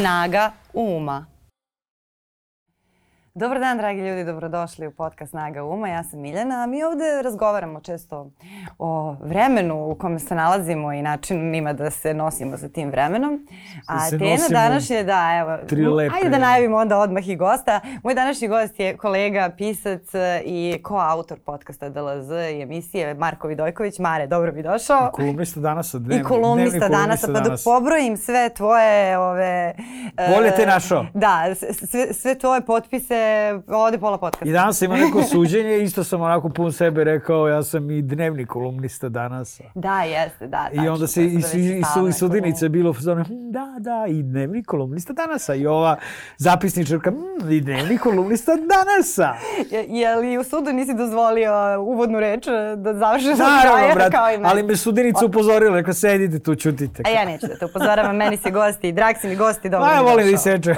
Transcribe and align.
Snaga 0.00 0.54
uma. 0.72 1.28
Dobar 3.34 3.60
dan, 3.60 3.78
dragi 3.78 4.00
ljudi, 4.00 4.24
dobrodošli 4.24 4.86
u 4.86 4.90
podcast 4.90 5.30
Snaga 5.30 5.64
Uma. 5.64 5.88
Ja 5.88 6.04
sam 6.04 6.20
Miljana, 6.20 6.62
a 6.62 6.66
mi 6.66 6.82
ovde 6.82 7.22
razgovaramo 7.22 7.80
često 7.80 8.30
o 8.78 9.16
vremenu 9.20 9.90
u 9.90 9.94
kome 9.94 10.18
se 10.18 10.34
nalazimo 10.34 10.92
i 10.92 11.02
načinima 11.02 11.72
da 11.72 11.90
se 11.90 12.14
nosimo 12.14 12.58
sa 12.58 12.68
tim 12.68 12.90
vremenom. 12.90 13.46
A 13.86 14.10
tema 14.10 14.48
današnje, 14.50 15.02
da, 15.02 15.38
evo, 15.40 15.50
ajde 16.14 16.28
da 16.30 16.38
najavimo 16.38 16.76
onda 16.76 16.98
odmah 16.98 17.28
i 17.28 17.36
gosta. 17.36 17.80
Moj 18.02 18.14
današnji 18.14 18.48
gost 18.48 18.80
je 18.80 18.96
kolega, 18.96 19.50
pisac 19.58 20.02
i 20.44 20.80
koautor 20.82 21.38
podcasta 21.38 21.88
DLZ 21.88 22.30
i 22.30 22.62
emisije 22.62 23.14
Marko 23.14 23.48
Vidojković. 23.48 23.98
Mare, 23.98 24.26
dobro 24.26 24.52
bi 24.52 24.62
došao. 24.62 25.10
I 25.12 25.16
kolumnista 25.16 25.60
danasa. 25.60 25.98
Dnevni, 25.98 26.20
I 26.20 26.24
kolumnista 26.24 26.88
danasa, 26.88 27.32
pa 27.32 27.40
dok 27.40 27.58
pobrojim 27.64 28.16
sve 28.16 28.48
tvoje 28.56 29.18
ove... 29.18 29.74
Bolje 30.36 30.56
te 30.56 30.66
našao. 30.66 31.06
Da, 31.14 31.54
sve, 31.72 32.14
sve 32.14 32.38
tvoje 32.38 32.60
potpise 32.60 33.19
ode 33.66 33.98
pola 33.98 34.18
podcasta. 34.18 34.48
I 34.48 34.52
danas 34.52 34.82
ima 34.82 34.96
neko 34.96 35.22
suđenje, 35.22 35.78
isto 35.78 36.04
sam 36.04 36.20
onako 36.20 36.48
pun 36.48 36.72
sebe 36.72 37.04
rekao, 37.04 37.48
ja 37.48 37.62
sam 37.62 37.90
i 37.90 38.02
dnevni 38.02 38.46
kolumnista 38.46 39.08
danas. 39.08 39.60
Da, 39.74 40.02
jeste, 40.02 40.46
da. 40.46 40.68
I 40.72 40.88
onda 40.88 41.06
se 41.06 41.24
i, 41.24 41.26
i, 41.26 41.60
i, 41.60 41.82
i 42.08 42.12
sudinice 42.12 42.68
bilo 42.68 42.92
zone, 42.98 43.24
hm, 43.24 43.50
da, 43.50 43.74
da, 43.78 44.04
i 44.08 44.22
dnevni 44.22 44.64
kolumnista 44.64 45.12
danasa. 45.12 45.54
I 45.54 45.66
ova 45.66 45.96
zapisničarka, 46.36 47.10
hm, 47.10 47.50
i 47.50 47.60
dnevni 47.60 47.98
kolumnista 47.98 48.52
danasa. 48.56 49.34
Je, 49.70 49.84
je 49.88 50.16
li 50.16 50.38
u 50.38 50.44
sudu 50.44 50.72
nisi 50.72 50.94
dozvolio 50.94 51.52
uvodnu 51.80 52.20
reč 52.20 52.46
da 52.76 52.94
završiš 52.94 53.30
do 53.30 53.44
kraja 53.62 53.94
brat, 53.94 54.12
kao 54.12 54.30
i 54.30 54.32
meni? 54.32 54.48
ali 54.50 54.62
me 54.62 54.76
sudinica 54.76 55.26
upozorila, 55.26 55.76
rekao, 55.76 55.94
sedite 55.94 56.38
tu, 56.38 56.54
čutite. 56.54 57.02
A 57.06 57.10
ja 57.10 57.24
neću 57.24 57.46
da 57.46 57.56
te 57.58 57.64
upozoravam, 57.64 58.16
meni 58.16 58.36
si 58.36 58.50
gosti, 58.50 58.92
drag 58.92 59.16
si 59.20 59.28
mi 59.28 59.36
gosti, 59.36 59.68
dobro 59.72 59.88
A 59.88 59.94
ja 59.94 60.00
volim 60.00 60.26
da 60.26 60.32
iseče. 60.32 60.74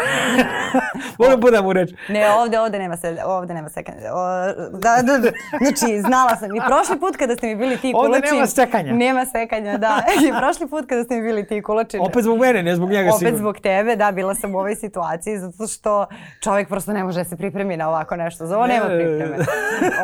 volim 1.19 1.41
budem 1.41 1.67
u 1.67 1.72
reč. 1.72 1.91
Ne, 2.08 2.20
ovde, 2.38 2.61
ovde 2.61 2.78
nema 2.78 2.97
se, 2.97 3.16
ovde 3.25 3.55
nema 3.55 3.69
sekanja. 3.69 3.98
O, 4.12 4.47
da, 4.78 5.02
da, 5.02 5.19
da, 5.19 5.30
znači, 5.61 6.00
znala 6.00 6.36
sam 6.36 6.56
i 6.56 6.61
prošli 6.66 7.00
put 7.00 7.16
kada 7.16 7.36
ste 7.36 7.47
mi 7.47 7.56
bili 7.56 7.77
ti 7.77 7.92
kulači. 7.92 8.16
Ovde 8.16 8.30
nema 8.33 8.47
sekanja. 8.47 8.92
Nema 8.92 9.27
sekanja, 9.27 9.78
da. 9.78 10.02
I 10.28 10.33
prošli 10.41 10.69
put 10.69 10.86
kada 10.86 11.05
ste 11.05 11.14
mi 11.14 11.22
bili 11.22 11.47
ti 11.47 11.62
kulači. 11.62 11.98
Opet 12.00 12.24
zbog 12.24 12.39
mene, 12.39 12.62
ne 12.62 12.77
zbog 12.77 12.91
njega 12.91 13.08
Opet 13.08 13.19
sigurno. 13.19 13.39
zbog 13.39 13.58
tebe, 13.58 13.97
da, 13.97 14.12
bila 14.12 14.34
sam 14.34 14.55
u 14.55 14.58
ovoj 14.58 14.77
situaciji 14.77 15.39
zato 15.39 15.66
što 15.66 16.06
čovjek 16.42 16.69
prosto 16.69 16.92
ne 16.92 17.05
može 17.05 17.19
da 17.19 17.24
se 17.24 17.36
pripremi 17.36 17.77
na 17.77 17.89
ovako 17.89 18.16
nešto. 18.16 18.46
Za 18.46 18.56
ovo 18.56 18.67
nema 18.67 18.86
pripreme. 18.86 19.36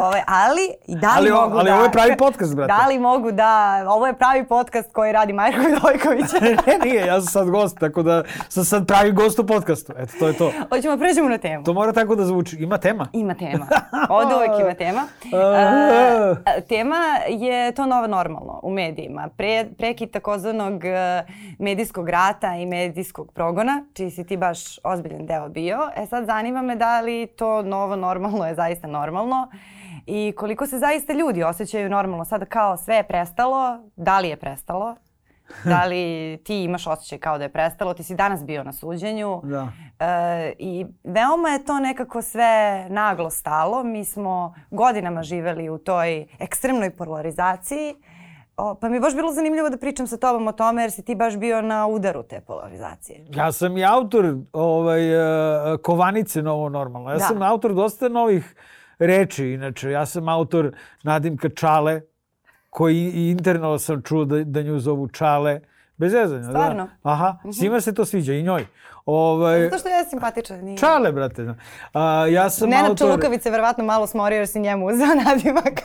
Ove, 0.00 0.24
ali, 0.26 0.62
i 0.86 0.96
da 0.96 1.18
li 1.18 1.30
ali, 1.30 1.30
mogu 1.30 1.56
ali 1.58 1.70
da... 1.70 1.74
ovo 1.74 1.84
je 1.84 1.92
pravi 1.92 2.16
podcast, 2.16 2.56
brate. 2.56 2.72
Da 2.72 2.88
li 2.88 2.98
mogu 2.98 3.32
da... 3.32 3.84
Ovo 3.88 4.06
je 4.06 4.14
pravi 4.14 4.44
podcast 4.44 4.92
koji 4.92 5.12
radi 5.12 5.32
Marko 5.32 5.60
Vidojković. 5.60 6.32
ne, 6.66 6.78
nije, 6.84 7.06
ja 7.06 7.20
sam 7.20 7.26
sad 7.26 7.50
gost, 7.50 7.78
tako 7.78 8.02
da 8.02 8.22
sam 8.48 8.64
sad 8.64 8.86
pravi 8.86 9.12
gost 9.12 9.38
u 9.38 9.46
podcastu. 9.46 9.92
Eto, 9.98 10.12
to 10.18 10.28
je 10.28 10.36
to. 10.36 10.52
Hoćemo 10.68 10.96
da 10.96 11.00
pređemo 11.00 11.28
na 11.28 11.38
temu. 11.38 11.64
To 11.64 11.72
mora 11.72 11.92
tako 11.92 12.14
da 12.19 12.24
zvuči. 12.24 12.56
Ima 12.56 12.78
tema? 12.78 13.06
Ima 13.12 13.34
tema. 13.34 13.66
Ovde 14.19 14.34
uvek 14.34 14.61
ima 14.61 14.74
tema. 14.74 15.02
Uh, 15.24 16.64
tema 16.69 16.97
je 17.28 17.72
to 17.72 17.86
novo 17.86 18.06
normalno 18.06 18.60
u 18.62 18.70
medijima. 18.70 19.28
Pre, 19.36 19.66
prekid 19.78 20.10
takozvanog 20.10 20.75
uh, 20.75 21.34
medijskog 21.58 22.08
rata 22.08 22.56
i 22.56 22.66
medijskog 22.66 23.33
progona, 23.33 23.84
čiji 23.94 24.10
si 24.10 24.27
ti 24.27 24.36
baš 24.36 24.78
ozbiljan 24.84 25.27
deo 25.27 25.48
bio. 25.48 25.78
E 25.97 26.06
sad 26.06 26.27
zanima 26.27 26.62
me 26.62 26.77
da 26.77 27.00
li 27.00 27.27
to 27.27 27.62
novo 27.62 27.97
normalno 27.97 28.47
je 28.47 28.55
zaista 28.55 28.86
normalno 28.86 29.50
i 30.06 30.32
koliko 30.36 30.66
se 30.66 30.78
zaista 30.78 31.12
ljudi 31.12 31.42
osjećaju 31.42 31.91
normalno. 31.91 32.25
Sada 32.25 32.44
kao 32.44 32.77
sve 32.77 32.97
je 32.97 33.03
prestalo, 33.03 33.78
da 33.97 34.20
li 34.20 34.28
je 34.28 34.36
prestalo? 34.36 34.97
Da 35.64 35.84
li 35.91 36.38
ti 36.44 36.64
imaš 36.64 36.86
osjećaj 36.86 37.18
kao 37.18 37.38
da 37.38 37.44
je 37.44 37.52
prestalo? 37.52 37.94
Ti 37.94 38.02
si 38.02 38.14
danas 38.14 38.44
bio 38.44 38.64
na 38.64 38.72
suđenju. 38.72 39.41
Da. 39.44 39.68
E, 39.98 40.52
I 40.58 40.86
veoma 41.04 41.48
je 41.48 41.64
to 41.64 41.80
nekako 41.80 42.22
sve 42.22 42.86
naglo 42.91 43.30
stalo. 43.30 43.84
Mi 43.84 44.04
smo 44.04 44.54
godinama 44.70 45.22
živeli 45.22 45.69
u 45.69 45.78
toj 45.78 46.26
ekstremnoj 46.38 46.97
polarizaciji. 46.97 47.94
O, 48.56 48.75
pa 48.75 48.88
mi 48.88 48.97
je 48.97 49.00
baš 49.00 49.14
bilo 49.14 49.32
zanimljivo 49.32 49.70
da 49.70 49.76
pričam 49.76 50.06
sa 50.06 50.16
tobom 50.16 50.48
o 50.48 50.53
tome 50.53 50.82
jer 50.82 50.91
si 50.91 51.04
ti 51.04 51.14
baš 51.14 51.36
bio 51.36 51.62
na 51.62 51.86
udaru 51.86 52.22
te 52.22 52.41
polarizacije. 52.41 53.25
Ja 53.30 53.53
sam 53.53 53.76
i 53.78 53.84
autor 53.84 54.36
ovaj, 54.53 55.15
uh, 55.15 55.80
Kovanice 55.82 56.42
Novo 56.42 56.69
normalno. 56.69 57.10
Ja 57.10 57.16
da. 57.16 57.25
sam 57.25 57.42
autor 57.42 57.75
dosta 57.75 58.09
novih 58.09 58.54
reči. 58.98 59.47
Inače, 59.47 59.91
ja 59.91 60.06
sam 60.06 60.28
autor 60.28 60.72
Nadimka 61.03 61.48
Čale, 61.48 62.00
koji 62.78 63.11
interno 63.31 63.78
sam 63.78 64.03
čuo 64.03 64.25
da, 64.25 64.44
da 64.44 64.62
nju 64.62 64.78
zovu 64.78 65.09
Čale. 65.09 65.61
Bez 65.97 66.12
zezanja, 66.12 66.43
da. 66.43 66.50
Stvarno? 66.50 66.89
Aha, 67.03 67.37
mm 67.44 67.49
-hmm. 67.49 67.59
svima 67.59 67.81
se 67.81 67.94
to 67.94 68.05
sviđa 68.05 68.33
i 68.33 68.43
njoj. 68.43 68.66
Ovaj, 69.06 69.65
Zato 69.65 69.78
što 69.78 69.89
je 69.89 70.05
simpatičan. 70.05 70.61
Nije. 70.65 70.78
Čale, 70.78 71.12
brate. 71.12 71.55
A, 71.93 72.27
ja 72.31 72.50
sam 72.50 72.69
Nenad 72.69 72.91
autor... 72.91 73.09
Čuluković 73.09 73.43
se 73.43 73.50
verovatno 73.50 73.84
malo 73.84 74.06
smorio 74.06 74.37
jer 74.37 74.49
si 74.49 74.61
njemu 74.61 74.87
uzeo 74.91 75.15
nadimak. 75.25 75.81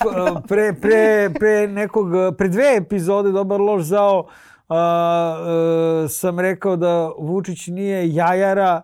pre, 0.48 0.74
pre, 0.82 1.30
pre 1.40 1.68
nekog, 1.68 2.08
pre 2.38 2.48
dve 2.48 2.76
epizode 2.78 3.32
Dobar 3.32 3.62
loš 3.62 3.84
zao 3.84 4.28
a, 4.70 4.78
a, 4.78 6.08
sam 6.10 6.40
rekao 6.40 6.76
da 6.76 7.12
Vučić 7.18 7.68
nije 7.68 8.14
jajara, 8.14 8.82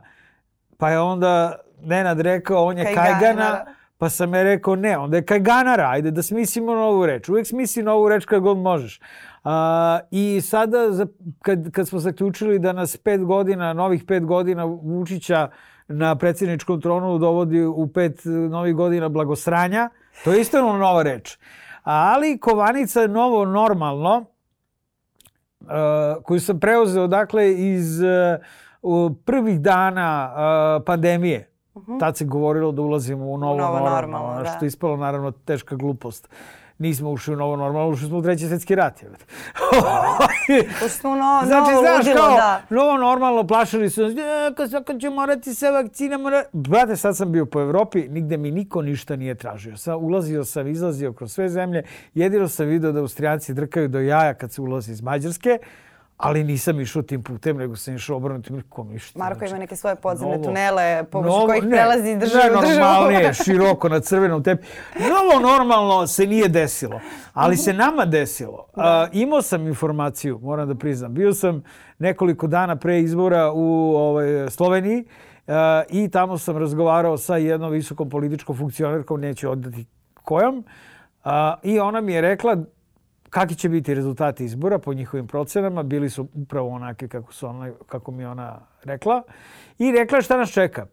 pa 0.78 0.90
je 0.90 1.00
onda 1.00 1.56
Nenad 1.82 2.20
rekao 2.20 2.66
on 2.66 2.78
je 2.78 2.84
kajgana. 2.86 3.20
kajgana 3.20 3.66
Pa 4.00 4.10
sam 4.10 4.34
je 4.34 4.44
rekao 4.44 4.76
ne, 4.76 4.98
onda 4.98 5.18
je 5.18 5.26
kajganara, 5.26 5.90
ajde 5.90 6.12
da 6.12 6.24
smislimo 6.24 6.76
novu 6.76 7.06
reč. 7.06 7.30
Uvijek 7.30 7.48
smisli 7.48 7.84
novu 7.84 8.10
reč 8.10 8.26
kad 8.26 8.42
god 8.42 8.58
možeš. 8.58 9.00
A, 9.44 10.00
I 10.12 10.42
sada 10.42 10.92
za, 10.92 11.08
kad, 11.42 11.72
kad 11.72 11.88
smo 11.88 12.00
zaključili 12.00 12.60
da 12.60 12.74
nas 12.74 12.98
pet 12.98 13.24
godina, 13.24 13.74
novih 13.74 14.04
pet 14.04 14.26
godina 14.26 14.66
Vučića 14.66 15.50
na 15.88 16.16
predsjedničkom 16.16 16.82
tronu 16.82 17.18
dovodi 17.18 17.62
u 17.62 17.88
pet 17.94 18.22
novih 18.50 18.76
godina 18.76 19.10
blagosranja, 19.10 19.90
to 20.24 20.34
je 20.34 20.42
isto 20.42 20.78
nova 20.78 21.04
reč. 21.04 21.38
Ali 21.84 22.38
kovanica 22.38 23.02
je 23.02 23.08
novo 23.08 23.46
normalno, 23.46 24.26
koju 26.24 26.40
sam 26.40 26.60
preuzeo 26.60 27.08
dakle 27.08 27.54
iz 27.54 28.00
prvih 29.26 29.62
dana 29.62 30.32
pandemije. 30.86 31.50
-huh. 31.76 32.00
Tad 32.00 32.18
se 32.18 32.26
govorilo 32.26 32.72
da 32.72 32.82
ulazimo 32.82 33.26
u 33.26 33.38
novo, 33.38 33.58
novo 33.58 33.80
normalno, 33.80 34.02
normalno 34.02 34.44
da. 34.44 34.50
što 34.50 34.66
je 34.66 34.68
ispalo 34.68 34.98
naravno 34.98 35.32
teška 35.32 35.76
glupost. 35.76 36.30
Nismo 36.80 37.12
ušli 37.12 37.34
u 37.34 37.38
novo 37.38 37.56
normalno, 37.56 37.90
ušli 37.90 38.08
smo 38.08 38.18
u 38.18 38.22
treći 38.22 38.48
svetski 38.48 38.76
rat. 38.76 39.04
ušli 40.76 40.90
smo 40.90 41.10
u 41.10 41.16
novo, 41.16 41.46
znači, 41.46 41.72
novo 41.72 41.82
znaš, 41.82 42.06
ludilo, 42.06 42.26
kao, 42.28 42.36
da. 42.36 42.62
Novo 42.70 42.98
normalno, 42.98 43.48
plašili 43.48 43.90
su 43.90 44.02
nas, 44.02 44.14
e, 44.14 44.84
kad, 44.86 45.02
će 45.02 45.10
morati 45.10 45.54
sve 45.54 45.72
vakcine, 45.72 46.18
mora... 46.18 46.44
Brate, 46.54 46.96
sad 46.96 47.18
sam 47.18 47.32
bio 47.32 47.46
po 47.46 47.62
Evropi, 47.62 48.08
nigde 48.10 48.38
mi 48.38 48.52
niko 48.52 48.82
ništa 48.82 49.16
nije 49.16 49.36
tražio. 49.36 49.78
Sa, 49.78 49.96
ulazio 49.96 50.46
sam, 50.46 50.68
izlazio 50.68 51.14
kroz 51.14 51.34
sve 51.34 51.50
zemlje, 51.50 51.84
jedino 52.14 52.48
sam 52.48 52.68
video 52.68 52.92
da 52.92 53.00
Austrijanci 53.00 53.54
drkaju 53.54 53.88
do 53.88 54.00
jaja 54.00 54.34
kad 54.34 54.52
se 54.52 54.62
ulazi 54.62 54.92
iz 54.92 55.02
Mađarske, 55.02 55.58
ali 56.20 56.44
nisam 56.44 56.80
išao 56.80 57.02
tim 57.02 57.24
putem, 57.24 57.58
nego 57.58 57.76
sam 57.76 57.96
išao 57.96 58.18
obrnutim 58.18 58.64
kom 58.70 58.88
ništa. 58.90 59.20
Marko 59.20 59.40
znači, 59.40 59.52
ima 59.52 59.60
neke 59.60 59.76
svoje 59.76 59.96
podzemne 59.96 60.36
novo, 60.36 60.44
tunele 60.44 61.04
pomoću 61.04 61.30
novo, 61.30 61.46
kojih 61.46 61.64
ne, 61.64 61.70
prelazi 61.70 62.16
državu 62.16 62.62
ne, 62.62 62.70
normalnije, 62.70 63.34
široko 63.44 63.90
na 63.90 64.00
crvenom 64.00 64.44
tepi. 64.44 64.68
Novo 65.00 65.50
normalno 65.50 66.08
se 66.08 66.28
nije 66.28 66.48
desilo, 66.48 67.00
ali 67.34 67.58
se 67.58 67.74
nama 67.74 68.06
desilo. 68.06 68.68
Da. 68.76 69.08
Uh, 69.12 69.18
imao 69.22 69.42
sam 69.42 69.68
informaciju, 69.68 70.40
moram 70.44 70.68
da 70.68 70.76
priznam. 70.76 71.14
Bio 71.14 71.34
sam 71.34 71.64
nekoliko 72.00 72.48
dana 72.48 72.76
pre 72.76 73.00
izbora 73.00 73.52
u 73.52 73.96
ovaj, 73.96 74.50
Sloveniji 74.50 75.06
uh, 75.48 75.54
i 75.90 76.10
tamo 76.10 76.38
sam 76.38 76.58
razgovarao 76.58 77.18
sa 77.18 77.38
jednom 77.38 77.72
visokom 77.72 78.10
političkom 78.10 78.58
funkcionerkom, 78.58 79.22
neću 79.22 79.52
odati 79.52 79.86
kojom, 80.14 80.58
uh, 81.26 81.32
i 81.64 81.80
ona 81.80 82.02
mi 82.02 82.14
je 82.14 82.22
rekla 82.22 82.58
kakvi 83.30 83.56
će 83.56 83.70
biti 83.70 83.94
rezultati 83.94 84.46
izbora 84.46 84.80
po 84.80 84.94
njihovim 84.94 85.28
procenama. 85.28 85.84
Bili 85.84 86.10
su 86.10 86.28
upravo 86.34 86.70
onake 86.70 87.08
kako, 87.08 87.34
su 87.34 87.48
ona, 87.48 87.72
kako 87.88 88.12
mi 88.12 88.26
ona 88.26 88.60
rekla. 88.84 89.24
I 89.78 89.92
rekla 89.92 90.22
šta 90.22 90.38
nas 90.38 90.50
čeka. 90.50 90.86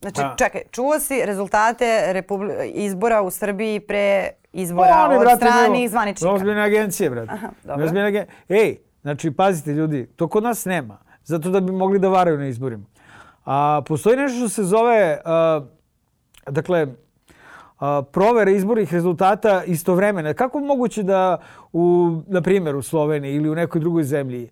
Znači, 0.00 0.20
A, 0.20 0.34
čekaj, 0.38 0.60
čuo 0.70 1.00
si 1.00 1.26
rezultate 1.26 2.12
Republi 2.12 2.54
izbora 2.74 3.22
u 3.22 3.30
Srbiji 3.30 3.80
pre 3.80 4.30
izbora 4.52 5.06
oni, 5.08 5.16
od 5.16 5.36
strani 5.36 5.88
zvaničnika? 5.88 6.32
Ozbiljne 6.32 6.62
agencije, 6.62 7.10
brate. 7.10 7.32
Aha, 7.32 7.48
dobro. 7.64 7.84
Ozbiljne 7.84 8.06
agencije. 8.08 8.36
Ej, 8.48 8.76
znači, 9.02 9.30
pazite 9.30 9.72
ljudi, 9.72 10.06
to 10.16 10.28
kod 10.28 10.42
nas 10.42 10.64
nema. 10.64 10.98
Zato 11.24 11.50
da 11.50 11.60
bi 11.60 11.72
mogli 11.72 11.98
da 11.98 12.08
varaju 12.08 12.38
na 12.38 12.46
izborima. 12.46 12.84
A, 13.44 13.82
postoji 13.86 14.16
nešto 14.16 14.38
što 14.38 14.48
se 14.48 14.62
zove, 14.64 15.20
a, 15.24 15.60
dakle, 16.46 16.86
provere 18.12 18.52
izbornih 18.52 18.92
rezultata 18.92 19.64
istovremeno. 19.64 20.34
Kako 20.34 20.60
moguće 20.60 21.02
da, 21.02 21.38
u, 21.72 22.12
na 22.26 22.42
primjer, 22.42 22.76
u 22.76 22.82
Sloveniji 22.82 23.34
ili 23.34 23.50
u 23.50 23.54
nekoj 23.54 23.80
drugoj 23.80 24.02
zemlji, 24.02 24.50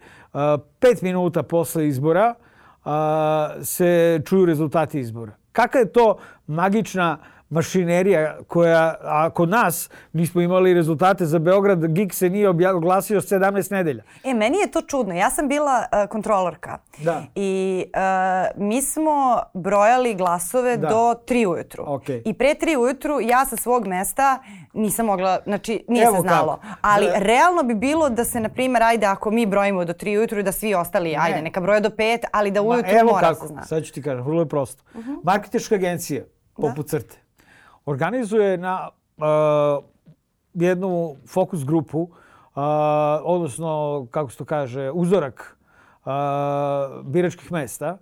pet 0.79 1.03
minuta 1.03 1.43
posle 1.43 1.89
izbora 1.89 2.35
se 3.63 4.21
čuju 4.27 4.47
rezultati 4.47 5.01
izbora? 5.01 5.33
Kakva 5.53 5.81
je 5.81 5.93
to 5.93 6.19
magična 6.47 7.19
mašinerija 7.52 8.37
koja, 8.46 8.94
a 9.02 9.31
kod 9.31 9.49
nas 9.49 9.90
nismo 10.12 10.40
imali 10.40 10.75
rezultate 10.75 11.26
za 11.26 11.38
Beograd, 11.38 11.87
GIK 11.87 12.14
se 12.14 12.31
nije 12.31 12.49
oglasio 12.49 13.20
17 13.20 13.72
nedelja. 13.72 14.02
E, 14.25 14.34
meni 14.34 14.58
je 14.58 14.70
to 14.70 14.82
čudno. 14.82 15.14
Ja 15.14 15.31
sam 15.31 15.49
bila 15.49 15.78
uh, 15.82 16.08
kontrolorka. 16.08 16.78
Da. 16.99 17.22
I 17.34 17.84
uh, 17.87 18.02
mi 18.58 18.82
smo 18.82 19.12
brojali 19.54 20.14
glasove 20.14 20.76
Da. 20.76 20.88
do 20.88 20.96
3 21.19 21.46
ujutru. 21.46 21.84
Okej. 21.87 22.22
I 22.25 22.34
pre 22.34 22.54
3 22.54 22.76
ujutru 22.78 23.20
ja 23.20 23.44
sa 23.46 23.56
svog 23.56 23.87
mesta 23.87 24.38
nisam 24.75 25.06
mogla, 25.06 25.38
znači 25.44 25.84
nije 25.88 26.04
Evo 26.04 26.16
se 26.16 26.20
znalo. 26.20 26.56
kako. 26.56 26.75
Ali 26.82 27.06
Da. 27.06 27.19
realno 27.19 27.62
bi 27.62 27.75
bilo 27.75 28.08
da 28.10 28.25
se, 28.25 28.40
na 28.40 28.49
primjer, 28.49 28.82
ajde 28.82 29.06
ako 29.06 29.31
mi 29.31 29.46
brojimo 29.46 29.84
do 29.84 29.93
3 29.93 30.19
ujutru 30.19 30.38
i 30.38 30.43
da 30.43 30.52
svi 30.52 30.75
ostali, 30.75 31.16
ajde 31.19 31.43
neka 31.43 31.60
broje 31.60 31.81
do 31.81 31.88
5, 31.90 32.25
ali 32.32 32.50
da 32.50 32.62
Ma, 32.62 32.69
ujutru 32.69 32.90
evo 32.93 33.10
mora 33.10 33.20
kako, 33.22 33.40
se 33.40 33.46
zna. 33.46 33.56
Mhm. 33.56 33.66
sad 33.66 33.84
ću 33.84 33.93
ti 33.93 34.02
kažem, 34.02 34.25
vrlo 34.25 34.43
je 34.43 34.49
prosto. 34.49 34.82
Marketička 35.25 35.75
agencija, 35.75 36.22
poput 36.56 36.87
Crte, 36.87 37.16
organizuje 37.87 38.58
na 38.58 38.88
uh, 39.17 39.84
jednu 40.55 41.17
fokus 41.29 41.64
grupu, 41.64 42.00
uh, 42.00 42.11
odnosno, 43.23 44.06
kako 44.11 44.31
se 44.31 44.38
to 44.38 44.44
kaže, 44.44 44.90
uzorak 44.90 45.58
uh, 46.05 46.12
biračkih 47.05 47.52
mesta, 47.52 47.99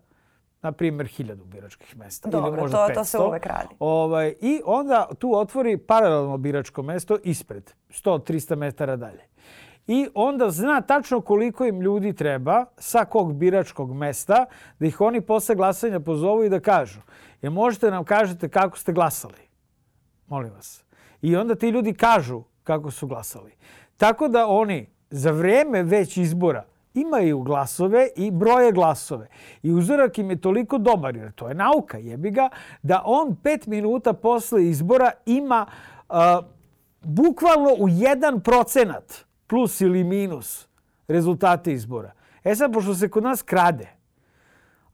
na 0.63 0.73
primjer, 0.73 1.07
hiljadu 1.07 1.45
biračkih 1.45 1.97
mesta. 1.97 2.29
ili 2.29 2.43
Dobro, 2.43 2.61
možda 2.63 2.87
to- 2.87 2.95
to 2.95 3.05
se 3.05 3.19
500. 3.19 3.29
uvek 3.29 3.47
radi. 3.47 3.75
Ovaj, 3.79 4.35
I 4.41 4.61
onda 4.65 5.09
tu 5.19 5.35
otvori 5.35 5.77
paralelno 5.77 6.39
biračko 6.39 6.83
mesto 6.83 7.19
ispred, 7.25 7.71
100-300 7.91 8.57
metara 8.57 8.97
dalje. 8.97 9.31
I 9.87 10.09
onda 10.15 10.51
zna 10.51 10.81
tačno 10.81 11.21
koliko 11.21 11.65
im 11.65 11.83
ljudi 11.83 12.13
treba 12.13 12.65
sa 12.77 13.05
kog 13.05 13.35
biračkog 13.35 13.95
mesta 13.95 14.47
da 14.79 14.87
ih 14.87 15.01
oni 15.01 15.21
posle 15.21 15.55
glasanja 15.55 16.01
pozovu 16.01 16.45
i 16.45 16.49
da 16.49 16.61
kažu 16.61 17.01
je 17.43 17.51
možete 17.51 17.91
nam 17.91 18.05
kažete 18.05 18.49
kako 18.49 18.79
ste 18.79 18.93
glasali? 18.93 19.50
Molim 20.31 20.53
vas. 20.53 20.85
I 21.23 21.37
onda 21.37 21.55
ti 21.55 21.69
ljudi 21.69 21.95
kažu 21.95 22.43
kako 22.65 22.91
su 22.91 23.07
glasali. 23.07 23.53
Tako 23.97 24.29
da 24.29 24.47
oni 24.47 24.89
za 25.11 25.31
vreme 25.31 25.83
već 25.83 26.17
izbora 26.17 26.65
imaju 26.95 27.41
glasove 27.43 28.09
i 28.17 28.31
broje 28.31 28.73
glasove. 28.73 29.29
I 29.63 29.73
uzorak 29.73 30.19
im 30.19 30.31
je 30.31 30.41
toliko 30.41 30.79
dobar, 30.79 31.17
jer 31.17 31.33
to 31.33 31.49
je 31.49 31.55
nauka, 31.55 31.99
jebi 31.99 32.31
ga, 32.31 32.49
da 32.83 33.03
on 33.05 33.37
pet 33.43 33.67
minuta 33.67 34.13
posle 34.13 34.65
izbora 34.65 35.11
ima 35.27 35.67
a, 36.09 36.43
bukvalno 37.03 37.75
u 37.79 37.89
jedan 37.89 38.41
procenat 38.41 39.25
plus 39.47 39.81
ili 39.81 40.05
minus 40.05 40.69
rezultate 41.09 41.73
izbora. 41.73 42.13
E 42.45 42.55
sad, 42.55 42.73
pošto 42.73 42.95
se 42.95 43.09
kod 43.09 43.23
nas 43.23 43.43
krade, 43.43 43.89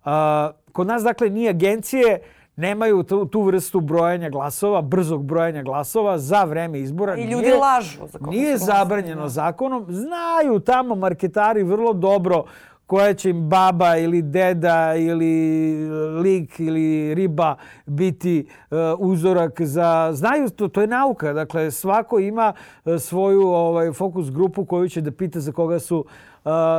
a, 0.04 0.50
kod 0.72 0.86
nas 0.86 1.02
dakle 1.02 1.30
nije 1.30 1.50
agencije, 1.50 2.20
nemaju 2.56 3.02
tu, 3.02 3.26
tu 3.26 3.42
vrstu 3.42 3.80
brojanja 3.80 4.30
glasova, 4.30 4.82
brzog 4.82 5.24
brojanja 5.24 5.62
glasova 5.62 6.18
za 6.18 6.44
vreme 6.44 6.80
izbora. 6.80 7.16
I 7.16 7.24
ljudi 7.24 7.46
Nije- 7.46 7.56
lažu 7.56 7.98
za 8.06 8.18
Nije 8.20 8.58
zabranjeno 8.58 9.22
da. 9.22 9.28
zakonom. 9.28 9.86
Znaju 9.88 10.60
tamo 10.60 10.94
marketari 10.94 11.62
vrlo 11.62 11.92
dobro 11.92 12.44
koja 12.86 13.14
će 13.14 13.30
im 13.30 13.48
baba 13.48 13.96
ili 13.96 14.22
deda 14.22 14.94
ili 14.94 15.74
lik 16.20 16.60
ili 16.60 17.14
riba 17.14 17.56
biti 17.86 18.38
e, 18.70 18.74
uzorak 18.98 19.60
za... 19.60 20.10
Znaju, 20.12 20.50
to, 20.50 20.68
to 20.68 20.80
je 20.80 20.86
nauka. 20.86 21.32
Dakle, 21.32 21.70
svako 21.70 22.18
ima 22.18 22.52
e, 22.84 22.98
svoju 22.98 23.42
ovaj, 23.42 23.92
fokus 23.92 24.30
grupu 24.30 24.64
koju 24.64 24.88
će 24.88 25.00
da 25.00 25.10
pita 25.10 25.40
za 25.40 25.52
koga 25.52 25.78
su 25.78 26.04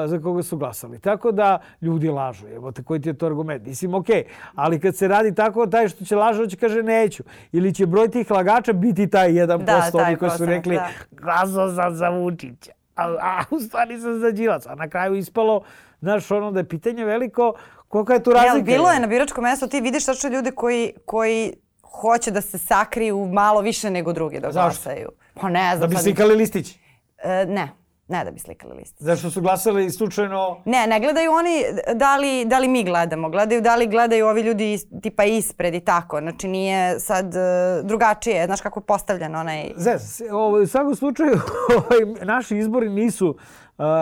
za 0.05 0.19
koga 0.23 0.43
su 0.43 0.57
glasali. 0.57 0.99
Tako 0.99 1.31
da 1.31 1.59
ljudi 1.81 2.09
lažu. 2.09 2.47
Evo 2.47 2.71
koji 2.85 3.01
ti 3.01 3.09
je 3.09 3.13
to 3.13 3.25
argument. 3.25 3.65
Mislim, 3.65 3.93
okej, 3.93 4.23
ali 4.55 4.79
kad 4.79 4.95
se 4.95 5.07
radi 5.07 5.35
tako, 5.35 5.67
taj 5.67 5.89
što 5.89 6.05
će 6.05 6.15
lažu, 6.15 6.41
on 6.41 6.49
će 6.49 6.57
kaže 6.57 6.83
neću. 6.83 7.23
Ili 7.51 7.73
će 7.73 7.85
broj 7.85 8.11
tih 8.11 8.31
lagača 8.31 8.73
biti 8.73 9.07
taj 9.09 9.31
1%, 9.31 9.57
Da, 9.63 10.03
oni 10.07 10.15
koji 10.15 10.31
su 10.31 10.45
rekli 10.45 10.75
da. 10.75 10.87
glasao 11.11 11.75
sam 11.75 11.95
za 11.95 12.09
Vučića. 12.09 12.71
A, 12.95 13.03
a 13.21 13.43
u 13.51 13.59
stvari 13.59 13.99
sam 14.01 14.19
za 14.19 14.31
Đilas. 14.31 14.67
A 14.67 14.75
na 14.75 14.89
kraju 14.89 15.15
ispalo, 15.15 15.61
znaš, 16.01 16.31
ono 16.31 16.51
da 16.51 16.59
je 16.59 16.67
pitanje 16.69 17.05
veliko, 17.05 17.53
kolika 17.87 18.13
je 18.13 18.23
tu 18.23 18.31
razlika. 18.31 18.55
Jel, 18.55 18.63
bilo 18.77 18.91
je 18.91 18.99
na 18.99 19.07
biračkom 19.07 19.43
mestu, 19.43 19.67
ti 19.67 19.81
vidiš 19.81 20.05
tačno 20.05 20.29
ljude 20.29 20.51
koji, 20.51 20.93
koji 21.05 21.53
hoće 22.01 22.31
da 22.31 22.41
se 22.41 22.57
sakriju 22.57 23.25
malo 23.25 23.61
više 23.61 23.89
nego 23.89 24.13
drugi 24.13 24.39
da 24.39 24.51
Zašto? 24.51 24.83
glasaju. 24.83 25.09
Pa 25.33 25.49
ne 25.49 25.77
znam. 25.77 25.89
Da 25.89 25.95
bi 25.95 26.01
slikali 26.01 26.35
listić. 26.35 26.75
E, 27.23 27.45
ne, 27.45 27.69
ne 28.07 28.23
da 28.23 28.31
bi 28.31 28.39
slikali 28.39 28.75
list. 28.75 28.95
Zašto 28.99 29.29
su 29.29 29.41
glasali 29.41 29.91
slučajno... 29.91 30.57
Ne, 30.65 30.87
ne 30.87 30.99
gledaju 30.99 31.31
oni 31.31 31.63
da 31.95 32.17
li, 32.17 32.45
da 32.45 32.59
li 32.59 32.67
mi 32.67 32.83
gledamo. 32.83 33.29
Gledaju 33.29 33.61
da 33.61 33.75
li 33.75 33.87
gledaju 33.87 34.27
ovi 34.27 34.41
ljudi 34.41 34.73
is- 34.73 35.01
tipa 35.01 35.23
ispred 35.23 35.73
i 35.73 35.79
tako. 35.79 36.19
Znači 36.19 36.47
nije 36.47 36.99
sad 36.99 37.35
e, 37.35 37.39
drugačije. 37.83 38.45
Znaš 38.45 38.61
kako 38.61 38.79
je 38.79 38.83
postavljen 38.83 39.35
onaj... 39.35 39.71
Zez, 39.75 40.21
ovaj, 40.31 40.61
u 40.61 40.67
svakom 40.67 40.95
slučaju 40.95 41.31
ovaj, 41.75 42.25
naši 42.25 42.57
izbori 42.57 42.89
nisu 42.89 43.27
uh, 43.27 43.35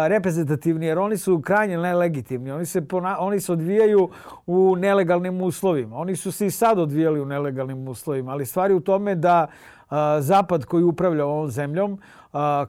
reprezentativni 0.07 0.85
jer 0.85 0.99
oni 0.99 1.17
su 1.17 1.41
krajnje 1.41 1.77
nelegitimni. 1.77 2.51
Oni 2.51 2.65
se, 2.65 2.81
pona- 2.81 3.17
oni 3.19 3.39
se 3.39 3.51
odvijaju 3.51 4.09
u 4.45 4.75
nelegalnim 4.75 5.41
uslovima. 5.41 5.97
Oni 5.97 6.15
su 6.15 6.31
se 6.31 6.45
i 6.45 6.51
sad 6.51 6.79
odvijali 6.79 7.21
u 7.21 7.25
nelegalnim 7.25 7.87
uslovima, 7.87 8.31
ali 8.31 8.45
stvari 8.45 8.73
u 8.73 8.79
tome 8.79 9.15
da 9.15 9.47
uh, 9.47 9.97
Zapad 10.19 10.65
koji 10.65 10.83
upravlja 10.83 11.25
ovom 11.25 11.49
zemljom 11.49 11.99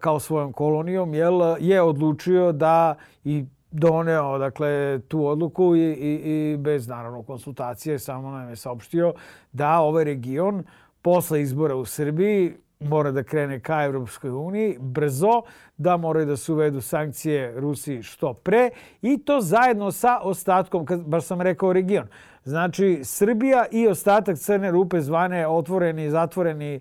kao 0.01 0.21
svojom 0.21 0.53
kolonijom 0.53 1.15
jel, 1.15 1.41
je 1.61 1.83
odlučio 1.83 2.53
da 2.53 2.95
i 3.25 3.45
doneo 3.71 4.39
dakle, 4.39 5.01
tu 5.09 5.27
odluku 5.27 5.77
i, 5.77 5.81
i, 5.81 6.53
i 6.53 6.57
bez 6.57 6.89
naravno 6.89 7.23
konsultacije 7.23 7.99
samo 7.99 8.31
nam 8.31 8.49
je 8.49 8.57
saopštio 8.57 9.15
da 9.53 9.79
ovaj 9.79 10.05
region 10.05 10.65
posle 11.03 11.43
izbora 11.43 11.77
u 11.77 11.85
Srbiji 11.85 12.55
mora 12.81 13.11
da 13.11 13.23
krene 13.23 13.61
ka 13.61 13.85
Evropskoj 13.85 14.31
uniji 14.31 14.77
brzo, 14.81 15.43
da 15.77 15.97
moraju 15.97 16.27
da 16.27 16.37
se 16.37 16.53
uvedu 16.53 16.81
sankcije 16.81 17.61
Rusiji 17.61 18.03
što 18.03 18.35
pre 18.35 18.71
i 19.03 19.19
to 19.19 19.41
zajedno 19.41 19.93
sa 19.93 20.21
ostatkom, 20.23 20.87
baš 21.07 21.25
sam 21.25 21.41
rekao 21.41 21.73
region. 21.73 22.09
Znači, 22.45 23.01
Srbija 23.05 23.67
i 23.71 23.89
ostatak 23.89 24.39
Crne 24.39 24.71
rupe 24.71 25.01
zvane 25.01 25.47
otvoreni 25.47 26.11
zatvoreni 26.11 26.81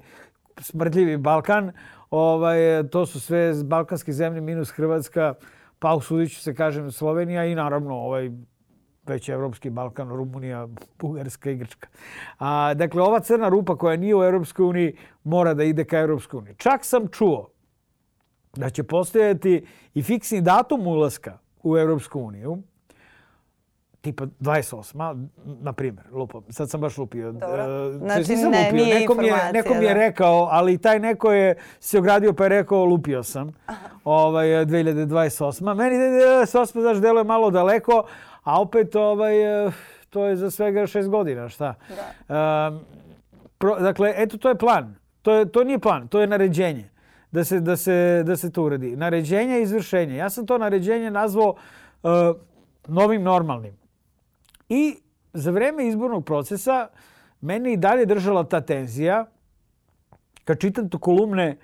smrdljivi 0.57 1.17
Balkan, 1.17 1.71
ovaj, 2.09 2.57
to 2.91 3.05
su 3.05 3.19
sve 3.19 3.53
balkanske 3.63 4.11
zemlje 4.11 4.41
minus 4.41 4.71
Hrvatska, 4.71 5.33
pa 5.79 5.93
usudit 5.93 6.31
ću 6.31 6.41
se 6.41 6.55
kažem 6.55 6.91
Slovenija 6.91 7.45
i 7.45 7.55
naravno 7.55 7.95
ovaj 7.95 8.31
već 9.07 9.29
Evropski 9.29 9.69
Balkan, 9.69 10.09
Rumunija, 10.09 10.67
Bugarska 10.99 11.51
i 11.51 11.55
Grčka. 11.55 11.87
A, 12.39 12.73
dakle, 12.73 13.01
ova 13.01 13.19
crna 13.19 13.49
rupa 13.49 13.75
koja 13.75 13.97
nije 13.97 14.15
u 14.15 14.23
Europskoj 14.23 14.65
uniji 14.65 14.97
mora 15.23 15.53
da 15.53 15.63
ide 15.63 15.83
ka 15.83 15.99
Europskoj 15.99 16.37
uniji. 16.37 16.55
Čak 16.57 16.85
sam 16.85 17.07
čuo 17.07 17.49
da 18.55 18.69
će 18.69 18.83
postojati 18.83 19.65
i 19.93 20.03
fiksni 20.03 20.41
datum 20.41 20.87
ulaska 20.87 21.37
u 21.63 21.77
Europsku 21.77 22.19
uniju, 22.19 22.57
tipa 24.05 24.25
28. 24.39 25.27
na 25.61 25.73
primjer, 25.73 26.05
lupam. 26.11 26.43
Sad 26.49 26.69
sam 26.69 26.81
baš 26.81 26.97
lupio. 26.97 27.31
Dobro. 27.31 27.63
E, 27.63 27.97
Znači, 27.97 28.31
nisam 28.31 28.51
ne, 28.51 28.65
lupio. 28.65 28.83
nije 28.85 28.99
neko 28.99 29.15
mi 29.15 29.27
je, 29.27 29.33
neko 29.53 29.73
mi 29.73 29.85
je 29.85 29.93
da. 29.93 29.99
rekao, 29.99 30.47
ali 30.51 30.77
taj 30.77 30.99
neko 30.99 31.31
je 31.31 31.55
se 31.79 31.99
ogradio 31.99 32.33
pa 32.33 32.43
je 32.43 32.49
rekao 32.49 32.85
lupio 32.85 33.23
sam. 33.23 33.51
Ovaj, 34.03 34.47
2028. 34.47 35.73
Meni 35.75 35.95
2028. 35.95 36.81
znaš, 36.81 36.97
deluje 36.97 37.23
malo 37.23 37.51
daleko, 37.51 38.03
a 38.43 38.61
opet 38.61 38.95
ovaj, 38.95 39.65
eh, 39.67 39.71
to 40.09 40.25
je 40.25 40.35
za 40.35 40.51
svega 40.51 40.87
šest 40.87 41.09
godina, 41.09 41.49
šta? 41.49 41.73
Um, 42.29 42.79
pro, 43.57 43.79
dakle, 43.79 44.13
eto, 44.17 44.37
to 44.37 44.49
je 44.49 44.55
plan. 44.55 44.95
To, 45.21 45.33
je, 45.33 45.45
to 45.51 45.63
nije 45.63 45.79
plan, 45.79 46.07
to 46.07 46.21
je 46.21 46.27
naređenje 46.27 46.89
da 47.31 47.43
se, 47.43 47.59
da 47.59 47.75
se, 47.77 48.23
da 48.25 48.37
se 48.37 48.51
to 48.51 48.63
uradi. 48.63 48.95
Naređenje 48.95 49.59
i 49.59 49.61
izvršenje. 49.61 50.15
Ja 50.15 50.29
sam 50.29 50.45
to 50.45 50.57
naređenje 50.57 51.11
nazvao 51.11 51.55
uh, 52.03 52.11
novim 52.87 53.23
normalnim. 53.23 53.84
I 54.69 54.95
za 55.33 55.51
vreme 55.51 55.87
izbornog 55.87 56.25
procesa 56.25 56.87
mene 57.41 57.73
i 57.73 57.77
dalje 57.77 58.05
držala 58.05 58.43
ta 58.43 58.61
tenzija. 58.61 59.25
Kad 60.43 60.59
čitam 60.59 60.89
tu 60.89 60.99
kolumne 60.99 61.57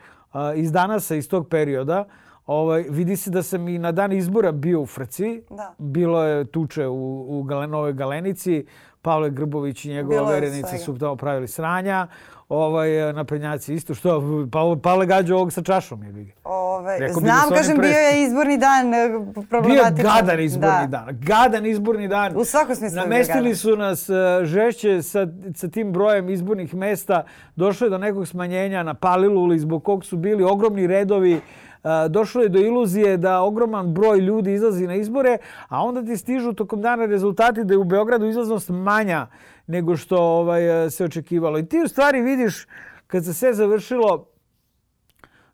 iz 0.55 0.72
danasa 0.72 1.15
iz 1.15 1.29
tog 1.29 1.50
perioda, 1.50 2.05
ovaj, 2.46 2.86
vidi 2.89 3.15
se 3.15 3.29
da 3.29 3.43
sam 3.43 3.67
i 3.67 3.77
na 3.77 3.91
dan 3.91 4.12
izbora 4.12 4.51
bio 4.51 4.81
u 4.81 4.86
Frci. 4.86 5.43
Da. 5.50 5.75
Bilo 5.77 6.24
je 6.24 6.46
tuče 6.46 6.88
u, 6.88 7.25
u 7.39 7.43
Galenove 7.43 7.93
Galenici. 7.93 8.65
Pavle 9.01 9.29
Grbović 9.29 9.86
i 9.86 9.89
njegova 9.89 10.31
verenica 10.31 10.77
su 10.77 10.98
tamo 10.98 11.15
pravili 11.15 11.48
sranja. 11.48 12.08
Ovaj, 12.51 13.13
naprednjaci 13.13 13.74
isto. 13.74 13.93
Što? 13.93 14.24
Pavle, 14.51 14.81
Pavle 14.81 15.05
gađa 15.05 15.36
ovog 15.36 15.53
sa 15.53 15.62
čašom 15.62 16.03
je. 16.03 16.12
Bi. 16.12 16.34
Ove, 16.43 17.00
Rekao 17.00 17.22
bi 17.22 17.27
da 17.27 17.34
znam, 17.34 17.48
oni 17.48 17.58
kažem, 17.58 17.77
bio 17.77 17.89
je 17.89 18.24
izborni 18.24 18.58
dan 18.58 18.93
e, 18.93 19.10
Bio 19.10 19.43
problematičan. 19.50 20.15
gadan 20.15 20.39
izborni 20.39 20.88
Da. 20.88 20.88
dan. 20.88 21.20
Gadan 21.22 21.65
izborni 21.65 22.08
dan. 22.08 22.38
U 22.38 22.46
svakom 22.46 22.75
smislu 22.75 22.98
je 22.98 23.01
Namestili 23.01 23.55
su 23.55 23.75
nas 23.75 24.10
e, 24.10 24.13
žešće 24.43 25.01
sa, 25.01 25.27
sa 25.55 25.67
tim 25.67 25.93
brojem 25.93 26.29
izbornih 26.29 26.75
mesta. 26.75 27.24
Došlo 27.55 27.88
je 27.88 27.91
do 27.91 27.98
nekog 27.98 28.27
smanjenja 28.27 28.84
na 28.84 28.93
Paliluli 28.93 29.60
zbog 29.60 29.84
kog 29.84 30.05
su 30.05 30.17
bili 30.17 30.43
ogromni 30.43 30.88
redovi 30.88 31.41
došlo 32.10 32.41
je 32.41 32.50
do 32.50 32.60
iluzije 32.60 33.17
da 33.17 33.41
ogroman 33.41 33.93
broj 33.93 34.20
ljudi 34.20 34.53
izlazi 34.53 34.88
na 34.88 34.96
izbore, 34.96 35.38
a 35.67 35.84
onda 35.84 36.03
ti 36.03 36.17
stižu 36.17 36.53
tokom 36.53 36.81
dana 36.81 37.05
rezultati 37.05 37.63
da 37.63 37.74
je 37.74 37.77
u 37.77 37.84
Beogradu 37.84 38.25
izlaznost 38.25 38.70
manja 38.70 39.27
nego 39.68 39.98
što 39.98 40.18
ovaj, 40.18 40.89
se 40.89 41.06
očekivalo. 41.06 41.60
I 41.60 41.65
ti 41.65 41.82
u 41.86 41.88
stvari 41.88 42.22
vidiš 42.22 42.68
kad 43.08 43.25
se 43.25 43.34
sve 43.34 43.53
završilo 43.53 44.27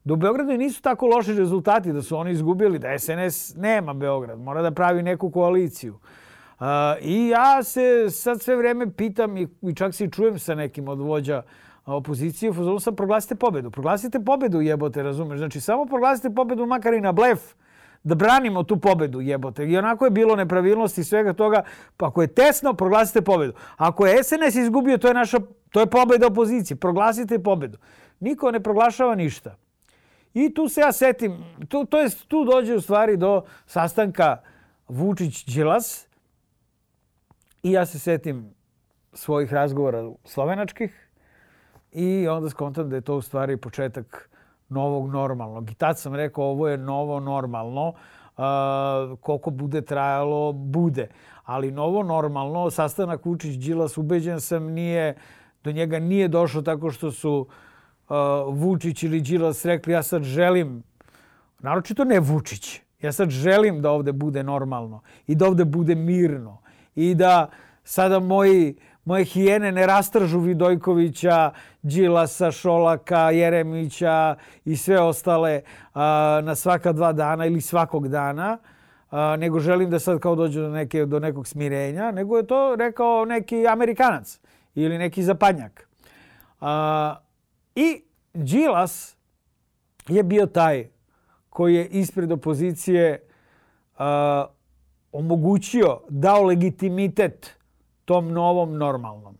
da 0.03 0.13
u 0.13 0.17
Beogradu 0.17 0.57
nisu 0.57 0.81
tako 0.81 1.05
loši 1.05 1.33
rezultati, 1.33 1.93
da 1.93 2.01
su 2.01 2.17
oni 2.17 2.31
izgubili, 2.31 2.79
da 2.79 2.99
SNS 2.99 3.55
nema 3.55 3.93
Beograd, 3.93 4.39
mora 4.39 4.61
da 4.61 4.71
pravi 4.71 5.03
neku 5.03 5.31
koaliciju. 5.31 5.93
Uh, 5.93 6.65
I 7.01 7.27
ja 7.27 7.63
se 7.63 8.09
sad 8.09 8.41
sve 8.41 8.55
vreme 8.55 8.91
pitam 8.91 9.37
i, 9.37 9.47
i 9.61 9.75
čak 9.75 9.95
se 9.95 10.05
i 10.05 10.11
čujem 10.11 10.39
sa 10.39 10.55
nekim 10.55 10.87
od 10.87 10.99
vođa 10.99 11.41
opozicije, 11.85 12.51
u 12.51 12.79
sam 12.79 12.95
proglasite 12.95 13.35
pobedu. 13.35 13.71
Proglasite 13.71 14.19
pobedu, 14.19 14.61
jebote, 14.61 15.03
razumeš? 15.03 15.37
Znači, 15.37 15.61
samo 15.61 15.85
proglasite 15.85 16.29
pobedu 16.29 16.65
makar 16.65 16.93
i 16.93 17.01
na 17.01 17.11
blef, 17.11 17.39
da 18.03 18.15
branimo 18.15 18.63
tu 18.63 18.79
pobedu, 18.79 19.21
jebote. 19.21 19.65
I 19.65 19.77
onako 19.77 20.05
je 20.05 20.11
bilo 20.11 20.35
nepravilnosti 20.35 21.03
svega 21.03 21.33
toga. 21.33 21.63
Pa 21.97 22.07
ako 22.07 22.21
je 22.21 22.27
tesno, 22.27 22.73
proglasite 22.73 23.21
pobedu. 23.21 23.53
Ako 23.77 24.07
je 24.07 24.23
SNS 24.23 24.55
izgubio, 24.55 24.97
to 24.97 25.07
je 25.07 25.13
naša, 25.13 25.39
to 25.69 25.79
je 25.79 25.85
pobeda 25.85 26.27
opozicije. 26.27 26.77
Proglasite 26.77 27.39
pobedu. 27.39 27.77
Niko 28.19 28.51
ne 28.51 28.59
proglašava 28.59 29.15
ništa. 29.15 29.55
I 30.33 30.53
tu 30.53 30.69
se 30.69 30.81
ja 30.81 30.91
setim, 30.91 31.43
tu, 31.67 31.85
to 31.85 31.99
jest, 31.99 32.27
tu 32.27 32.45
dođe 32.45 32.75
u 32.75 32.81
stvari 32.81 33.17
do 33.17 33.41
sastanka 33.65 34.37
Vučić-Đilas 34.87 36.07
i 37.63 37.71
ja 37.71 37.85
se 37.85 37.99
setim 37.99 38.53
svojih 39.13 39.53
razgovora 39.53 40.11
slovenačkih 40.23 41.09
i 41.91 42.27
onda 42.27 42.49
skontam 42.49 42.89
da 42.89 42.95
je 42.95 43.01
to 43.01 43.15
u 43.15 43.21
stvari 43.21 43.57
početak 43.57 44.29
novog 44.69 45.09
normalnog. 45.09 45.71
I 45.71 45.75
tad 45.75 45.99
sam 45.99 46.15
rekao 46.15 46.43
ovo 46.43 46.67
je 46.67 46.77
novo 46.77 47.19
normalno, 47.19 47.87
uh, 47.87 49.19
koliko 49.19 49.49
bude 49.49 49.81
trajalo, 49.81 50.53
bude. 50.53 51.07
Ali 51.43 51.71
novo 51.71 52.03
normalno, 52.03 52.69
sastanak 52.69 53.23
Vučić-Đilas, 53.25 53.99
ubeđen 53.99 54.41
sam, 54.41 54.63
nije, 54.63 55.15
do 55.63 55.71
njega 55.71 55.99
nije 55.99 56.27
došlo 56.27 56.61
tako 56.61 56.91
što 56.91 57.11
su 57.11 57.47
uh, 58.09 58.15
Vučić 58.47 59.03
ili 59.03 59.21
Đilas 59.21 59.65
rekli 59.65 59.93
ja 59.93 60.03
sad 60.03 60.23
želim, 60.23 60.83
naročito 61.59 62.03
ne 62.03 62.19
Vučić, 62.19 62.81
ja 63.01 63.11
sad 63.11 63.29
želim 63.29 63.81
da 63.81 63.91
ovde 63.91 64.11
bude 64.11 64.43
normalno 64.43 65.01
i 65.27 65.35
da 65.35 65.47
ovde 65.47 65.65
bude 65.65 65.95
mirno 65.95 66.61
i 66.95 67.15
da 67.15 67.49
sada 67.83 68.19
moji, 68.19 68.75
moje 69.07 69.23
hijene 69.23 69.71
ne 69.71 69.87
rastržu 69.87 70.39
Vidojkovića, 70.39 71.51
Đilasa, 71.81 72.51
Šolaka, 72.51 73.31
Jeremića 73.31 74.35
i 74.65 74.77
sve 74.77 75.01
ostale 75.01 75.61
a, 75.93 76.41
na 76.43 76.55
svaka 76.55 76.91
dva 76.93 77.13
dana 77.13 77.45
ili 77.45 77.61
svakog 77.61 78.07
dana, 78.07 78.57
a, 79.11 79.35
nego 79.35 79.59
želim 79.59 79.89
da 79.89 79.99
sad 79.99 80.19
kao 80.19 80.35
dođu 80.35 80.61
do, 80.61 80.69
neke, 80.69 81.05
do 81.05 81.19
nekog 81.19 81.47
smirenja, 81.47 82.11
nego 82.11 82.37
je 82.37 82.47
to 82.47 82.75
rekao 82.75 83.25
neki 83.25 83.67
Amerikanac 83.67 84.39
ili 84.75 84.97
neki 84.97 85.23
zapadnjak. 85.23 85.89
A, 86.61 87.15
I 87.75 88.01
Đilas 88.33 89.15
je 90.07 90.23
bio 90.23 90.45
taj 90.45 90.87
koji 91.49 91.75
je 91.75 91.87
ispred 91.87 92.31
opozicije 92.31 93.23
omogućio, 95.11 95.99
dao 96.09 96.43
legitimitet 96.43 97.56
tom 98.07 98.31
novom 98.31 98.77
normalnom. 98.77 99.37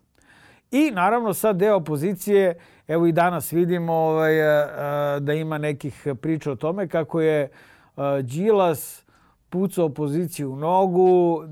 I 0.71 0.91
naravno 0.91 1.33
sad 1.33 1.57
deo 1.57 1.75
opozicije, 1.75 2.55
evo 2.87 3.07
i 3.07 3.11
danas 3.11 3.53
vidimo 3.53 3.93
ovaj, 3.93 4.41
a, 4.41 5.19
da 5.19 5.33
ima 5.33 5.57
nekih 5.57 6.07
priča 6.21 6.51
o 6.51 6.55
tome 6.55 6.87
kako 6.87 7.21
je 7.21 7.49
a, 7.95 8.21
Đilas 8.21 9.05
pucao 9.49 9.85
opoziciju 9.85 10.51
u 10.51 10.55
nogu. 10.55 11.43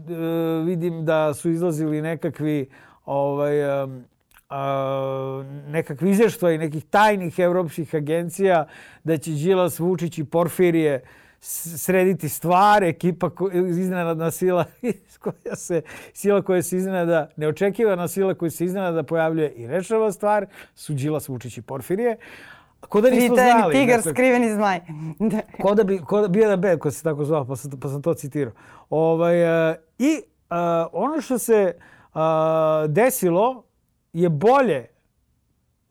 Vidim 0.66 1.06
da 1.06 1.34
su 1.34 1.50
izlazili 1.50 2.02
nekakvi 2.02 2.70
ovaj, 3.06 3.56
nekakvi 5.68 6.10
izveštaji 6.10 6.58
nekih 6.58 6.86
tajnih 6.86 7.40
evropskih 7.40 7.96
agencija 7.96 8.68
da 9.04 9.18
će 9.18 9.32
Đilas, 9.32 9.80
Vučić 9.80 10.18
i 10.18 10.24
Porfirije 10.24 11.04
srediti 11.46 12.30
stvar, 12.30 12.84
ekipa 12.84 13.30
iznenadna 13.70 14.32
sila 14.32 14.66
koja 15.24 15.56
se, 15.56 15.82
sila 16.14 16.42
koja 16.42 16.64
se 16.64 16.78
iznenada, 16.78 17.30
neočekivana 17.36 18.08
sila 18.08 18.34
koja 18.34 18.52
se 18.52 18.66
iznenada 18.66 19.04
pojavljuje 19.04 19.52
i 19.52 19.68
rešava 19.68 20.12
stvar, 20.12 20.46
su 20.76 20.94
Đilas, 20.94 21.30
Vučić 21.30 21.58
i 21.58 21.62
Porfirije. 21.62 22.18
Ko 22.80 23.02
da 23.02 23.10
nismo 23.10 23.36
znali. 23.36 23.74
tigar, 23.74 23.98
dakle, 23.98 24.12
skriveni 24.12 24.54
zmaj. 24.54 24.80
ko 25.62 25.76
da 25.76 25.84
bi, 25.84 25.98
ko 25.98 26.22
da, 26.22 26.28
bio 26.28 26.50
da 26.50 26.56
bed, 26.56 26.80
ko 26.80 26.92
se 26.92 27.04
tako 27.04 27.26
zvao, 27.26 27.46
pa 27.46 27.56
sam, 27.56 27.72
pa 27.82 27.90
sam 27.90 28.02
to 28.02 28.14
citirao. 28.14 28.54
Ovaj, 28.90 29.70
uh, 29.70 29.76
I 30.00 30.22
uh, 30.50 30.58
ono 30.92 31.22
što 31.22 31.38
se 31.38 31.78
uh, 32.14 32.22
desilo 32.88 33.64
je 34.14 34.30
bolje 34.30 34.95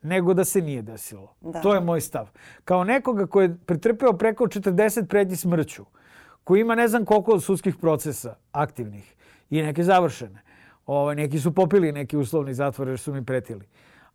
nego 0.05 0.33
da 0.33 0.45
se 0.45 0.61
nije 0.61 0.81
desilo. 0.81 1.35
Da. 1.41 1.61
To 1.61 1.73
je 1.73 1.81
moj 1.81 2.01
stav. 2.01 2.29
Kao 2.63 2.83
nekoga 2.83 3.27
ko 3.27 3.41
je 3.41 3.57
pretrpeo 3.65 4.13
preko 4.13 4.43
40 4.43 5.05
prednji 5.05 5.35
smrću, 5.35 5.85
koji 6.43 6.61
ima 6.61 6.75
ne 6.75 6.87
znam 6.87 7.05
koliko 7.05 7.39
sudskih 7.39 7.75
procesa 7.75 8.35
aktivnih 8.51 9.15
i 9.49 9.61
neke 9.61 9.83
završene. 9.83 10.41
Ovaj, 10.85 11.15
neki 11.15 11.39
su 11.39 11.55
popili 11.55 11.91
neki 11.91 12.17
uslovni 12.17 12.53
zatvor 12.53 12.87
jer 12.87 12.99
su 12.99 13.13
mi 13.13 13.25
pretili. 13.25 13.67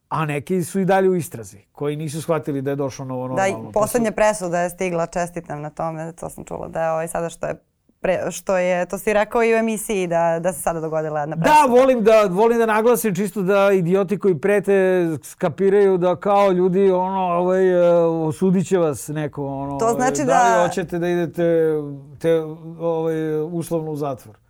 A 0.09 0.27
neki 0.27 0.65
su 0.65 0.81
i 0.81 0.85
dalje 0.85 1.09
u 1.09 1.15
istrazi, 1.15 1.59
koji 1.73 1.97
nisu 1.97 2.23
shvatili 2.23 2.63
da 2.63 2.71
je 2.71 2.77
došlo 2.77 3.05
novo 3.05 3.29
normalno. 3.29 3.65
Da, 3.65 3.71
poslednja 3.73 4.13
presuda 4.13 4.61
je 4.61 4.71
stigla, 4.71 5.07
čestitam 5.07 5.61
na 5.61 5.71
tome, 5.71 6.13
to 6.13 6.31
sam 6.31 6.45
čula, 6.45 6.69
da 6.69 6.85
je 6.85 6.91
ovaj 6.91 7.09
sada 7.09 7.29
što 7.29 7.47
je 7.47 7.55
pre, 8.01 8.31
što 8.31 8.57
je, 8.57 8.87
to 8.87 8.99
si 8.99 9.13
rekao 9.13 9.43
i 9.43 9.55
u 9.55 9.57
emisiji 9.57 10.07
da, 10.07 10.39
da 10.41 10.53
se 10.53 10.61
sada 10.61 10.81
dogodila 10.81 11.21
jedna 11.21 11.37
presuda. 11.37 11.61
Da, 11.61 11.73
volim 11.73 12.05
da, 12.05 12.23
volim 12.31 12.59
da 12.59 12.67
naglasim 12.67 13.15
čisto 13.15 13.43
da 13.43 13.73
idioti 13.73 14.19
koji 14.19 14.39
prete 14.39 15.07
skapiraju 15.23 15.99
da 15.99 16.17
kao 16.17 16.53
ljudi 16.53 16.91
ono, 16.91 17.21
ovaj, 17.21 17.71
e, 17.71 17.95
osudit 18.05 18.67
će 18.67 18.79
vas 18.79 19.09
neko. 19.09 19.47
Ono, 19.47 19.79
to 19.79 19.89
znači 19.89 20.19
da... 20.19 20.25
Da 20.25 20.63
li 20.63 20.69
hoćete 20.69 20.99
da 20.99 21.09
idete 21.09 21.75
te, 22.19 22.41
ovaj, 22.81 23.41
uslovno 23.41 23.91
u 23.91 23.97
zatvor? 23.97 24.37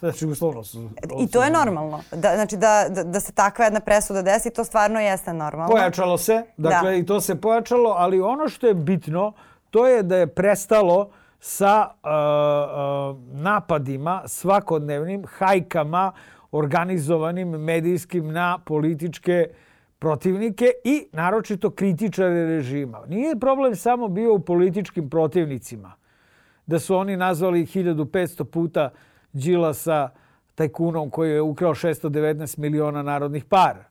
Znači, 0.00 0.26
uslovno 0.26 0.64
su... 0.64 0.88
I 1.18 1.30
to 1.30 1.42
je 1.44 1.50
normalno. 1.50 2.00
Da, 2.12 2.34
znači, 2.34 2.56
da, 2.56 2.86
da, 2.88 3.04
da 3.04 3.20
se 3.20 3.32
takva 3.32 3.64
jedna 3.64 3.80
presuda 3.80 4.22
desi, 4.22 4.50
to 4.50 4.64
stvarno 4.64 5.00
jeste 5.00 5.32
normalno. 5.32 5.68
Pojačalo 5.70 6.18
se, 6.18 6.42
dakle, 6.56 6.90
da. 6.90 6.96
i 6.96 7.06
to 7.06 7.20
se 7.20 7.40
pojačalo, 7.40 7.94
ali 7.98 8.20
ono 8.20 8.48
što 8.48 8.66
je 8.66 8.74
bitno, 8.74 9.32
to 9.70 9.86
je 9.86 10.02
da 10.02 10.16
je 10.16 10.26
prestalo 10.26 11.00
uh, 11.00 11.08
sa 11.40 11.88
uh, 11.90 12.10
uh, 12.10 13.40
napadima 13.42 14.22
svakodnevnim, 14.26 15.24
hajkama 15.26 16.12
organizovanim 16.52 17.48
medijskim 17.48 18.32
na 18.32 18.58
političke 18.58 19.46
protivnike 19.98 20.72
i 20.84 21.08
naročito 21.12 21.70
kritičare 21.70 22.46
režima. 22.46 23.02
Nije 23.08 23.38
problem 23.40 23.76
samo 23.76 24.08
bio 24.08 24.34
u 24.34 24.40
političkim 24.40 25.10
protivnicima. 25.10 25.92
Da 26.66 26.78
su 26.78 26.96
oni 26.96 27.16
nazvali 27.16 27.66
1500 27.66 28.44
puta 28.44 28.90
Đilasa 29.32 30.08
tajkunom 30.54 31.10
koji 31.10 31.30
je 31.30 31.42
ukrao 31.42 31.74
619 31.74 32.58
miliona 32.58 33.02
narodnih 33.02 33.44
para. 33.44 33.84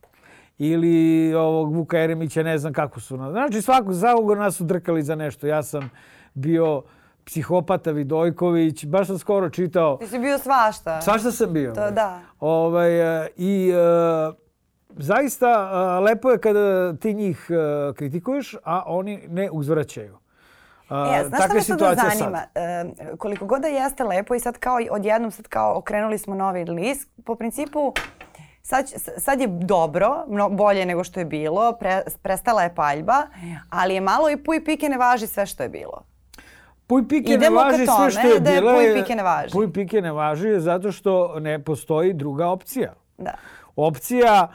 Ili 0.58 1.34
ovog 1.34 1.76
Vuka 1.76 2.00
Eremića, 2.00 2.44
ne 2.44 2.58
znam 2.58 2.74
kako 2.74 3.00
su. 3.00 3.18
Znači, 3.18 3.62
svakog, 3.62 3.96
svakog 3.96 4.38
nas 4.38 4.56
su 4.56 4.64
drkali 4.64 5.04
za 5.04 5.16
nešto. 5.16 5.48
Ja 5.48 5.64
sam 5.64 5.90
bio 6.34 6.84
psihopata 7.28 7.92
Vidojković, 7.92 8.86
baš 8.86 9.08
sam 9.08 9.20
skoro 9.20 9.50
čitao. 9.50 9.98
Ti 9.98 10.08
si 10.08 10.20
bio 10.20 10.38
svašta. 10.38 11.02
Svašta 11.02 11.32
sam 11.32 11.54
bio. 11.54 11.74
To 11.74 11.92
da. 11.92 12.20
Ovaj, 12.40 13.24
e, 13.24 13.28
I 13.36 13.72
uh, 13.72 14.36
zaista 14.90 15.72
uh, 15.72 16.04
lepo 16.06 16.32
je 16.32 16.38
kada 16.38 16.94
ti 16.94 17.14
njih 17.14 17.50
kritikuješ, 17.96 18.56
a 18.64 18.84
oni 18.86 19.28
ne 19.28 19.50
uzvraćaju. 19.52 20.14
Uh, 20.14 20.98
e, 21.16 21.28
znaš 21.28 21.44
šta 21.44 21.54
me 21.54 21.62
sad 21.62 21.80
zanima? 21.80 22.42
Uh, 22.56 23.18
koliko 23.18 23.46
god 23.46 23.62
da 23.62 23.68
jeste 23.68 24.04
lepo 24.04 24.36
i 24.36 24.40
sad 24.40 24.58
kao 24.58 24.78
odjednom 24.92 25.32
sad 25.32 25.48
kao 25.48 25.78
okrenuli 25.78 26.18
smo 26.18 26.36
novi 26.36 26.66
list, 26.66 27.10
po 27.26 27.36
principu 27.36 27.94
sad, 28.62 28.86
sad 29.18 29.42
je 29.42 29.48
dobro, 29.48 30.26
mno, 30.28 30.50
bolje 30.50 30.86
nego 30.86 31.04
što 31.04 31.20
je 31.20 31.26
bilo, 31.26 31.74
pre, 31.80 32.02
prestala 32.22 32.64
je 32.64 32.76
paljba, 32.76 33.28
ali 33.70 33.94
je 33.94 34.02
malo 34.02 34.30
i 34.30 34.38
puj 34.38 34.66
pike 34.66 34.90
ne 34.90 34.98
važi 34.98 35.28
sve 35.28 35.46
što 35.46 35.64
je 35.64 35.70
bilo. 35.70 36.07
Puj 36.88 37.08
pike 37.08 37.34
Idemo 37.34 37.60
ne 37.60 37.66
važi 37.66 37.86
sve 37.86 38.12
što 38.12 38.28
je 38.28 38.40
da 38.40 38.52
bilo. 38.52 38.74
Puj 38.74 38.94
pike 38.94 39.16
ne 39.16 39.24
važi. 39.24 39.52
Puj 39.54 39.74
pike 39.74 40.02
ne 40.02 40.12
važi 40.12 40.60
zato 40.60 40.92
što 40.92 41.40
ne 41.40 41.60
postoji 41.60 42.14
druga 42.14 42.48
opcija. 42.48 42.94
Da. 43.18 43.34
Opcija, 43.76 44.48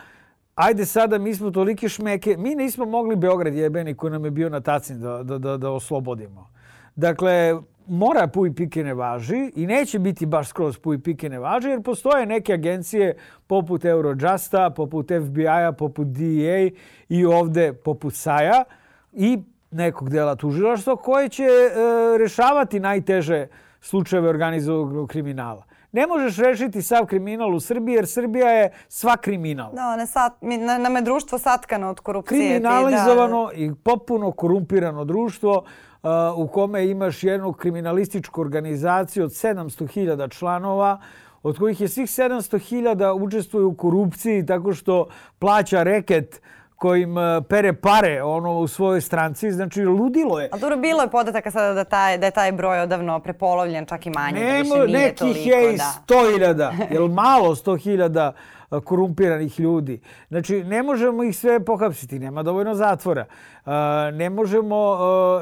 ajde 0.55 0.87
sada 0.87 1.19
mi 1.19 1.35
smo 1.35 1.51
tolike 1.51 1.89
šmeke, 1.89 2.37
mi 2.37 2.55
nismo 2.55 2.85
mogli 2.85 3.17
Beograd 3.17 3.55
jebeni 3.55 3.95
koji 3.95 4.11
nam 4.11 4.25
je 4.25 4.31
bio 4.31 4.49
na 4.49 4.61
tacni 4.61 4.99
da, 4.99 5.23
da, 5.23 5.39
da, 5.39 5.57
da 5.57 5.71
oslobodimo. 5.71 6.51
Dakle, 6.97 7.61
mora 7.87 8.27
puj 8.27 8.55
pike 8.55 8.85
ne 8.85 8.95
važi 8.95 9.53
i 9.57 9.67
neće 9.67 9.99
biti 9.99 10.27
baš 10.27 10.49
skroz 10.49 10.79
puj 10.79 11.03
pike 11.03 11.29
ne 11.29 11.39
važi 11.39 11.69
jer 11.69 11.83
postoje 11.83 12.27
neke 12.27 12.53
agencije 12.53 13.17
poput 13.47 13.85
Eurojusta, 13.85 14.71
poput 14.71 15.07
FBI-a, 15.27 15.73
poput 15.73 16.07
DEA 16.07 16.71
i 17.09 17.25
ovde 17.25 17.73
poput 17.73 18.15
SAja 18.15 18.65
i 19.13 19.39
nekog 19.73 20.11
dela 20.11 20.37
tužilaštva 20.37 20.97
koje 20.97 21.29
će 21.29 21.43
e, 21.43 22.19
rešavati 22.19 22.81
najteže 22.81 23.47
slučajeve 23.81 24.29
organizovanog 24.29 25.09
kriminala. 25.09 25.65
Ne 25.93 26.07
možeš 26.07 26.37
rešiti 26.37 26.83
sav 26.83 27.07
kriminal 27.07 27.55
u 27.55 27.61
Srbiji 27.61 27.95
jer 27.95 28.07
Srbija 28.07 28.49
je 28.49 28.71
sva 28.89 29.17
kriminal. 29.17 29.73
Da, 29.75 29.97
ne 29.97 30.07
sat, 30.07 30.33
na, 30.41 30.79
nam 30.79 30.97
je 30.97 31.03
društvo 31.03 31.39
satkano 31.39 31.91
od 31.91 32.01
korupcije. 32.01 32.51
Kriminalizovano 32.51 33.47
da... 33.47 33.53
i 33.53 33.75
popuno 33.75 34.33
korumpirano 34.33 35.05
društvo 35.05 35.65
uh, 36.03 36.11
u 36.37 36.49
kome 36.49 36.87
imaš 36.87 37.25
jednu 37.25 37.53
kriminalističku 37.53 38.41
organizaciju 38.41 39.25
od 39.25 39.31
700.000 39.31 40.39
članova 40.39 41.01
od 41.43 41.59
kojih 41.59 41.81
je 41.81 41.89
svih 41.89 42.07
700.000 42.07 43.25
učestvuju 43.25 43.69
u 43.69 43.75
korupciji 43.75 44.47
tako 44.47 44.73
što 44.73 45.09
plaća 45.39 45.83
reket 45.83 46.41
uh, 46.43 46.62
kojim 46.83 47.19
e, 47.19 47.43
pere 47.49 47.73
pare 47.73 48.23
ono 48.23 48.59
u 48.59 48.69
svojoj 48.69 49.01
stranci, 49.01 49.53
znači 49.53 49.85
ludilo 49.85 50.41
je. 50.41 50.49
Ali 50.53 50.61
dobro, 50.61 50.77
bilo 50.77 51.03
je 51.03 51.11
podataka 51.11 51.51
sada 51.51 51.75
da, 51.75 51.85
taj, 51.85 52.19
da 52.19 52.27
je 52.27 52.31
taj 52.31 52.53
broj 52.53 52.81
odavno 52.81 53.21
prepolovljen, 53.21 53.87
čak 53.87 54.07
i 54.07 54.11
manje, 54.11 54.41
Nemo, 54.41 54.77
da 54.77 54.83
više 54.83 54.87
nije 54.87 54.99
nekih 54.99 55.19
toliko. 55.19 55.39
Nekih 55.39 55.53
je 55.53 55.75
i 55.75 55.77
da. 55.77 55.85
sto 55.85 56.31
hiljada, 56.33 56.73
jel 56.91 57.09
malo 57.09 57.55
sto 57.55 57.77
hiljada 57.77 58.33
e, 58.71 58.81
korumpiranih 58.85 59.61
ljudi. 59.61 60.01
Znači, 60.29 60.65
ne 60.65 60.83
možemo 60.83 61.23
ih 61.23 61.37
sve 61.37 61.65
pohapsiti, 61.65 62.19
nema 62.19 62.43
dovoljno 62.43 62.75
zatvora. 62.75 63.25
Uh, 63.65 63.73
ne 64.13 64.31
možemo, 64.31 64.99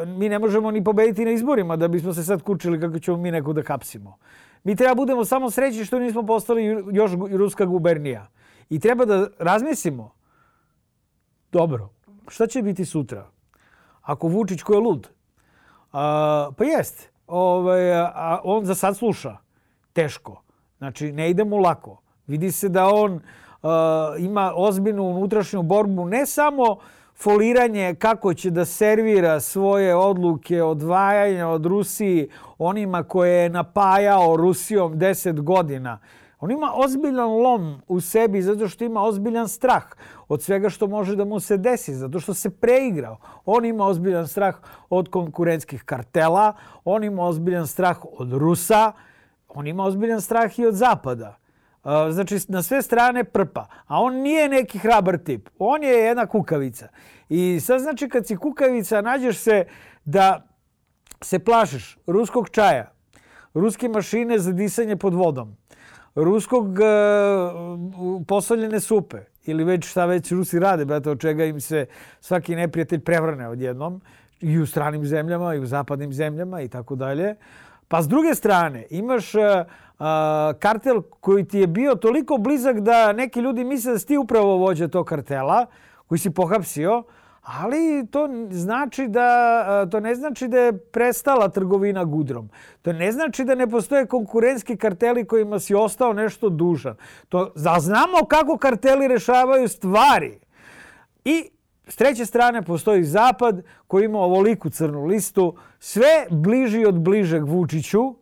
mi 0.07 0.29
ne 0.29 0.39
možemo 0.39 0.71
ni 0.71 0.85
pobediti 0.85 1.25
na 1.25 1.31
izborima 1.31 1.77
da 1.77 1.89
bismo 1.89 2.13
se 2.15 2.25
sad 2.25 2.43
kučili 2.43 2.81
kako 2.81 2.99
ćemo 2.99 3.17
mi 3.17 3.31
nekog 3.31 3.55
da 3.55 3.63
hapsimo. 3.67 4.17
Mi 4.65 4.77
treba 4.77 4.95
budemo 4.95 5.25
samo 5.25 5.51
sreći 5.51 5.85
što 5.85 5.99
nismo 5.99 6.23
postali 6.23 6.85
još 6.93 7.11
ruska 7.33 7.65
gubernija. 7.65 8.27
I 8.71 8.81
treba 8.81 9.05
da 9.05 9.27
razmislimo 9.39 10.20
Dobro, 11.53 11.89
šta 12.29 12.47
će 12.47 12.63
biti 12.63 12.85
sutra? 12.85 13.27
Ako 14.03 14.29
Vučić 14.29 14.63
ko 14.63 14.75
je 14.75 14.81
lud? 14.81 15.09
A, 15.93 16.51
pa 16.57 16.65
jest. 16.65 17.11
Ovaj, 17.27 17.95
a 18.01 18.41
on 18.45 18.65
za 18.65 18.75
sad 18.75 18.97
sluša. 18.97 19.37
Teško. 19.93 20.43
Znači, 20.79 21.13
ne 21.13 21.31
ide 21.31 21.45
mu 21.45 21.57
lako. 21.57 22.01
Vidi 22.27 22.53
se 22.53 22.69
da 22.69 22.89
on 22.89 23.21
a, 23.63 24.15
ima 24.19 24.53
ozbiljnu 24.57 25.03
unutrašnju 25.03 25.63
borbu, 25.63 26.05
ne 26.05 26.27
samo 26.27 26.77
foliranje 27.15 27.95
kako 27.95 28.35
će 28.35 28.51
da 28.51 28.65
servira 28.65 29.41
svoje 29.41 29.97
odluke 29.97 30.63
odvajanja 30.63 31.49
od 31.49 31.67
Rusiji 31.67 32.29
onima 32.59 33.03
koje 33.03 33.43
je 33.43 33.49
napajao 33.51 34.37
Rusijom 34.37 34.95
10 34.95 35.41
godina 35.41 35.99
On 36.41 36.51
ima 36.51 36.73
ozbiljan 36.75 37.29
lom 37.29 37.83
u 37.89 38.01
sebi 38.01 38.43
zato 38.43 38.69
što 38.69 38.85
ima 38.85 39.03
ozbiljan 39.03 39.49
strah 39.49 39.85
od 40.29 40.43
svega 40.43 40.69
što 40.69 40.87
može 40.87 41.17
da 41.17 41.25
mu 41.25 41.41
se 41.41 41.57
desi, 41.57 41.95
zato 41.95 42.21
što 42.21 42.35
se 42.35 42.51
preigrao. 42.51 43.17
On 43.45 43.65
ima 43.65 43.87
ozbiljan 43.87 44.29
strah 44.29 44.57
od 44.91 45.09
konkurentskih 45.09 45.83
kartela, 45.83 46.53
on 46.85 47.05
ima 47.05 47.23
ozbiljan 47.23 47.67
strah 47.67 47.99
od 48.19 48.33
Rusa, 48.33 48.93
on 49.49 49.67
ima 49.67 49.85
ozbiljan 49.85 50.21
strah 50.21 50.59
i 50.59 50.67
od 50.67 50.75
Zapada. 50.75 51.37
Znači, 52.11 52.39
na 52.49 52.63
sve 52.63 52.83
strane 52.83 53.25
prpa. 53.25 53.67
A 53.87 54.01
on 54.01 54.15
nije 54.15 54.49
neki 54.49 54.79
hrabar 54.79 55.19
tip. 55.19 55.49
On 55.59 55.83
je 55.83 55.91
jedna 55.91 56.27
kukavica. 56.27 56.89
I 57.29 57.61
sad 57.61 57.81
znači 57.81 58.09
kad 58.09 58.27
si 58.27 58.37
kukavica, 58.37 59.01
nađeš 59.01 59.39
se 59.39 59.65
da 60.05 60.47
se 61.23 61.39
plašiš 61.39 61.99
ruskog 62.07 62.49
čaja, 62.49 62.93
ruske 63.55 63.89
mašine 63.89 64.39
za 64.39 64.53
disanje 64.53 64.97
pod 64.97 65.15
vodom, 65.15 65.57
ruskog 66.15 66.67
uh, 66.67 68.23
posoljene 68.27 68.81
supe 68.81 69.19
ili 69.45 69.65
već 69.65 69.89
šta 69.89 70.07
već 70.07 70.33
Rusi 70.33 70.59
rade, 70.59 70.85
brate, 70.85 71.11
od 71.11 71.21
čega 71.21 71.45
im 71.45 71.61
se 71.61 71.87
svaki 72.21 72.57
neprijatelj 72.57 73.01
prevrne 73.01 73.49
odjednom 73.49 74.01
i 74.41 74.59
u 74.59 74.67
stranim 74.67 75.07
zemljama 75.07 75.55
i 75.55 75.59
u 75.59 75.67
zapadnim 75.67 76.13
zemljama 76.13 76.61
i 76.61 76.69
tako 76.69 76.95
dalje. 76.95 77.35
Pa 77.89 78.03
s 78.03 78.09
druge 78.09 78.35
strane 78.35 78.87
imaš 78.91 79.35
uh, 79.35 79.43
kartel 80.59 81.03
koji 81.21 81.45
ti 81.45 81.59
je 81.59 81.67
bio 81.67 81.95
toliko 81.95 82.37
blizak 82.37 82.81
da 82.81 83.13
neki 83.13 83.41
ljudi 83.41 83.65
misle 83.65 83.93
da 83.93 83.99
si 83.99 84.07
ti 84.07 84.19
upravo 84.19 84.57
vođa 84.57 84.89
tog 84.89 85.07
kartela 85.07 85.67
koji 86.07 86.19
si 86.19 86.31
pohapsio, 86.31 87.03
Ali 87.59 88.07
to 88.11 88.29
znači 88.51 89.09
da 89.09 89.87
to 89.91 90.01
ne 90.01 90.15
znači 90.15 90.49
da 90.49 90.59
je 90.59 90.79
prestala 90.79 91.49
trgovina 91.49 92.05
gudrom. 92.05 92.51
To 92.83 92.93
ne 92.93 93.13
znači 93.13 93.45
da 93.45 93.55
ne 93.55 93.67
postoje 93.67 94.07
konkurentski 94.07 94.77
karteli 94.77 95.25
kojima 95.25 95.59
si 95.59 95.75
ostao 95.75 96.13
nešto 96.13 96.49
dužan. 96.49 96.97
To 97.29 97.53
da 97.57 97.77
znamo 97.81 98.27
kako 98.29 98.57
karteli 98.57 99.09
rešavaju 99.09 99.69
stvari. 99.69 100.39
I 101.25 101.51
s 101.89 101.97
treće 101.97 102.27
strane 102.27 102.63
postoji 102.63 103.05
Zapad 103.05 103.63
koji 103.87 104.05
ima 104.05 104.19
ovoliku 104.19 104.71
crnu 104.71 105.07
listu, 105.07 105.57
sve 105.79 106.27
bliži 106.31 106.85
od 106.85 107.01
bližeg 107.01 107.45
Vučiću, 107.45 108.15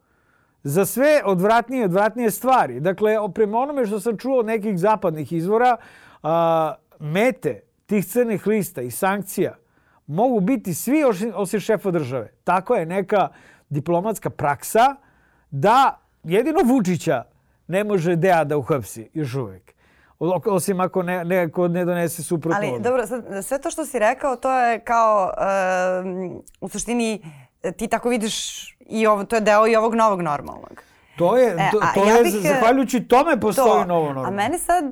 za 0.63 0.87
sve 0.87 1.23
odvratnije 1.25 1.85
odvratnije 1.85 2.31
stvari. 2.31 2.81
Dakle, 2.81 3.17
prema 3.35 3.59
onome 3.59 3.87
što 3.87 4.01
sam 4.01 4.19
čuo 4.19 4.43
nekih 4.43 4.79
zapadnih 4.79 5.33
izvora, 5.33 5.77
a, 6.23 6.75
mete 6.99 7.68
tih 7.89 8.07
crnih 8.07 8.47
lista 8.47 8.83
i 8.83 8.91
sankcija 8.91 9.57
mogu 10.07 10.41
biti 10.41 10.75
svi 10.75 11.05
osim 11.35 11.61
šefa 11.61 11.91
države. 11.91 12.33
Tako 12.45 12.75
je 12.75 12.87
neka 12.87 13.29
diplomatska 13.69 14.31
praksa 14.31 14.95
da 15.51 16.01
jedino 16.25 16.61
Vučića 16.65 17.25
ne 17.67 17.85
može 17.85 18.17
DEA 18.17 18.45
da 18.45 18.57
uhapsi 18.57 19.11
još 19.15 19.35
uvek. 19.35 19.75
Osim 20.47 20.81
ako 20.81 21.03
ne, 21.03 21.25
neko 21.25 21.69
ne 21.69 21.85
donese 21.85 22.23
suprotno. 22.23 22.61
Ali 22.63 22.83
dobro, 22.83 23.03
sve 23.43 23.61
to 23.61 23.71
što 23.71 23.87
si 23.87 23.99
rekao, 23.99 24.37
to 24.37 24.59
je 24.59 24.81
kao 24.81 25.33
uh, 26.05 26.43
u 26.61 26.69
suštini 26.69 27.23
ti 27.77 27.89
tako 27.89 28.09
vidiš 28.09 28.67
i 28.81 29.07
ovo, 29.07 29.25
to 29.25 29.37
je 29.37 29.41
deo 29.41 29.67
i 29.67 29.77
ovog 29.77 29.95
novog 29.95 30.23
normalnog. 30.23 30.83
To 31.19 31.37
je, 31.37 31.55
e, 31.59 31.71
to, 31.73 31.81
to 31.95 32.09
ja 32.09 32.17
je 32.17 32.23
bih, 32.23 32.35
zahvaljujući 32.35 33.09
tome 33.09 33.41
postoji 33.41 33.83
to, 33.83 33.85
novo 33.85 34.07
normalno. 34.07 34.29
A 34.29 34.31
mene 34.31 34.59
sad, 34.59 34.85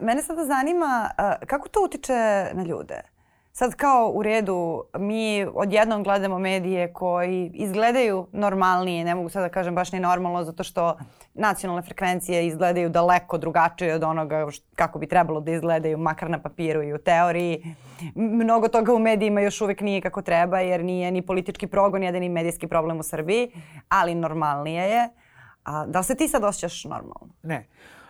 mene 0.00 0.22
sad 0.22 0.46
zanima 0.46 1.10
kako 1.46 1.68
to 1.68 1.84
utiče 1.84 2.50
na 2.52 2.62
ljude? 2.66 3.14
Sad 3.56 3.74
kao 3.74 4.12
u 4.14 4.22
redu, 4.22 4.84
mi 4.98 5.46
odjednom 5.54 6.02
gledamo 6.02 6.38
medije 6.38 6.92
koji 6.92 7.50
izgledaju 7.54 8.26
normalnije, 8.32 9.04
ne 9.04 9.14
mogu 9.14 9.28
sad 9.28 9.42
da 9.42 9.48
kažem 9.48 9.74
baš 9.74 9.92
ni 9.92 10.00
normalno, 10.00 10.44
zato 10.44 10.64
što 10.64 10.96
nacionalne 11.34 11.82
frekvencije 11.82 12.46
izgledaju 12.46 12.88
daleko 12.88 13.38
drugačije 13.38 13.94
od 13.94 14.02
onoga 14.02 14.46
kako 14.74 14.98
bi 14.98 15.06
trebalo 15.06 15.40
da 15.40 15.52
izgledaju, 15.52 15.98
makar 15.98 16.30
na 16.30 16.42
papiru 16.42 16.82
i 16.82 16.94
u 16.94 16.98
teoriji. 16.98 17.74
Mnogo 18.14 18.68
toga 18.68 18.94
u 18.94 18.98
medijima 18.98 19.40
još 19.40 19.60
uvek 19.60 19.80
nije 19.80 20.00
kako 20.00 20.22
treba, 20.22 20.60
jer 20.60 20.84
nije 20.84 21.10
ni 21.10 21.22
politički 21.22 21.66
progon 21.66 22.02
jedan 22.02 22.22
i 22.22 22.28
medijski 22.28 22.66
problem 22.66 22.98
u 22.98 23.02
Srbiji, 23.02 23.50
ali 23.88 24.14
normalnije 24.14 24.82
je. 24.82 25.08
A 25.64 25.86
da 25.86 25.98
li 25.98 26.04
se 26.04 26.14
ti 26.14 26.28
sad 26.28 26.44
osjećaš 26.44 26.84
normalno? 26.84 27.28
Ne. 27.42 27.66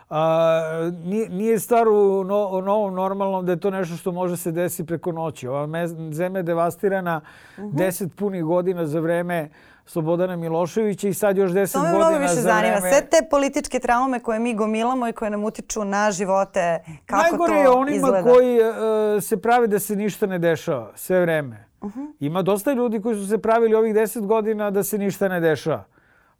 A, 0.09 0.91
nije, 1.03 1.29
nije 1.29 1.59
stvar 1.59 1.87
u 1.87 2.23
no, 2.23 2.61
novom 2.61 2.93
normalnom 2.93 3.45
da 3.45 3.51
je 3.51 3.59
to 3.59 3.69
nešto 3.69 3.95
što 3.95 4.11
može 4.11 4.37
se 4.37 4.51
desiti 4.51 4.85
preko 4.85 5.11
noći. 5.11 5.47
Ova 5.47 5.67
me, 5.67 5.87
zemlja 6.11 6.39
je 6.39 6.43
devastirana 6.43 7.21
uh 7.57 7.63
mhm. 7.63 7.67
-huh. 7.67 7.77
deset 7.77 8.15
punih 8.15 8.43
godina 8.43 8.85
za 8.85 8.99
vreme 8.99 9.49
Slobodana 9.85 10.35
Miloševića 10.35 11.07
i 11.07 11.13
sad 11.13 11.37
još 11.37 11.51
deset 11.51 11.81
godina 11.81 11.91
za 11.91 11.97
vreme... 11.97 12.09
To 12.09 12.09
me 12.09 12.17
mnogo 12.17 12.33
više 12.33 12.41
zanima. 12.41 12.79
Sve 12.79 13.01
te 13.09 13.17
političke 13.29 13.79
traume 13.79 14.19
koje 14.19 14.39
mi 14.39 14.55
gomilamo 14.55 15.07
i 15.07 15.13
koje 15.13 15.31
nam 15.31 15.43
utiču 15.43 15.85
na 15.85 16.11
živote, 16.11 16.79
kako 17.05 17.21
Najgore 17.21 17.53
to 17.53 17.59
je 17.59 17.69
onima 17.69 17.95
izgleda? 17.95 18.31
koji 18.31 18.59
uh, 18.59 19.23
se 19.23 19.37
pravi 19.37 19.67
da 19.67 19.79
se 19.79 19.95
ništa 19.95 20.27
ne 20.27 20.39
dešava 20.39 20.91
sve 20.95 21.21
vreme. 21.21 21.65
Uh 21.81 21.95
-huh. 21.95 22.11
Ima 22.19 22.41
dosta 22.41 22.73
ljudi 22.73 23.01
koji 23.01 23.15
su 23.15 23.27
se 23.27 23.37
pravili 23.37 23.75
ovih 23.75 23.93
deset 23.93 24.25
godina 24.25 24.71
da 24.71 24.83
se 24.83 24.97
ništa 24.97 25.27
ne 25.27 25.39
dešava. 25.39 25.94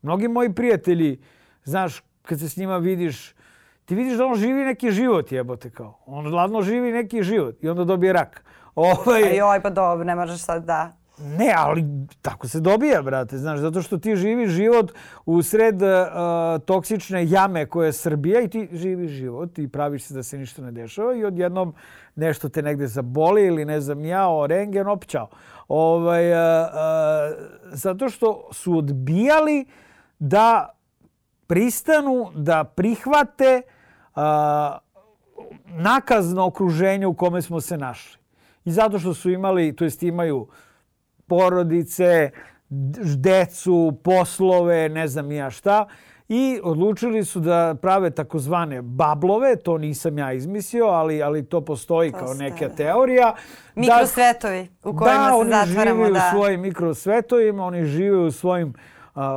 Mnogi 0.06 0.28
moji 0.28 0.54
prijatelji, 0.54 1.20
znaš, 1.64 2.04
kad 2.22 2.40
se 2.40 2.50
s 2.50 2.58
njima 2.58 2.78
vidiš, 2.78 3.34
ti 3.86 3.96
vidiš 3.96 4.18
da 4.18 4.26
on 4.26 4.36
živi 4.36 4.64
neki 4.64 4.92
život, 4.92 5.32
jebote 5.32 5.70
kao. 5.70 5.98
On 6.06 6.34
ladno 6.34 6.62
živi 6.62 6.92
neki 6.92 7.24
život 7.24 7.64
i 7.64 7.70
onda 7.70 7.84
dobije 7.84 8.14
rak. 8.14 8.44
Ovaj... 8.76 9.38
Joj, 9.38 9.62
pa 9.62 9.70
dobro, 9.70 10.04
ne 10.04 10.16
možeš 10.16 10.42
sad 10.42 10.66
da... 10.66 10.92
Ne, 11.20 11.54
ali 11.58 11.84
tako 12.22 12.48
se 12.48 12.60
dobija, 12.60 13.02
brate, 13.02 13.38
znaš, 13.38 13.60
zato 13.60 13.82
što 13.82 13.98
ti 13.98 14.16
živiš 14.16 14.50
život 14.50 14.92
u 15.26 15.42
sred 15.42 15.82
uh, 15.82 15.90
toksične 16.66 17.30
jame 17.30 17.66
koja 17.66 17.86
je 17.86 17.94
Srbija 17.94 18.42
i 18.42 18.48
ti 18.48 18.70
živiš 18.72 19.12
život 19.12 19.60
i 19.60 19.68
praviš 19.68 20.04
se 20.04 20.14
da 20.14 20.24
se 20.24 20.38
ništa 20.38 20.62
ne 20.62 20.72
dešava 20.72 21.16
i 21.16 21.26
odjednom 21.26 21.74
nešto 22.16 22.50
te 22.50 22.62
negde 22.62 22.88
zaboli 22.88 23.46
ili 23.46 23.66
ne 23.66 23.82
znam 23.82 24.06
ja, 24.06 24.30
o 24.30 24.48
rengen 24.48 24.88
općao. 24.88 25.28
Ovaj, 25.68 26.32
uh, 26.32 26.38
uh, 26.38 27.46
zato 27.72 28.10
što 28.10 28.50
su 28.52 28.78
odbijali 28.78 29.66
uh, 29.68 29.85
da 30.20 30.70
pristanu 31.48 32.32
da 32.36 32.64
prihvate 32.64 33.62
a, 34.16 34.78
nakazno 35.68 36.46
okruženje 36.46 37.08
u 37.08 37.14
kome 37.14 37.42
smo 37.42 37.62
se 37.62 37.78
našli. 37.78 38.22
I 38.66 38.72
zato 38.72 39.00
što 39.00 39.14
su 39.14 39.30
imali, 39.30 39.76
to 39.76 39.84
jest 39.84 40.04
imaju 40.04 40.48
porodice, 41.28 42.32
decu, 43.18 44.00
poslove, 44.04 44.90
ne 44.90 45.08
znam 45.08 45.32
ja 45.32 45.50
šta 45.50 45.88
i 46.30 46.60
odlučili 46.64 47.26
su 47.26 47.40
da 47.40 47.76
prave 47.82 48.10
takozvane 48.10 48.82
bablove, 48.82 49.56
to 49.56 49.78
nisam 49.78 50.18
ja 50.18 50.34
izmislio, 50.34 50.86
ali, 50.86 51.24
ali 51.24 51.46
to 51.46 51.62
postoji 51.62 52.12
To 52.12 52.18
kao 52.18 52.34
neka 52.34 52.68
da. 52.68 52.76
teorija. 52.76 53.36
Mikrosvetovi 53.76 54.68
u 54.84 54.98
kojima 54.98 55.24
da, 55.24 55.30
se 55.30 55.36
oni 55.36 55.50
zatvaramo. 55.50 56.06
žive 56.06 56.20
Da. 56.20 56.32
u 56.34 56.38
svojim 56.38 56.62
mikrosvetovima, 56.62 57.66
oni 57.66 57.86
žive 57.86 58.18
u 58.18 58.32
svojim 58.32 58.74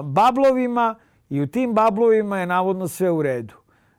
bablovima 0.04 0.94
i 1.30 1.40
u 1.40 1.46
tim 1.46 1.74
bablovima 1.74 2.40
je 2.40 2.46
navodno 2.46 2.88
sve 2.88 3.10
u 3.10 3.22
redu. 3.22 3.54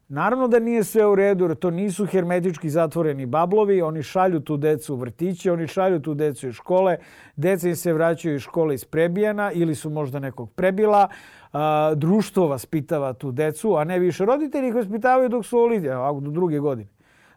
Naravno 0.07 0.47
da 0.47 0.59
nije 0.59 0.83
sve 0.83 1.05
u 1.05 1.15
redu, 1.15 1.45
jer 1.45 1.55
to 1.55 1.69
nisu 1.71 2.05
hermetički 2.05 2.69
zatvoreni 2.69 3.25
bablovi, 3.25 3.81
oni 3.81 4.03
šalju 4.03 4.39
tu 4.39 4.57
decu 4.57 4.93
u 4.93 4.97
vrtiće, 4.97 5.51
oni 5.51 5.67
šalju 5.67 5.99
tu 5.99 6.13
decu 6.13 6.47
iz 6.47 6.53
škole, 6.53 6.97
deca 7.35 7.69
im 7.69 7.75
se 7.75 7.93
vraćaju 7.93 8.35
iz 8.35 8.41
škole 8.41 8.75
isprebijana 8.75 9.51
ili 9.51 9.75
su 9.75 9.89
možda 9.89 10.19
nekog 10.19 10.51
prebila, 10.51 11.07
a, 11.53 11.93
društvo 11.95 12.47
vaspitava 12.47 13.13
tu 13.13 13.31
decu, 13.31 13.75
a 13.75 13.83
ne 13.83 13.99
više 13.99 14.25
roditelji 14.25 14.67
ih 14.67 14.75
vaspitavaju 14.75 15.29
dok 15.29 15.45
su 15.45 15.59
ovdje, 15.59 15.91
evo, 15.91 16.19
do 16.19 16.31
druge 16.31 16.59
godine. 16.59 16.89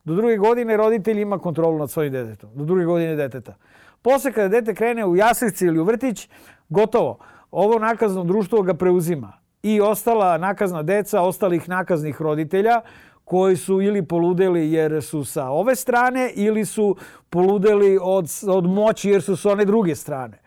Do 0.05 0.15
druge 0.15 0.37
godine 0.37 0.77
roditelj 0.77 1.21
ima 1.21 1.39
kontrolu 1.39 1.79
nad 1.79 1.91
svojim 1.91 2.13
detetom. 2.13 2.51
Do 2.55 2.65
druge 2.65 2.85
godine 2.85 3.17
deteta. 3.17 3.55
Posle 4.03 4.33
kada 4.33 4.49
dete 4.49 4.75
krene 4.75 5.07
u 5.07 5.17
jaslici 5.17 5.67
ili 5.67 5.79
u 5.79 5.85
vrtić, 5.85 6.29
gotovo. 6.69 7.19
Ovo 7.53 7.79
nakazno 7.79 8.25
društvo 8.25 8.63
ga 8.63 8.75
preuzima. 8.75 9.33
I 9.63 9.81
ostala 9.81 10.39
nakazna 10.39 10.83
deca, 10.83 11.21
ostalih 11.21 11.69
nakaznih 11.69 12.23
roditelja, 12.23 12.81
koji 13.25 13.57
su 13.57 13.81
ili 13.83 14.07
poludeli 14.07 14.73
jer 14.73 15.03
su 15.03 15.25
sa 15.25 15.49
ove 15.49 15.77
strane 15.77 16.33
ili 16.35 16.65
su 16.65 16.97
poludeli 17.31 17.99
od, 18.03 18.27
od 18.49 18.65
moći 18.65 19.11
jer 19.11 19.23
su 19.23 19.37
sa 19.37 19.51
one 19.51 19.65
druge 19.65 19.95
strane. 19.97 20.39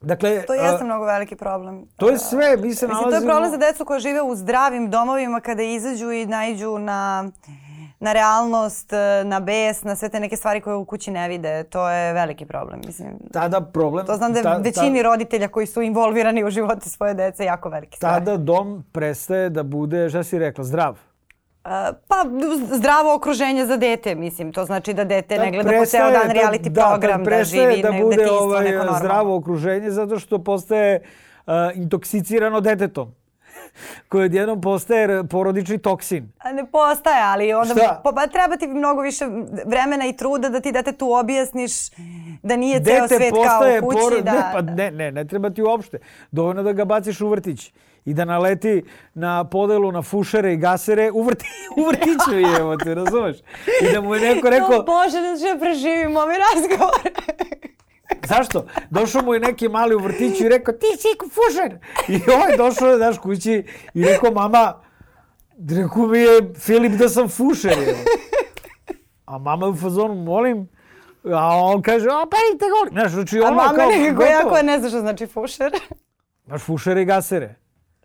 Dakle, 0.00 0.42
To 0.46 0.54
jeste 0.54 0.84
mnogo 0.84 1.04
veliki 1.04 1.36
problem. 1.36 1.86
to 1.96 2.10
je 2.10 2.18
sve. 2.18 2.56
Mi 2.56 2.74
se 2.74 2.86
Mislim, 2.86 2.88
to 2.88 2.96
je 2.96 3.04
nalazimo... 3.04 3.32
problem 3.32 3.50
za 3.50 3.56
decu 3.56 3.84
koja 3.84 4.00
žive 4.00 4.22
u 4.22 4.34
zdravim 4.34 4.90
domovima 4.90 5.40
kada 5.40 5.62
izađu 5.62 6.12
i 6.12 6.26
naiđu 6.26 6.78
na, 6.78 7.30
na 8.04 8.12
realnost, 8.12 8.90
na 9.24 9.40
bes, 9.40 9.82
na 9.82 9.96
sve 9.96 10.08
te 10.08 10.20
neke 10.20 10.36
stvari 10.36 10.60
koje 10.60 10.76
u 10.76 10.84
kući 10.84 11.10
ne 11.10 11.28
vide. 11.28 11.64
To 11.64 11.90
je 11.90 12.12
veliki 12.12 12.46
problem. 12.46 12.80
Mislim, 12.86 13.08
Tada 13.32 13.60
problem... 13.60 14.06
to 14.06 14.16
znam 14.16 14.32
da 14.32 14.38
je 14.38 14.42
ta- 14.42 14.56
ta- 14.56 14.62
većini 14.62 15.02
roditelja 15.02 15.48
koji 15.48 15.66
su 15.66 15.82
involvirani 15.82 16.44
u 16.44 16.50
živote 16.50 16.88
svoje 16.88 17.14
dece 17.14 17.44
jako 17.44 17.68
veliki 17.68 17.96
strah. 17.96 18.14
Tada 18.14 18.36
dom 18.36 18.84
prestaje 18.92 19.50
da 19.50 19.62
bude, 19.62 20.08
šta 20.08 20.22
si 20.22 20.38
rekla, 20.38 20.64
zdrav. 20.64 20.92
Uh, 20.92 21.70
Pa 22.08 22.16
zdravo 22.72 23.14
okruženje 23.14 23.66
za 23.66 23.76
dete, 23.76 24.14
mislim. 24.14 24.52
To 24.52 24.64
znači 24.64 24.94
da 24.94 25.04
dete 25.04 25.38
ne 25.38 25.44
Tad 25.44 25.52
gleda 25.52 25.78
po 25.78 25.86
ceo 25.86 26.10
dan 26.10 26.30
reality 26.30 26.68
da, 26.68 26.80
program, 26.82 27.18
da 27.18 27.24
prestaje 27.24 27.70
živi 27.70 27.82
da 27.82 27.90
ne, 27.90 28.02
bude 28.02 28.30
ovaj, 28.30 28.64
neko 28.64 28.76
normalno. 28.76 28.98
zdravo 28.98 29.36
okruženje 29.36 29.90
zato 29.90 30.18
što 30.18 30.38
postaje 30.38 31.00
uh, 31.46 31.52
intoksicirano 31.74 32.60
detetom 32.60 33.14
koji 34.08 34.24
odjednom 34.24 34.60
postaje 34.60 34.84
porodični 35.24 35.78
toksin. 35.78 36.32
A 36.38 36.52
Ne 36.52 36.66
postaje, 36.66 37.22
ali 37.22 37.52
onda 37.54 37.74
Šta? 37.74 38.00
pa, 38.04 38.12
pa 38.12 38.26
treba 38.26 38.56
ti 38.56 38.66
mnogo 38.68 39.00
više 39.02 39.24
vremena 39.66 40.06
i 40.06 40.12
truda 40.14 40.48
da 40.48 40.60
ti 40.60 40.72
detetu 40.72 41.12
objasniš 41.12 41.72
da 42.42 42.56
nije 42.56 42.74
ceo 42.76 42.94
Dete 42.94 43.08
svet 43.10 43.32
kao 43.32 43.42
postaje 43.42 43.80
u 43.80 43.84
kući. 43.84 43.98
poro- 44.00 44.20
da, 44.22 44.32
ne, 44.32 44.40
pa 44.52 44.60
ne, 44.62 44.90
ne, 44.90 45.12
ne 45.12 45.24
treba 45.24 45.50
ti 45.50 45.62
uopšte. 45.62 45.98
Dovoljno 46.30 46.62
da 46.62 46.72
ga 46.72 46.84
baciš 46.84 47.20
u 47.20 47.28
vrtić 47.28 47.72
i 48.04 48.14
da 48.14 48.24
naleti 48.24 48.82
na 49.14 49.44
podelu 49.44 49.92
na 49.92 50.02
fušere 50.02 50.52
i 50.52 50.58
gasere 50.58 51.10
u, 51.10 51.22
vrti, 51.22 51.46
u 51.76 51.84
vrtiću 51.84 52.32
je, 52.32 52.56
evo 52.60 52.76
te, 52.76 52.94
razumeš? 52.94 53.36
I 53.82 53.92
da 53.92 54.00
mu 54.00 54.14
je 54.14 54.20
neko 54.24 54.50
rekao, 54.50 54.68
O 54.70 54.82
Bože, 54.82 55.20
da 55.22 55.36
će 55.38 55.58
preživim 55.60 56.16
ovaj 56.16 56.36
razgovor. 56.46 57.00
Zašto? 58.28 58.66
Došao 58.90 59.22
mu 59.22 59.34
je 59.34 59.40
neki 59.40 59.68
mali 59.68 59.94
u 59.94 59.98
vrtiću 59.98 60.44
i 60.44 60.48
rekao, 60.48 60.74
ti 60.74 60.86
si 60.98 61.08
fušer. 61.30 61.78
I 62.08 62.30
ovaj 62.30 62.56
došao 62.56 62.88
je, 62.88 62.98
daš, 62.98 63.18
kući 63.18 63.64
i 63.94 64.04
rekao, 64.04 64.30
mama, 64.30 64.74
rekao 65.70 66.06
mi 66.06 66.18
je 66.18 66.54
Filip 66.58 66.92
da 66.92 67.08
sam 67.08 67.28
fušer. 67.28 67.78
Je. 67.78 67.94
A 69.24 69.38
mama 69.38 69.66
je 69.66 69.70
u 69.70 69.76
fazonu, 69.76 70.14
molim, 70.14 70.68
a 71.24 71.56
on 71.56 71.82
kaže, 71.82 72.06
a 72.06 72.26
pa 72.30 72.36
i 72.54 72.58
te 72.58 72.64
goli. 72.64 72.90
Znaš, 72.92 73.12
znači 73.12 73.38
A 73.38 73.46
ono 73.46 73.56
mama 73.56 73.74
kao, 73.74 73.88
nekako 73.88 74.14
gotovo. 74.16 74.30
jako 74.30 74.62
ne 74.62 74.78
zna 74.78 74.88
što 74.88 75.00
znači 75.00 75.26
fušer. 75.26 75.72
Baš 76.46 76.62
fušere 76.62 77.02
i 77.02 77.04
gasere. 77.04 77.54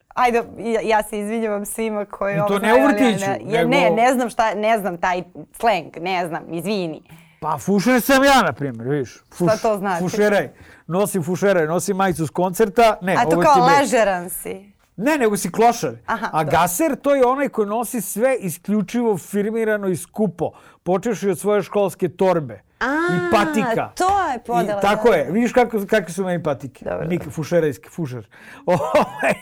Ajde, 0.08 0.44
ja, 0.58 0.82
ja 0.84 1.04
se 1.04 1.20
izvinjavam 1.20 1.66
svima 1.66 2.06
koji 2.06 2.34
I 2.34 2.38
to 2.38 2.44
ovo 2.46 2.60
ne 2.60 2.74
u 2.74 2.88
vrtiću, 2.88 3.26
Ne, 3.26 3.40
ja, 3.46 3.66
ne, 3.66 3.82
nego- 3.82 3.96
ne 3.96 4.14
znam 4.14 4.30
šta, 4.30 4.54
ne 4.54 4.78
znam 4.78 4.98
taj 4.98 5.24
slang, 5.54 5.98
ne 6.02 6.28
znam, 6.28 6.54
izvini. 6.54 7.02
Pa 7.40 7.58
fušer 7.58 8.02
sam 8.02 8.24
ja, 8.24 8.42
na 8.42 8.54
primjer, 8.54 8.88
vidiš. 8.88 9.18
Fuš, 9.34 9.52
to 9.62 9.78
znači? 9.78 10.00
Fušeraj. 10.02 10.50
Nosim 10.88 11.24
fušeraj, 11.24 11.68
nosim 11.68 11.98
majicu 11.98 12.28
s 12.28 12.30
koncerta. 12.30 12.98
Ne, 13.02 13.16
A 13.16 13.24
to 13.24 13.40
kao 13.42 13.54
ti 13.54 13.60
be- 13.62 13.66
ležeran 13.74 14.30
si. 14.30 14.72
Ne, 14.98 15.18
nego 15.18 15.38
si 15.38 15.52
klošar. 15.52 15.92
Aha, 16.06 16.30
A 16.34 16.44
dobro. 16.44 16.60
gaser 16.60 16.96
to 16.96 17.16
je 17.16 17.26
onaj 17.26 17.50
koji 17.50 17.68
nosi 17.68 18.02
sve 18.02 18.36
isključivo 18.36 19.18
firmirano 19.18 19.88
i 19.88 19.96
skupo. 19.98 20.52
Počevši 20.84 21.30
od 21.30 21.40
svoje 21.40 21.64
školske 21.64 22.10
torbe. 22.10 22.62
I 22.82 23.32
patika. 23.32 23.92
to 23.96 24.04
je 24.34 24.40
podela, 24.40 24.80
I, 24.80 24.82
tako 24.82 25.10
da. 25.10 25.16
je. 25.16 25.32
Vidiš 25.32 25.54
kako, 25.54 25.78
kakve 25.80 26.14
su 26.14 26.24
meni 26.24 26.44
patike. 26.44 26.86
Dobro, 26.86 27.08
Nik, 27.08 27.20
dobro. 27.20 27.32
fušerajski, 27.32 27.90
fušer. 27.90 28.28
Ovaj, 28.66 29.34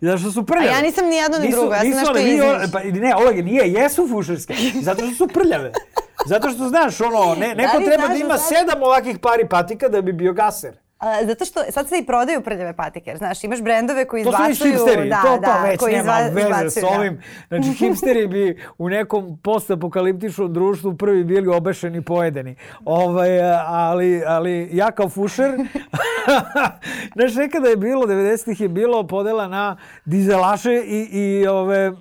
Zašto 0.00 0.30
su 0.30 0.46
prljave? 0.46 0.68
A 0.68 0.72
ja 0.72 0.82
nisam 0.82 1.06
ni 1.06 1.16
jedno 1.16 1.38
ni 1.38 1.50
drugo, 1.50 1.74
ja 1.74 1.80
sam 1.80 1.88
nešto 1.90 2.18
između. 2.18 2.72
Pa, 2.72 2.80
ne, 2.80 3.16
Olege, 3.16 3.42
nije, 3.42 3.72
jesu 3.72 4.08
fušerske. 4.08 4.54
Zato 4.82 5.06
što 5.06 5.14
su 5.16 5.28
prljave. 5.28 5.72
Zato 6.26 6.50
što 6.50 6.68
znaš, 6.68 7.00
ono, 7.00 7.34
ne, 7.34 7.54
neko 7.54 7.78
li 7.78 7.84
treba 7.84 8.02
da 8.02 8.14
da 8.14 8.20
ima 8.20 8.38
sad- 8.38 8.56
sedam 8.58 8.82
ovakih 8.82 9.18
pari 9.18 9.48
patika 9.48 9.88
da 9.88 10.02
bi 10.02 10.12
bio 10.12 10.32
gaser. 10.32 10.82
A, 10.98 11.26
zato 11.26 11.44
što 11.44 11.60
sad 11.70 11.88
se 11.88 11.98
i 11.98 12.06
prodaju 12.06 12.40
prljave 12.40 12.76
patike, 12.76 13.14
znaš, 13.16 13.44
imaš 13.44 13.62
brendove 13.62 14.04
koji 14.04 14.24
To 14.24 14.32
su 14.32 14.42
izbacuju... 14.50 14.72
hipsteri, 14.72 15.08
da, 15.08 15.22
to, 15.22 15.38
da, 15.38 15.46
to 15.46 15.62
već 15.66 15.78
koji 15.80 15.96
nema 15.96 16.12
veze 16.18 16.40
izbacuju, 16.40 16.70
s 16.70 16.74
da. 16.74 16.88
ovim. 16.88 17.22
Znači, 17.48 17.72
hipsteri 17.78 18.26
bi 18.26 18.62
u 18.78 18.88
nekom 18.88 19.38
postapokaliptičnom 19.42 20.52
društvu 20.52 20.96
prvi 20.96 21.24
bili 21.24 21.48
obešeni 21.48 21.98
i 21.98 22.04
pojedeni. 22.04 22.56
Ovaj, 22.84 23.40
ali, 23.66 24.22
ali 24.26 24.68
ja 24.72 24.90
kao 24.90 25.08
fušer, 25.08 25.50
znaš, 27.16 27.34
nekada 27.34 27.68
je 27.68 27.76
bilo, 27.76 28.06
90-ih 28.06 28.60
je 28.60 28.68
bilo 28.68 29.06
podela 29.06 29.48
na 29.48 29.76
dizelaše 30.04 30.74
i, 30.86 31.08
i 31.12 31.46
ove 31.46 31.90
uh, 31.90 31.96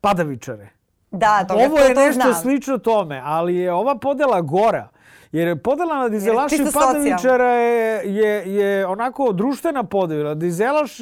padavičare. 0.00 0.71
Da, 1.12 1.44
to, 1.44 1.54
Ovo 1.54 1.78
je 1.78 1.94
to 1.94 2.00
nešto 2.00 2.22
znam. 2.22 2.34
slično 2.34 2.78
tome, 2.78 3.20
ali 3.24 3.56
je 3.56 3.72
ova 3.72 3.98
podela 3.98 4.40
gora. 4.40 4.88
Jer 5.32 5.48
je 5.48 5.62
podela 5.62 5.98
na 5.98 6.08
dizelaša 6.08 6.54
i 6.54 6.58
čisto 6.58 6.80
padavičara 6.80 7.48
je, 7.48 8.14
je, 8.14 8.54
je 8.54 8.86
onako 8.86 9.32
društvena 9.32 9.84
podela. 9.84 10.34
Dizelaš 10.34 11.00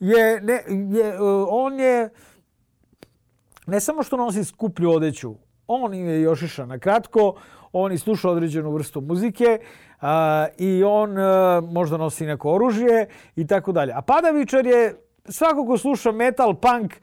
je, 0.00 0.40
ne, 0.40 0.62
je, 0.98 1.20
uh, 1.20 1.48
on 1.50 1.80
je, 1.80 2.08
ne 3.66 3.80
samo 3.80 4.02
što 4.02 4.16
nosi 4.16 4.44
skuplju 4.44 4.90
odeću, 4.90 5.34
on 5.66 5.94
je 5.94 6.22
Jošiša 6.22 6.66
na 6.66 6.78
kratko, 6.78 7.34
on 7.72 7.92
i 7.92 7.98
sluša 7.98 8.30
određenu 8.30 8.72
vrstu 8.72 9.00
muzike 9.00 9.58
a, 10.00 10.46
i 10.58 10.84
on 10.84 11.18
a, 11.18 11.62
možda 11.70 11.96
nosi 11.96 12.26
neko 12.26 12.52
oružje 12.52 13.08
i 13.36 13.46
tako 13.46 13.72
dalje. 13.72 13.92
A 13.92 14.02
Padavičar 14.02 14.66
je 14.66 14.94
svako 15.28 15.66
ko 15.66 15.78
sluša 15.78 16.12
metal, 16.12 16.54
punk 16.54 16.94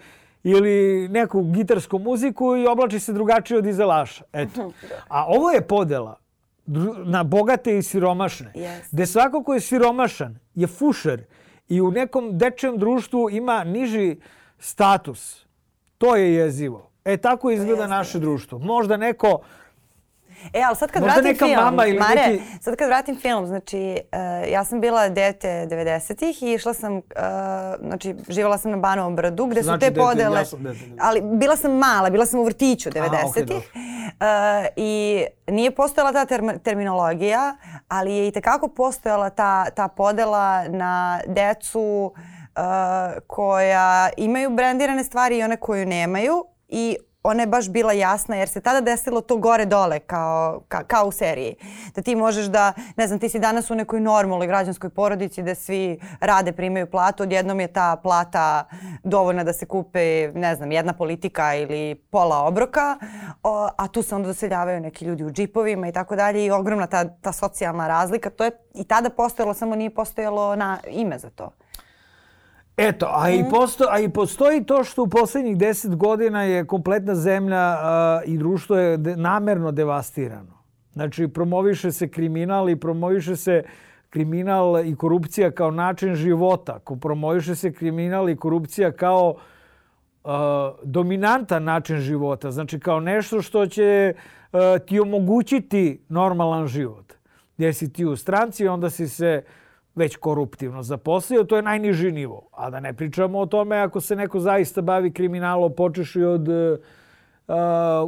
ili 0.43 1.07
neku 1.09 1.43
gitarsku 1.43 1.99
muziku 1.99 2.55
i 2.55 2.67
oblači 2.67 2.99
se 2.99 3.13
drugačije 3.13 3.57
od 3.57 3.65
izelaša. 3.65 4.23
Eto. 4.33 4.71
A 5.15 5.25
ovo 5.27 5.51
je 5.51 5.67
podela 5.67 6.19
na 7.05 7.23
bogate 7.23 7.77
i 7.77 7.83
siromašne. 7.83 8.51
Yes. 8.55 8.81
Gde 8.91 9.05
svako 9.05 9.43
ko 9.43 9.53
je 9.53 9.59
siromašan 9.59 10.39
je 10.55 10.67
fušer 10.67 11.23
i 11.69 11.81
u 11.81 11.91
nekom 11.91 12.37
dečijem 12.37 12.77
društvu 12.77 13.29
ima 13.29 13.63
niži 13.63 14.15
status. 14.59 15.45
To 15.97 16.15
je 16.15 16.33
jezivo. 16.33 16.89
E 17.05 17.17
tako 17.17 17.51
izgleda 17.51 17.87
naše 17.87 18.19
društvo. 18.19 18.59
Možda 18.59 18.97
neko 18.97 19.39
E, 20.53 20.61
ali 20.61 20.75
sad 20.75 20.91
kad 20.91 21.01
Možda 21.01 21.13
vratim 21.15 21.37
film, 21.37 21.55
mama 21.55 21.85
ili 21.85 21.99
Mare, 21.99 22.27
neki- 22.27 22.43
sad 22.61 22.75
kad 22.75 22.87
vratim 22.87 23.15
film, 23.17 23.47
znači, 23.47 23.97
uh, 24.03 24.51
ja 24.51 24.63
sam 24.63 24.81
bila 24.81 25.09
dete 25.09 25.47
90-ih 25.67 26.43
i 26.43 26.53
išla 26.53 26.73
sam, 26.73 26.95
uh, 26.95 27.01
znači, 27.81 28.15
živjela 28.29 28.57
sam 28.57 28.71
na 28.71 28.77
Banovom 28.77 29.15
brdu, 29.15 29.45
gde 29.45 29.61
su 29.61 29.65
Znači 29.65 29.79
te 29.79 29.89
dete, 29.89 29.99
podele... 29.99 30.39
ja 30.39 30.45
sam 30.45 30.63
dete 30.63 30.75
90-ih. 30.75 30.93
ali 30.99 31.21
bila 31.23 31.55
sam 31.55 31.71
mala, 31.73 32.09
bila 32.09 32.25
sam 32.25 32.39
u 32.39 32.43
vrtiću 32.43 32.89
90-ih. 32.89 33.45
dobro. 33.45 33.57
uh, 33.57 34.67
I 34.75 35.23
nije 35.47 35.71
postojala 35.71 36.13
ta 36.13 36.25
term- 36.27 36.59
terminologija, 36.59 37.55
ali 37.87 38.13
je 38.13 38.27
i 38.27 38.31
tekako 38.31 38.67
postojala 38.67 39.29
ta, 39.29 39.65
ta 39.65 39.87
podela 39.87 40.67
na 40.67 41.19
decu 41.27 42.13
uh, 42.13 42.61
koja 43.27 44.09
imaju 44.17 44.49
brendirane 44.49 45.03
stvari 45.03 45.37
i 45.37 45.43
one 45.43 45.57
koju 45.57 45.85
nemaju 45.85 46.45
i 46.67 46.97
ona 47.27 47.43
je 47.43 47.47
baš 47.47 47.69
bila 47.69 47.93
jasna 47.93 48.35
jer 48.35 48.49
se 48.49 48.61
tada 48.61 48.81
desilo 48.81 49.21
to 49.21 49.37
gore 49.37 49.65
dole 49.65 49.99
kao, 49.99 50.61
ka, 50.67 50.83
kao 50.83 51.07
u 51.07 51.11
seriji. 51.11 51.55
Da 51.95 52.01
ti 52.01 52.15
možeš 52.15 52.45
da, 52.45 52.73
ne 52.95 53.07
znam, 53.07 53.19
ti 53.19 53.29
si 53.29 53.39
danas 53.39 53.71
u 53.71 53.75
nekoj 53.75 53.99
normalnoj 53.99 54.47
građanskoj 54.47 54.89
porodici 54.89 55.43
da 55.43 55.55
svi 55.55 55.99
rade, 56.19 56.51
primaju 56.51 56.91
platu, 56.91 57.23
odjednom 57.23 57.59
je 57.59 57.67
ta 57.67 57.95
plata 58.03 58.65
dovoljna 59.03 59.43
da 59.43 59.53
se 59.53 59.65
kupe, 59.65 60.31
ne 60.35 60.55
znam, 60.55 60.71
jedna 60.71 60.93
politika 60.93 61.55
ili 61.55 61.95
pola 61.95 62.43
obroka, 62.43 62.97
o, 63.43 63.69
a 63.77 63.87
tu 63.87 64.03
se 64.03 64.15
onda 64.15 64.27
doseljavaju 64.27 64.79
neki 64.79 65.05
ljudi 65.05 65.23
u 65.23 65.31
džipovima 65.31 65.87
i 65.87 65.91
tako 65.91 66.15
dalje 66.15 66.45
i 66.45 66.51
ogromna 66.51 66.87
ta, 66.87 67.05
ta 67.21 67.31
socijalna 67.31 67.87
razlika. 67.87 68.29
To 68.29 68.43
je 68.43 68.51
i 68.73 68.83
tada 68.83 69.09
postojalo, 69.09 69.53
samo 69.53 69.75
nije 69.75 69.89
postojalo 69.89 70.55
na 70.55 70.77
ime 70.89 71.19
za 71.19 71.29
to. 71.29 71.51
Eto, 72.77 73.07
a 73.09 73.29
i, 73.29 73.43
posto, 73.49 73.85
a 73.89 73.99
i 73.99 74.09
postoji 74.09 74.63
to 74.63 74.83
što 74.83 75.03
u 75.03 75.07
poslednjih 75.07 75.57
deset 75.57 75.95
godina 75.95 76.43
je 76.43 76.65
kompletna 76.65 77.15
zemlja 77.15 77.57
a, 77.57 78.21
i 78.25 78.37
društvo 78.37 78.77
je 78.77 78.97
de, 78.97 79.15
namerno 79.15 79.71
devastirano. 79.71 80.57
Znači, 80.93 81.27
promoviše 81.27 81.91
se 81.91 82.07
kriminal 82.07 82.69
i 82.69 82.75
promoviše 82.75 83.35
se 83.35 83.63
kriminal 84.09 84.85
i 84.85 84.95
korupcija 84.95 85.51
kao 85.51 85.71
način 85.71 86.15
života. 86.15 86.79
Promoviše 87.01 87.55
se 87.55 87.73
kriminal 87.73 88.29
i 88.29 88.37
korupcija 88.37 88.91
kao 88.91 89.35
uh, 90.23 90.31
dominantan 90.83 91.63
način 91.63 91.97
života. 91.97 92.51
Znači, 92.51 92.79
kao 92.79 92.99
nešto 92.99 93.41
što 93.41 93.65
će 93.65 94.13
uh, 94.13 94.59
ti 94.87 94.99
omogućiti 94.99 96.01
normalan 96.09 96.67
život. 96.67 97.13
Jer 97.57 97.75
si 97.75 97.93
ti 97.93 98.05
u 98.05 98.15
stranci, 98.15 98.67
onda 98.67 98.89
si 98.89 99.07
se 99.07 99.43
uh, 99.45 99.66
već 99.97 100.15
koruptivno 100.15 100.83
zaposlio, 100.83 101.43
to 101.43 101.55
je 101.55 101.61
najniži 101.61 102.11
nivo. 102.11 102.49
A 102.51 102.69
da 102.69 102.79
ne 102.79 102.93
pričamo 102.93 103.39
o 103.39 103.45
tome 103.45 103.77
ako 103.77 104.01
se 104.01 104.15
neko 104.15 104.39
zaista 104.39 104.81
bavi 104.81 105.11
kriminalom, 105.13 105.73
počeši 105.75 106.23
od 106.23 106.47
uh, 106.47 107.55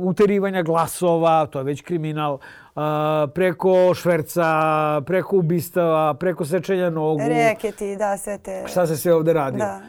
uterivanja 0.01 0.61
glasova, 0.63 1.45
to 1.45 1.59
je 1.59 1.63
već 1.63 1.81
kriminal, 1.81 2.33
uh, 2.33 2.81
preko 3.33 3.93
šverca, 3.93 4.47
preko 5.05 5.37
ubistava, 5.37 6.13
preko 6.13 6.45
sečenja 6.45 6.89
nogu. 6.89 7.21
Reketi, 7.27 7.95
da, 7.95 8.17
sve 8.17 8.37
te... 8.37 8.63
Šta 8.67 8.87
se 8.87 8.97
sve 8.97 9.13
ovde 9.13 9.33
radi? 9.33 9.57
Da. 9.57 9.81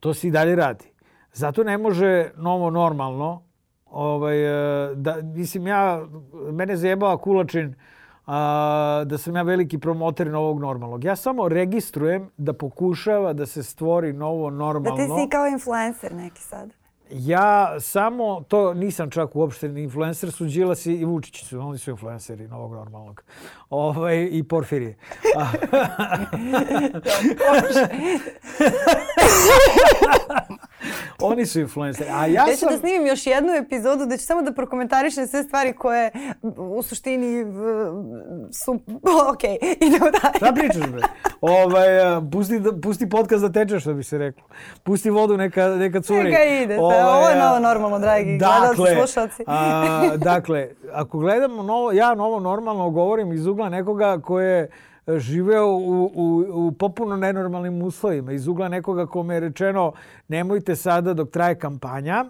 To 0.00 0.14
se 0.14 0.28
i 0.28 0.30
dalje 0.30 0.56
radi. 0.56 0.84
Zato 1.32 1.64
ne 1.64 1.78
može 1.78 2.30
novo 2.36 2.70
normalno, 2.70 3.42
ovaj, 3.86 4.36
da, 4.94 5.16
mislim 5.22 5.66
ja, 5.66 6.06
mene 6.52 6.76
zajebava 6.76 7.16
Kulačin, 7.18 7.66
uh, 7.68 7.74
a, 8.26 9.04
da 9.06 9.18
sam 9.18 9.36
ja 9.36 9.42
veliki 9.42 9.78
promoter 9.78 10.26
novog 10.26 10.60
normalnog. 10.60 11.04
Ja 11.04 11.16
samo 11.16 11.48
registrujem 11.48 12.30
da 12.36 12.52
pokušava 12.52 13.32
da 13.32 13.46
se 13.46 13.62
stvori 13.62 14.12
novo 14.12 14.50
normalno. 14.50 14.96
Da 14.96 15.02
ti 15.02 15.22
si 15.22 15.28
kao 15.30 15.46
influencer 15.46 16.14
neki 16.14 16.42
sad. 16.42 16.70
Ja 17.10 17.80
samo, 17.80 18.44
to 18.48 18.74
nisam 18.74 19.10
čak 19.10 19.36
uopšte 19.36 19.68
ni 19.68 19.82
influencer, 19.82 20.32
su 20.32 20.44
Đilas 20.44 20.86
i 20.86 21.04
Vučić 21.04 21.44
su, 21.44 21.60
oni 21.60 21.78
su 21.78 21.90
influenceri 21.90 22.48
novog 22.48 22.72
normalnog. 22.72 23.22
Ovaj, 23.70 24.28
I 24.32 24.42
Porfirije. 24.42 24.96
Oni 31.30 31.46
su 31.46 31.60
influenceri. 31.60 32.10
A 32.10 32.26
ja, 32.26 32.26
ja 32.26 32.46
ću 32.52 32.58
sam... 32.58 32.68
da 32.68 32.78
snimim 32.78 33.06
još 33.06 33.26
jednu 33.26 33.52
epizodu 33.52 34.06
da 34.06 34.16
ću 34.16 34.24
samo 34.24 34.42
da 34.42 34.52
prokomentarišem 34.52 35.26
sve 35.26 35.42
stvari 35.42 35.72
koje 35.72 36.10
u 36.56 36.82
suštini 36.82 37.44
su... 38.52 38.72
Ok, 39.30 39.44
idemo 39.80 40.10
dalje. 40.10 40.36
Šta 40.36 40.52
pričaš, 40.52 40.90
bre? 40.90 41.02
Ovaj, 41.40 41.88
pusti, 42.32 42.60
pusti 42.82 43.08
podcast 43.08 43.42
da 43.42 43.52
teče, 43.52 43.80
što 43.80 43.94
bi 43.94 44.02
se 44.02 44.18
reklo. 44.18 44.42
Pusti 44.82 45.10
vodu, 45.10 45.36
neka, 45.36 45.68
neka 45.68 46.00
curi. 46.00 46.22
Neka 46.22 46.44
ide. 46.44 46.78
Ovaj, 46.78 47.02
ovo 47.02 47.28
je 47.28 47.36
novo 47.36 47.58
normalno, 47.58 47.98
dragi 47.98 48.38
dakle, 48.38 48.76
gledalci, 48.76 49.12
slušalci. 49.12 49.44
a, 49.46 50.16
dakle, 50.16 50.68
ako 50.92 51.18
gledamo 51.18 51.62
novo, 51.62 51.92
ja 51.92 52.14
novo 52.14 52.40
normalno 52.40 52.90
govorim 52.90 53.32
iz 53.32 53.46
ugla 53.46 53.68
nekoga 53.68 54.20
koje 54.20 54.70
živeo 55.18 55.66
u, 55.66 56.10
u, 56.14 56.44
u 56.66 56.72
popuno 56.72 57.16
nenormalnim 57.16 57.82
uslovima. 57.82 58.32
Iz 58.32 58.46
ugla 58.46 58.68
nekoga 58.68 59.06
kome 59.06 59.34
je 59.34 59.40
rečeno 59.40 59.92
nemojte 60.28 60.76
sada 60.76 61.14
dok 61.14 61.30
traje 61.30 61.58
kampanja, 61.58 62.24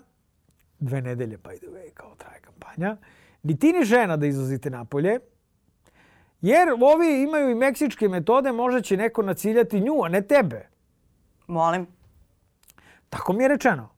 dve 0.78 1.02
nedelje 1.02 1.38
by 1.38 1.58
the 1.58 1.66
way 1.66 1.90
kao 1.94 2.14
traje 2.14 2.40
kampanja, 2.40 2.96
ni 3.42 3.58
ti 3.58 3.72
ni 3.72 3.84
žena 3.84 4.16
da 4.16 4.26
izlazite 4.26 4.70
napolje, 4.70 5.18
jer 6.40 6.68
ovi 6.68 7.22
imaju 7.22 7.50
i 7.50 7.54
meksičke 7.54 8.08
metode, 8.08 8.52
možda 8.52 8.80
će 8.80 8.96
neko 8.96 9.22
naciljati 9.22 9.80
nju, 9.80 10.04
a 10.04 10.08
ne 10.08 10.22
tebe. 10.22 10.68
Molim. 11.46 11.86
Tako 13.10 13.32
mi 13.32 13.44
je 13.44 13.48
rečeno. 13.48 13.88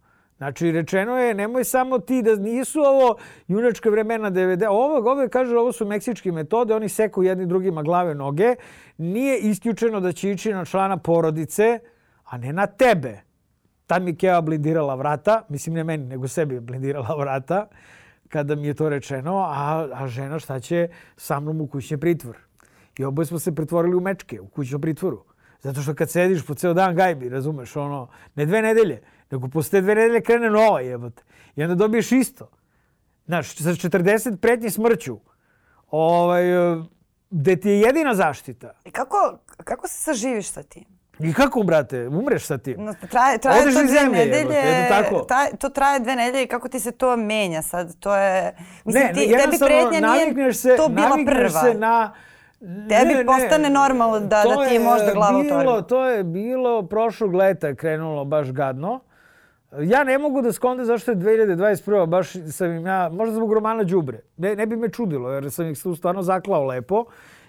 Znači, 0.43 0.73
rečeno 0.73 1.19
je, 1.19 1.35
nemoj 1.35 1.65
samo 1.65 1.99
ti 1.99 2.23
da 2.23 2.37
nisu 2.37 2.81
ovo 2.81 3.17
junačke 3.49 3.91
vremena 3.91 4.31
90. 4.31 4.67
Ovo, 4.69 4.97
ovo 5.11 5.29
kaže, 5.33 5.57
ovo 5.57 5.73
su 5.73 5.87
meksičke 5.87 6.33
metode, 6.33 6.75
oni 6.75 6.89
seku 6.89 7.23
jedni 7.23 7.47
drugima 7.47 7.83
glave, 7.83 8.15
noge. 8.15 8.55
Nije 8.99 9.39
isključeno 9.39 10.01
da 10.01 10.13
će 10.13 10.31
ići 10.31 10.53
na 10.53 10.65
člana 10.65 10.97
porodice, 10.97 11.79
a 12.25 12.39
ne 12.39 12.53
na 12.53 12.67
tebe. 12.67 13.21
Tad 13.87 14.03
mi 14.03 14.17
Keva 14.17 14.41
blindirala 14.41 14.95
vrata, 14.95 15.43
mislim 15.49 15.75
ne 15.75 15.85
meni, 15.85 16.07
nego 16.07 16.29
sebi 16.29 16.55
je 16.55 16.61
blindirala 16.61 17.17
vrata, 17.19 17.67
kada 18.29 18.55
mi 18.55 18.67
je 18.67 18.75
to 18.75 18.89
rečeno, 18.89 19.39
a, 19.39 19.89
a 19.93 20.07
žena 20.07 20.39
šta 20.39 20.61
će 20.61 20.89
sa 21.17 21.41
mnom 21.41 21.61
u 21.61 21.67
kućni 21.67 22.01
pritvor. 22.01 22.37
I 22.99 23.05
oboje 23.05 23.27
smo 23.27 23.39
se 23.39 23.55
pretvorili 23.55 23.97
u 23.97 24.01
mečke, 24.01 24.41
u 24.41 24.49
kućnom 24.49 24.81
pritvoru. 24.81 25.25
Zato 25.61 25.83
što 25.83 25.95
kad 25.95 26.11
sediš 26.11 26.47
po 26.47 26.55
ceo 26.55 26.75
dan 26.75 26.95
gajbi, 26.95 27.29
razumeš, 27.29 27.77
ono, 27.77 28.09
ne 28.35 28.47
dve 28.47 28.63
nedelje, 28.63 29.03
nego 29.33 29.49
posle 29.49 29.81
dve 29.81 29.95
nedelje 29.95 30.21
krene 30.21 30.51
nova 30.51 30.81
jebote. 30.81 31.23
I 31.57 31.63
onda 31.63 31.75
dobiješ 31.75 32.13
isto. 32.13 32.49
Znaš, 33.27 33.57
sa 33.57 33.71
40 33.71 34.37
pretnji 34.37 34.71
smrću, 34.71 35.19
ovaj, 35.91 36.45
gde 37.31 37.57
ti 37.57 37.69
je 37.69 37.81
jedina 37.81 38.15
zaštita. 38.15 38.73
I 38.85 38.91
kako, 38.91 39.39
kako 39.65 39.89
se 39.89 39.95
saživiš 39.95 40.49
sa 40.49 40.63
tim? 40.63 40.85
I 41.19 41.33
kako, 41.33 41.63
brate, 41.63 42.09
umreš 42.09 42.47
sa 42.47 42.59
tim? 42.59 42.85
No, 42.85 42.95
traje, 43.11 43.39
traje 43.39 43.63
Odeš 43.63 43.75
to 43.75 43.81
dve 43.81 43.89
zemlje, 43.89 44.19
nedelje, 44.19 44.57
jebote, 44.57 44.89
tako. 44.89 45.25
Traje, 45.25 45.57
to 45.57 45.69
traje 45.69 46.01
dve 46.01 46.17
nedelje 46.17 46.45
i 46.45 46.49
kako 46.49 46.69
ti 46.69 46.81
se 46.81 46.93
to 46.93 47.17
menja 47.17 47.63
sad? 47.63 47.99
To 48.01 48.17
je, 48.17 48.55
mislim, 48.85 49.05
ne, 49.05 49.13
ti, 49.13 49.21
tebi 49.21 49.59
pretnja 49.59 50.13
nije 50.13 50.53
se, 50.53 50.77
to 50.77 50.89
bila 50.89 51.19
prva. 51.27 51.61
se 51.63 51.75
na 51.75 52.13
Tebi 52.89 53.15
ne, 53.15 53.27
postane 53.27 53.59
ne, 53.59 53.71
normalno 53.71 54.21
da, 54.21 54.27
da 54.27 54.69
ti 54.69 54.75
je 54.75 54.81
možda 54.81 55.13
glava 55.15 55.43
bilo, 55.43 55.83
To 55.83 56.09
je 56.09 56.25
bilo, 56.25 56.83
prošlog 56.83 57.35
leta 57.35 57.75
krenulo 57.75 58.25
baš 58.25 58.53
gadno. 58.53 59.01
Ja 59.81 60.05
ne 60.05 60.19
mogu 60.19 60.43
da 60.43 60.53
skonde 60.53 60.85
zašto 60.85 61.11
je 61.11 61.17
2021. 61.17 62.07
baš 62.07 62.33
sam 62.51 62.71
im 62.71 62.87
ja, 62.87 63.09
možda 63.13 63.35
zbog 63.35 63.53
romana 63.53 63.83
Đubre. 63.83 64.21
Ne, 64.37 64.57
ne 64.57 64.67
bi 64.67 64.77
me 64.77 64.89
čudilo 64.89 65.31
jer 65.31 65.51
sam 65.51 65.67
ih 65.67 65.79
stvarno 65.97 66.23
zaklao 66.23 66.65
lepo 66.65 67.05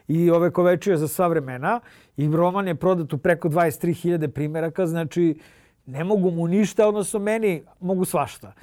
i 0.08 0.32
ove 0.32 0.52
kovečio 0.52 0.98
za 0.98 1.08
sva 1.08 1.28
vremena 1.28 1.80
i 2.18 2.28
roman 2.28 2.68
je 2.68 2.76
prodat 2.76 3.14
u 3.14 3.18
preko 3.18 3.50
23.000 3.50 4.28
primjeraka, 4.28 4.88
znači 4.88 5.40
ne 5.86 6.04
mogu 6.04 6.32
mu 6.32 6.48
ništa, 6.48 6.88
odnosno 6.88 7.20
meni 7.20 7.64
mogu 7.80 8.06
svašta. 8.06 8.54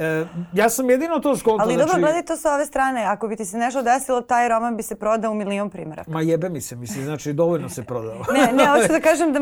E, 0.00 0.24
ja 0.52 0.68
sam 0.68 0.90
jedino 0.90 1.18
to 1.20 1.36
skontao. 1.36 1.64
Ali 1.66 1.74
dobro, 1.76 1.86
znači... 1.86 2.00
gledaj 2.00 2.22
to 2.22 2.36
sa 2.36 2.54
ove 2.54 2.66
strane. 2.66 3.04
Ako 3.04 3.28
bi 3.28 3.36
ti 3.36 3.44
se 3.44 3.58
nešto 3.58 3.82
desilo, 3.82 4.20
taj 4.20 4.48
roman 4.48 4.76
bi 4.76 4.82
se 4.82 4.94
prodao 4.94 5.32
u 5.32 5.34
milion 5.34 5.70
primjera. 5.70 6.04
Ma 6.08 6.20
jebe 6.20 6.48
mi 6.48 6.60
se, 6.60 6.76
mislim, 6.76 7.04
znači 7.04 7.32
dovoljno 7.32 7.68
se 7.68 7.84
prodao. 7.84 8.24
ne, 8.34 8.52
ne, 8.52 8.66
hoću 8.72 8.92
da 8.92 9.00
kažem 9.00 9.32
da 9.32 9.38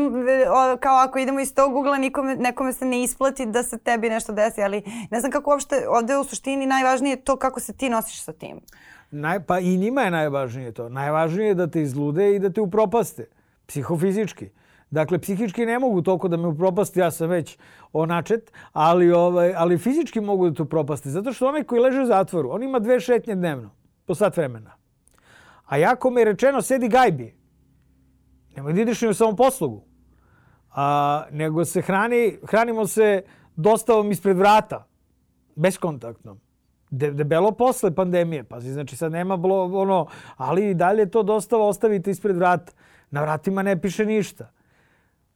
kao 0.79 0.97
ako 0.97 1.19
idemo 1.19 1.39
iz 1.39 1.53
tog 1.53 1.75
ugla, 1.75 1.97
nikome, 1.97 2.35
nekome 2.35 2.73
se 2.73 2.85
ne 2.85 3.03
isplati 3.03 3.45
da 3.45 3.63
se 3.63 3.77
tebi 3.77 4.09
nešto 4.09 4.33
desi, 4.33 4.61
ali 4.61 4.83
ne 5.11 5.19
znam 5.19 5.31
kako 5.31 5.51
uopšte, 5.51 5.85
ovde 5.89 6.17
u 6.17 6.23
suštini 6.23 6.65
najvažnije 6.65 7.11
je 7.11 7.21
to 7.21 7.35
kako 7.35 7.59
se 7.59 7.73
ti 7.73 7.89
nosiš 7.89 8.23
sa 8.23 8.33
tim. 8.33 8.61
Naj, 9.11 9.43
pa 9.43 9.59
i 9.59 9.77
njima 9.77 10.01
je 10.01 10.11
najvažnije 10.11 10.71
to. 10.71 10.89
Najvažnije 10.89 11.47
je 11.47 11.55
da 11.55 11.67
te 11.67 11.81
izlude 11.81 12.35
i 12.35 12.39
da 12.39 12.49
te 12.49 12.61
upropaste. 12.61 13.25
Psihofizički. 13.65 14.49
Dakle, 14.91 15.19
psihički 15.19 15.65
ne 15.65 15.79
mogu 15.79 16.01
toliko 16.01 16.27
da 16.27 16.37
me 16.37 16.47
upropasti, 16.47 16.99
ja 16.99 17.11
sam 17.11 17.29
već 17.29 17.57
onačet, 17.93 18.51
ali, 18.73 19.11
ovaj, 19.11 19.53
ali 19.55 19.77
fizički 19.77 20.21
mogu 20.21 20.49
da 20.49 20.55
te 20.55 20.61
upropaste. 20.61 21.09
Zato 21.09 21.33
što 21.33 21.47
onaj 21.47 21.63
koji 21.63 21.81
leže 21.81 22.01
u 22.01 22.05
zatvoru, 22.05 22.49
on 22.51 22.63
ima 22.63 22.79
dve 22.79 22.99
šetnje 22.99 23.35
dnevno, 23.35 23.69
po 24.05 24.15
sat 24.15 24.37
vremena. 24.37 24.71
A 25.65 25.77
jako 25.77 26.09
mi 26.09 26.21
je 26.21 26.25
rečeno, 26.25 26.61
sedi 26.61 26.87
gajbi. 26.87 27.35
Nemoj 28.55 28.73
da 28.73 28.81
ideš 28.81 29.01
ni 29.01 29.07
u 29.07 29.13
samoposlugu. 29.13 29.83
A, 30.71 31.23
nego 31.31 31.65
se 31.65 31.81
hrani, 31.81 32.37
hranimo 32.47 32.87
se 32.87 33.21
dostavom 33.55 34.11
ispred 34.11 34.37
vrata, 34.37 34.87
beskontaktnom. 35.55 36.39
De, 36.89 37.11
debelo 37.11 37.51
posle 37.51 37.95
pandemije, 37.95 38.43
pazi, 38.43 38.73
znači 38.73 38.95
sad 38.95 39.11
nema 39.11 39.37
blo, 39.37 39.63
ono, 39.63 40.07
ali 40.37 40.69
i 40.69 40.73
dalje 40.73 41.11
to 41.11 41.23
dostava 41.23 41.65
ostavite 41.65 42.11
ispred 42.11 42.35
vrata. 42.35 42.73
Na 43.11 43.21
vratima 43.21 43.63
ne 43.63 43.81
piše 43.81 44.05
ništa 44.05 44.58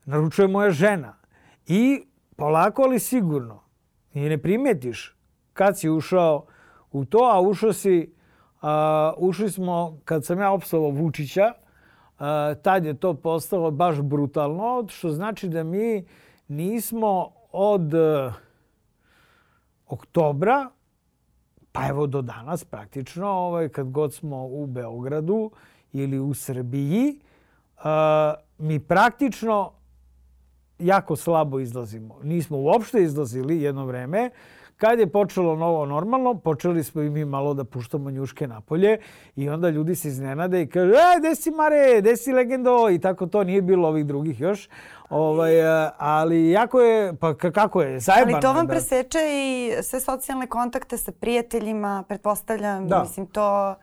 naručuje 0.06 0.48
moja 0.48 0.72
žena. 0.72 1.14
I 1.68 2.04
polako 2.36 2.82
ali 2.82 3.00
sigurno, 3.00 3.64
i 4.14 4.20
ne 4.20 4.38
primetiš 4.38 5.16
kad 5.54 5.80
si 5.80 5.90
ušao 5.90 6.46
u 6.92 7.06
to, 7.06 7.18
a 7.18 7.42
ušao 7.42 7.74
si, 7.74 8.14
a, 8.62 9.14
ušli 9.18 9.50
smo, 9.50 9.98
kad 10.06 10.26
sam 10.26 10.40
ja 10.40 10.52
opsovao 10.52 10.90
Vučića, 10.90 11.54
a, 12.20 12.54
tad 12.62 12.86
je 12.86 12.94
to 12.94 13.14
postalo 13.14 13.72
baš 13.72 14.02
brutalno, 14.02 14.86
što 14.90 15.10
znači 15.10 15.50
da 15.50 15.64
mi 15.64 16.06
nismo 16.48 17.30
od 17.52 17.94
a, 17.94 18.34
oktobra 19.88 20.70
Pa 21.74 21.88
evo 21.88 22.08
do 22.08 22.22
danas 22.22 22.64
praktično, 22.64 23.28
ovaj, 23.28 23.70
kad 23.70 23.90
god 23.90 24.14
smo 24.14 24.46
u 24.46 24.66
Beogradu 24.66 25.52
ili 25.94 26.20
u 26.20 26.34
Srbiji, 26.34 27.20
mi 28.58 28.80
praktično 28.80 29.72
jako 30.84 31.16
slabo 31.16 31.60
izlazimo. 31.60 32.20
Nismo 32.24 32.58
uopšte 32.58 33.04
izlazili 33.04 33.62
jedno 33.62 33.86
vreme. 33.86 34.30
Kad 34.78 35.00
je 35.00 35.08
počelo 35.08 35.56
novo 35.56 35.86
normalno, 35.86 36.34
počeli 36.34 36.84
smo 36.84 37.02
i 37.02 37.10
mi 37.10 37.26
malo 37.26 37.54
da 37.54 37.64
puštamo 37.64 38.12
njuške 38.12 38.48
napolje 38.48 38.98
i 39.36 39.50
onda 39.50 39.70
ljudi 39.70 39.96
se 39.96 40.08
iznenade 40.08 40.62
i 40.62 40.68
kažu, 40.68 40.92
e, 40.92 41.20
gde 41.20 41.36
si 41.36 41.52
Mare, 41.52 41.96
gde 42.00 42.18
si 42.18 42.32
legendo? 42.34 42.90
I 42.90 43.00
tako 43.00 43.28
to 43.28 43.44
nije 43.44 43.62
bilo 43.62 43.88
ovih 43.88 44.06
drugih 44.06 44.40
još. 44.40 44.70
Ovaj, 45.10 45.86
e, 45.86 45.90
ali 45.98 46.50
jako 46.50 46.82
je, 46.82 47.16
pa 47.16 47.34
kako 47.34 47.82
je, 47.82 48.00
zajebano. 48.00 48.36
Ali 48.36 48.42
to 48.42 48.54
vam 48.54 48.68
da... 48.68 48.72
preseče 48.72 49.20
i 49.32 49.72
sve 49.84 50.00
socijalne 50.00 50.48
kontakte 50.48 50.98
sa 50.98 51.12
prijateljima, 51.12 52.04
pretpostavljam, 52.08 52.88
da. 52.88 53.02
mislim 53.02 53.28
to... 53.28 53.76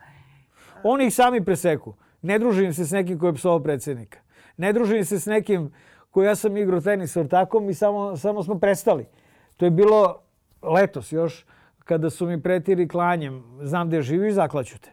Oni 0.83 1.05
ih 1.05 1.15
sami 1.15 1.45
preseku. 1.45 1.93
Ne 2.21 2.39
družim 2.39 2.73
se 2.73 2.85
s 2.85 2.91
nekim 2.91 3.19
koji 3.19 3.29
je 3.29 3.35
psovao 3.35 3.59
predsednika. 3.59 4.19
Ne 4.57 4.73
družim 4.73 5.05
se 5.05 5.19
s 5.19 5.25
nekim 5.25 5.71
koji 6.11 6.25
ja 6.25 6.35
sam 6.35 6.57
igrao 6.57 6.81
tenis 6.81 7.17
ortakom 7.17 7.69
i 7.69 7.73
samo, 7.73 8.17
samo 8.17 8.43
smo 8.43 8.59
prestali. 8.59 9.05
To 9.57 9.65
je 9.65 9.71
bilo 9.71 10.21
letos 10.61 11.11
još, 11.11 11.45
kada 11.83 12.09
su 12.09 12.27
mi 12.27 12.41
pretiri 12.41 12.87
klanjem, 12.87 13.43
znam 13.61 13.87
gde 13.87 14.01
živiš, 14.01 14.33
zaklaću 14.33 14.79
te. 14.79 14.89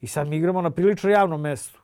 I 0.00 0.06
sad 0.06 0.28
mi 0.28 0.36
igramo 0.36 0.62
na 0.62 0.70
prilično 0.70 1.10
javnom 1.10 1.40
mestu. 1.40 1.80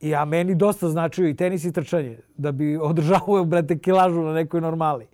I 0.00 0.14
a 0.14 0.24
meni 0.24 0.54
dosta 0.54 0.88
značio 0.88 1.28
i 1.28 1.36
tenis 1.36 1.64
i 1.64 1.72
trčanje, 1.72 2.18
da 2.36 2.52
bi 2.52 2.76
održavao, 2.90 3.44
brate, 3.44 3.78
kilažu 3.78 4.22
na 4.22 4.32
nekoj 4.32 4.60
normali. 4.60 5.06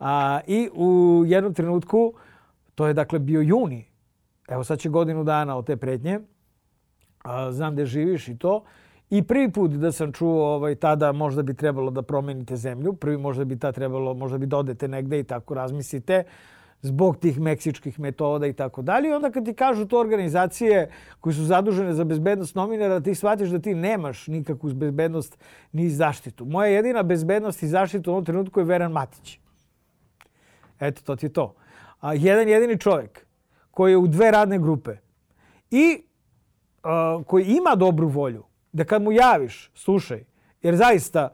A, 0.00 0.40
I 0.46 0.70
u 0.74 1.22
jednom 1.26 1.54
trenutku, 1.54 2.14
to 2.74 2.86
je 2.86 2.94
dakle 2.94 3.18
bio 3.18 3.40
juni, 3.40 3.84
evo 4.48 4.64
sad 4.64 4.78
će 4.78 4.88
godinu 4.88 5.24
dana 5.24 5.56
od 5.56 5.66
te 5.66 5.76
pretnje, 5.76 6.20
a, 7.22 7.52
znam 7.52 7.72
gde 7.72 7.86
živiš 7.86 8.28
i 8.28 8.38
to, 8.38 8.64
I 9.14 9.22
prvi 9.22 9.50
put 9.52 9.70
da 9.70 9.92
sam 9.92 10.12
čuo 10.12 10.46
ovaj, 10.54 10.74
tada 10.74 11.12
možda 11.12 11.42
bi 11.42 11.54
trebalo 11.54 11.90
da 11.90 12.02
promenite 12.02 12.56
zemlju, 12.56 12.92
prvi 12.92 13.18
možda 13.18 13.44
bi 13.44 13.58
ta 13.58 13.72
trebalo, 13.72 14.14
možda 14.14 14.38
bi 14.38 14.46
dodete 14.46 14.88
negde 14.88 15.20
i 15.20 15.24
tako 15.24 15.54
razmislite 15.54 16.24
zbog 16.82 17.16
tih 17.16 17.40
meksičkih 17.40 18.00
metoda 18.00 18.46
i 18.46 18.52
tako 18.52 18.82
dalje. 18.82 19.08
I 19.08 19.12
onda 19.12 19.30
kad 19.30 19.44
ti 19.44 19.54
kažu 19.54 19.86
to 19.86 20.00
organizacije 20.00 20.90
koje 21.20 21.34
su 21.34 21.44
zadužene 21.44 21.94
za 21.94 22.04
bezbednost 22.04 22.54
novinara, 22.54 23.00
ti 23.00 23.14
shvatiš 23.14 23.48
da 23.48 23.58
ti 23.58 23.74
nemaš 23.74 24.26
nikakvu 24.26 24.72
bezbednost 24.74 25.38
ni 25.72 25.88
zaštitu. 25.90 26.44
Moja 26.44 26.68
jedina 26.68 27.02
bezbednost 27.02 27.62
i 27.62 27.68
zaštitu 27.68 28.10
u 28.10 28.14
ovom 28.14 28.24
trenutku 28.24 28.60
je 28.60 28.64
Veran 28.64 28.92
Matić. 28.92 29.38
Eto, 30.80 31.02
to 31.02 31.16
ti 31.16 31.26
je 31.26 31.32
to. 31.32 31.54
A, 32.00 32.14
jedan 32.14 32.48
jedini 32.48 32.78
čovjek 32.78 33.26
koji 33.70 33.92
je 33.92 33.96
u 33.96 34.06
dve 34.06 34.30
radne 34.30 34.58
grupe 34.58 34.96
i 35.70 36.02
a, 36.82 37.22
koji 37.26 37.44
ima 37.44 37.74
dobru 37.74 38.08
volju 38.08 38.44
da 38.74 38.84
kad 38.84 39.02
mu 39.02 39.12
javiš, 39.12 39.70
slušaj, 39.74 40.24
jer 40.62 40.76
zaista 40.76 41.28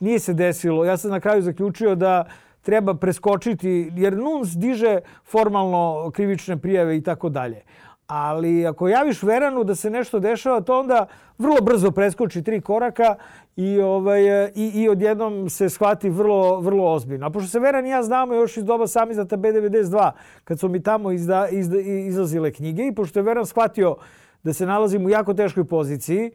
nije 0.00 0.18
se 0.18 0.34
desilo, 0.34 0.84
ja 0.84 0.96
sam 0.96 1.10
na 1.10 1.20
kraju 1.20 1.42
zaključio 1.42 1.94
da 1.94 2.24
treba 2.62 2.94
preskočiti, 2.94 3.92
jer 3.96 4.16
NUNS 4.16 4.48
diže 4.56 5.00
formalno 5.24 6.10
krivične 6.14 6.56
prijave 6.56 6.96
i 6.96 7.02
tako 7.02 7.28
dalje. 7.28 7.62
Ali 8.06 8.66
ako 8.66 8.88
javiš 8.88 9.22
Veranu 9.22 9.64
da 9.64 9.74
se 9.74 9.90
nešto 9.90 10.18
dešava, 10.18 10.60
to 10.60 10.80
onda 10.80 11.06
vrlo 11.38 11.56
brzo 11.62 11.90
preskoči 11.90 12.42
tri 12.42 12.60
koraka 12.60 13.16
i, 13.56 13.80
ovaj, 13.80 14.22
i, 14.54 14.70
i 14.74 14.88
odjednom 14.88 15.50
se 15.50 15.68
shvati 15.68 16.10
vrlo, 16.10 16.60
vrlo 16.60 16.92
ozbiljno. 16.92 17.26
A 17.26 17.30
pošto 17.30 17.50
se 17.50 17.60
Veran 17.60 17.86
i 17.86 17.90
ja 17.90 18.02
znamo 18.02 18.34
još 18.34 18.56
iz 18.56 18.64
doba 18.64 18.86
sami 18.86 19.14
za 19.14 19.24
B92, 19.24 20.10
kad 20.44 20.60
su 20.60 20.68
mi 20.68 20.82
tamo 20.82 21.12
izda, 21.12 21.48
izda, 21.48 21.80
izlazile 21.80 22.52
knjige 22.52 22.86
i 22.86 22.94
pošto 22.94 23.18
je 23.18 23.22
Veran 23.22 23.46
shvatio 23.46 23.96
da 24.42 24.52
se 24.52 24.66
nalazim 24.66 25.06
u 25.06 25.10
jako 25.10 25.34
teškoj 25.34 25.64
poziciji, 25.64 26.30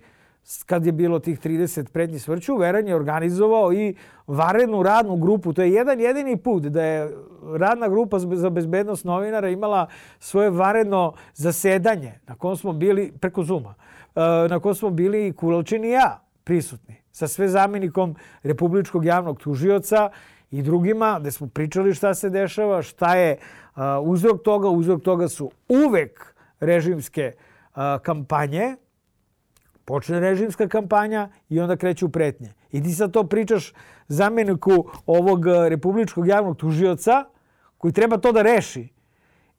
kad 0.66 0.86
je 0.86 0.92
bilo 0.92 1.20
tih 1.20 1.40
30 1.40 1.90
prednji 1.90 2.20
svrću, 2.20 2.58
Veran 2.58 2.88
je 2.88 2.96
organizovao 2.96 3.74
i 3.74 3.96
varednu 4.28 4.84
radnu 4.84 5.16
grupu. 5.16 5.54
To 5.54 5.62
je 5.62 5.72
jedan 5.72 6.00
jedini 6.00 6.38
put 6.38 6.64
da 6.64 6.84
je 6.84 7.12
radna 7.56 7.90
grupa 7.90 8.20
za 8.20 8.50
bezbednost 8.50 9.06
novinara 9.06 9.50
imala 9.50 9.88
svoje 10.20 10.50
varedno 10.50 11.14
zasedanje 11.34 12.20
na 12.28 12.36
kom 12.36 12.58
smo 12.58 12.74
bili, 12.74 13.12
preko 13.20 13.44
Zuma, 13.44 13.76
e, 14.16 14.20
na 14.50 14.60
kom 14.60 14.76
smo 14.76 14.90
bili 14.90 15.28
i 15.28 15.34
Kulalčin 15.34 15.86
i 15.86 15.90
ja 15.90 16.20
prisutni 16.44 16.96
sa 17.12 17.28
sve 17.28 17.48
zamenikom 17.48 18.16
Republičkog 18.44 19.06
javnog 19.06 19.40
tužioca 19.40 20.10
i 20.52 20.62
drugima, 20.62 21.18
gde 21.20 21.32
smo 21.32 21.48
pričali 21.48 21.94
šta 21.94 22.14
se 22.14 22.30
dešava, 22.30 22.82
šta 22.82 23.16
je 23.16 23.38
uzrok 24.04 24.44
toga. 24.44 24.70
Uzrok 24.70 25.02
toga 25.02 25.28
su 25.28 25.52
uvek 25.70 26.36
režimske 26.60 27.32
kampanje, 28.02 28.76
počne 29.86 30.20
režimska 30.20 30.68
kampanja 30.68 31.30
i 31.50 31.60
onda 31.60 31.76
kreću 31.76 32.10
pretnje. 32.10 32.54
I 32.72 32.84
ti 32.84 32.92
sad 32.92 33.12
to 33.12 33.24
pričaš 33.24 33.74
zameniku 34.08 34.86
ovog 35.06 35.48
eh, 35.48 35.70
republičkog 35.70 36.28
javnog 36.28 36.58
tužioca 36.58 37.26
koji 37.78 37.92
treba 37.92 38.18
to 38.18 38.32
da 38.32 38.42
reši. 38.42 38.88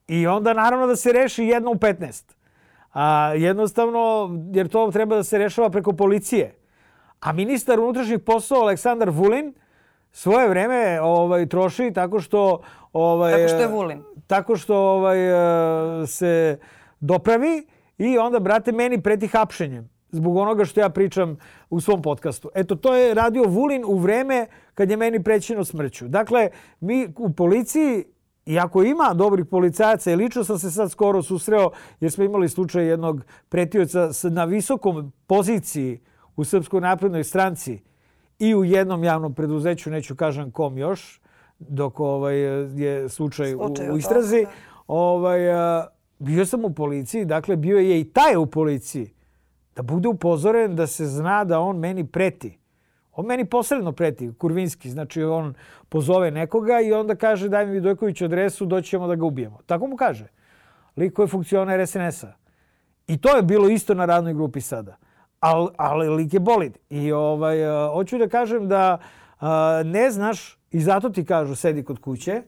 I 0.08 0.26
onda 0.26 0.52
naravno 0.52 0.86
da 0.86 0.96
se 0.96 1.12
reši 1.12 1.44
jedno 1.44 1.70
u 1.70 1.74
15. 1.74 2.34
A, 2.92 3.32
jednostavno, 3.36 4.30
jer 4.52 4.68
to 4.68 4.90
treba 4.90 5.16
da 5.16 5.24
se 5.24 5.38
rešava 5.38 5.70
preko 5.70 5.92
policije. 5.92 6.54
A 7.20 7.32
ministar 7.32 7.80
unutrašnjih 7.80 8.18
poslova 8.18 8.62
Aleksandar 8.62 9.10
Vulin 9.10 9.54
svoje 10.12 10.48
vreme 10.48 11.00
ovaj, 11.02 11.46
troši 11.46 11.92
tako 11.94 12.20
što... 12.20 12.60
Ovaj, 12.92 13.32
tako 13.32 13.48
što 13.48 13.60
je 13.60 13.68
Vulin. 13.68 14.02
Tako 14.26 14.56
što 14.56 14.76
ovaj, 14.76 15.18
eh, 16.02 16.06
se 16.06 16.58
dopravi 17.00 17.66
i 17.98 18.18
onda, 18.18 18.38
brate, 18.38 18.72
meni 18.72 19.02
preti 19.02 19.26
hapšenjem 19.26 19.93
zbog 20.14 20.36
onoga 20.36 20.64
što 20.64 20.80
ja 20.80 20.88
pričam 20.88 21.36
u 21.70 21.80
svom 21.80 22.02
podcastu. 22.02 22.50
Eto, 22.54 22.74
to 22.74 22.94
je 22.94 23.14
radio 23.14 23.44
Vulin 23.44 23.84
u 23.86 23.98
vreme 23.98 24.46
kad 24.74 24.90
je 24.90 24.96
meni 24.96 25.22
prećeno 25.22 25.64
smrću. 25.64 26.08
Dakle, 26.08 26.48
mi 26.80 27.08
u 27.16 27.32
policiji 27.32 28.04
Iako 28.46 28.82
ima 28.82 29.14
dobrih 29.14 29.46
policajaca, 29.46 30.10
i 30.10 30.16
lično 30.16 30.44
sam 30.44 30.58
se 30.58 30.70
sad 30.70 30.90
skoro 30.90 31.22
susreo, 31.22 31.70
jer 32.00 32.12
smo 32.12 32.24
imali 32.24 32.48
slučaj 32.48 32.86
jednog 32.86 33.24
pretioca 33.48 34.10
na 34.22 34.44
visokom 34.44 35.12
poziciji 35.26 36.00
u 36.36 36.44
Srpskoj 36.44 36.80
naprednoj 36.80 37.24
stranci 37.24 37.80
i 38.38 38.54
u 38.54 38.64
jednom 38.64 39.04
javnom 39.04 39.34
preduzeću, 39.34 39.90
neću 39.90 40.16
kažem 40.16 40.50
kom 40.50 40.78
još, 40.78 41.20
dok 41.58 42.00
ovaj, 42.00 42.38
je 42.38 43.08
slučaj, 43.08 43.52
slučaj 43.52 43.90
u, 43.90 43.94
u 43.94 43.98
istrazi. 43.98 44.42
Da. 44.44 44.50
Ovaj, 44.86 45.40
bio 46.18 46.46
sam 46.46 46.64
u 46.64 46.74
policiji, 46.74 47.24
dakle 47.24 47.56
bio 47.56 47.78
je 47.78 48.00
i 48.00 48.04
taj 48.04 48.36
u 48.36 48.46
policiji 48.46 49.14
da 49.76 49.82
bude 49.82 50.08
upozoren 50.08 50.76
da 50.76 50.86
se 50.86 51.06
zna 51.06 51.44
da 51.44 51.60
on 51.60 51.78
meni 51.78 52.06
preti. 52.06 52.58
On 53.12 53.26
meni 53.26 53.44
posredno 53.44 53.92
preti, 53.92 54.32
Kurvinski. 54.38 54.90
Znači 54.90 55.22
on 55.22 55.54
pozove 55.88 56.30
nekoga 56.30 56.80
i 56.80 56.92
onda 56.92 57.14
kaže 57.14 57.48
daj 57.48 57.66
mi 57.66 57.72
Vidojković 57.72 58.22
adresu, 58.22 58.66
doći 58.66 58.88
ćemo 58.88 59.06
da 59.06 59.14
ga 59.14 59.24
ubijemo. 59.24 59.58
Tako 59.66 59.86
mu 59.86 59.96
kaže. 59.96 60.26
Liko 60.96 61.22
je 61.22 61.28
funkcioner 61.28 61.86
SNS-a. 61.86 62.32
I 63.06 63.16
to 63.20 63.36
je 63.36 63.42
bilo 63.42 63.68
isto 63.68 63.94
na 63.94 64.04
radnoj 64.04 64.34
grupi 64.34 64.60
sada. 64.60 64.96
Al, 65.40 65.68
ali 65.76 66.08
lik 66.08 66.34
je 66.34 66.40
bolid. 66.40 66.78
I 66.90 67.12
ovaj, 67.12 67.56
hoću 67.92 68.18
da 68.18 68.28
kažem 68.28 68.68
da 68.68 68.98
a, 69.40 69.82
ne 69.84 70.10
znaš, 70.10 70.58
i 70.70 70.80
zato 70.80 71.10
ti 71.10 71.24
kažu 71.24 71.54
sedi 71.54 71.84
kod 71.84 71.98
kuće, 71.98 72.42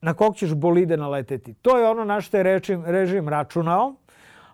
na 0.00 0.14
kog 0.14 0.36
ćeš 0.36 0.54
bolide 0.54 0.96
naleteti. 0.96 1.54
To 1.54 1.78
je 1.78 1.88
ono 1.88 2.04
na 2.04 2.20
što 2.20 2.36
je 2.36 2.42
režim, 2.42 2.84
režim 2.86 3.28
računao 3.28 3.94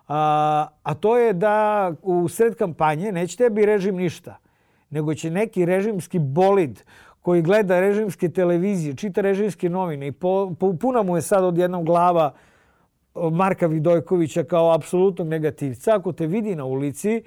a, 0.07 0.67
a 0.83 0.93
to 0.93 1.17
je 1.17 1.33
da 1.33 1.91
u 2.01 2.27
sred 2.27 2.55
kampanje 2.55 3.11
neće 3.11 3.37
tebi 3.37 3.65
režim 3.65 3.95
ništa, 3.95 4.37
nego 4.89 5.13
će 5.13 5.29
neki 5.29 5.65
režimski 5.65 6.19
bolid 6.19 6.83
koji 7.21 7.41
gleda 7.41 7.79
režimske 7.79 8.29
televizije, 8.29 8.95
čita 8.95 9.21
režimske 9.21 9.69
novine 9.69 10.07
i 10.07 10.11
po, 10.11 10.55
po, 10.59 10.73
puna 10.73 11.03
mu 11.03 11.15
je 11.15 11.21
sad 11.21 11.43
od 11.43 11.57
jednog 11.57 11.85
glava 11.85 12.33
Marka 13.31 13.67
Vidojkovića 13.67 14.43
kao 14.43 14.73
apsolutnog 14.73 15.27
negativca. 15.27 15.95
Ako 15.95 16.11
te 16.11 16.27
vidi 16.27 16.55
na 16.55 16.65
ulici, 16.65 17.23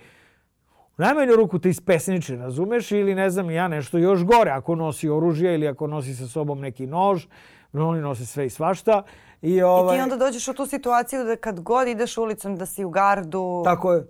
u 0.98 1.02
najmanju 1.02 1.36
ruku 1.36 1.58
te 1.58 1.70
ispesniči, 1.70 2.36
razumeš? 2.36 2.92
Ili 2.92 3.14
ne 3.14 3.30
znam 3.30 3.50
ja 3.50 3.68
nešto 3.68 3.98
još 3.98 4.24
gore, 4.24 4.50
ako 4.50 4.74
nosi 4.74 5.08
oružje 5.08 5.54
ili 5.54 5.68
ako 5.68 5.86
nosi 5.86 6.14
sa 6.14 6.26
sobom 6.26 6.60
neki 6.60 6.86
nož, 6.86 7.26
oni 7.72 8.00
nose 8.00 8.26
sve 8.26 8.46
i 8.46 8.50
svašta. 8.50 9.02
I, 9.42 9.62
ovaj... 9.62 9.96
I 9.96 9.98
ti 9.98 10.02
onda 10.02 10.16
dođeš 10.16 10.48
u 10.48 10.54
tu 10.54 10.66
situaciju 10.66 11.24
da 11.24 11.36
kad 11.36 11.60
god 11.60 11.88
ideš 11.88 12.18
ulicom 12.18 12.56
da 12.56 12.66
si 12.66 12.84
u 12.84 12.90
gardu... 12.90 13.62
Tako 13.64 13.92
je. 13.92 14.06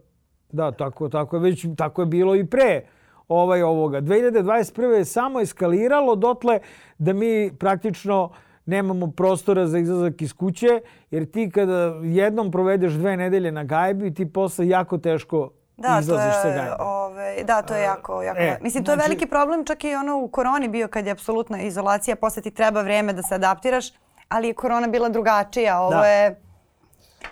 Da, 0.52 0.72
tako, 0.72 1.08
tako 1.08 1.36
je 1.36 1.40
već 1.40 1.66
tako 1.76 2.02
je 2.02 2.06
bilo 2.06 2.36
i 2.36 2.46
pre 2.46 2.82
ovaj 3.28 3.62
ovoga. 3.62 4.00
2021. 4.00 4.82
je 4.82 5.04
samo 5.04 5.40
eskaliralo 5.40 6.16
dotle 6.16 6.58
da 6.98 7.12
mi 7.12 7.52
praktično 7.58 8.30
nemamo 8.66 9.10
prostora 9.10 9.66
za 9.66 9.78
izlazak 9.78 10.22
iz 10.22 10.32
kuće, 10.32 10.80
jer 11.10 11.30
ti 11.30 11.50
kada 11.50 11.94
jednom 12.02 12.50
provedeš 12.50 12.92
dve 12.92 13.16
nedelje 13.16 13.52
na 13.52 13.64
gajbi, 13.64 14.14
ti 14.14 14.32
posle 14.32 14.68
jako 14.68 14.98
teško 14.98 15.50
da, 15.76 15.98
izlaziš 16.00 16.34
sa 16.42 16.48
gajbe. 16.48 16.76
Ove, 16.80 17.44
da, 17.44 17.62
to 17.62 17.74
je 17.74 17.82
jako, 17.82 18.22
jako... 18.22 18.40
E, 18.40 18.58
Mislim, 18.62 18.84
to 18.84 18.90
je 18.90 18.96
znači... 18.96 19.08
veliki 19.08 19.26
problem, 19.26 19.64
čak 19.64 19.84
i 19.84 19.94
ono 19.94 20.18
u 20.18 20.28
koroni 20.28 20.68
bio 20.68 20.88
kad 20.88 21.06
je 21.06 21.12
apsolutna 21.12 21.62
izolacija, 21.62 22.16
posle 22.16 22.42
ti 22.42 22.50
treba 22.50 22.82
vreme 22.82 23.12
da 23.12 23.22
se 23.22 23.34
adaptiraš 23.34 23.92
ali 24.28 24.48
je 24.48 24.54
korona 24.54 24.86
bila 24.86 25.08
drugačija. 25.08 25.80
Ovo 25.80 25.90
da. 25.90 26.06
je 26.06 26.40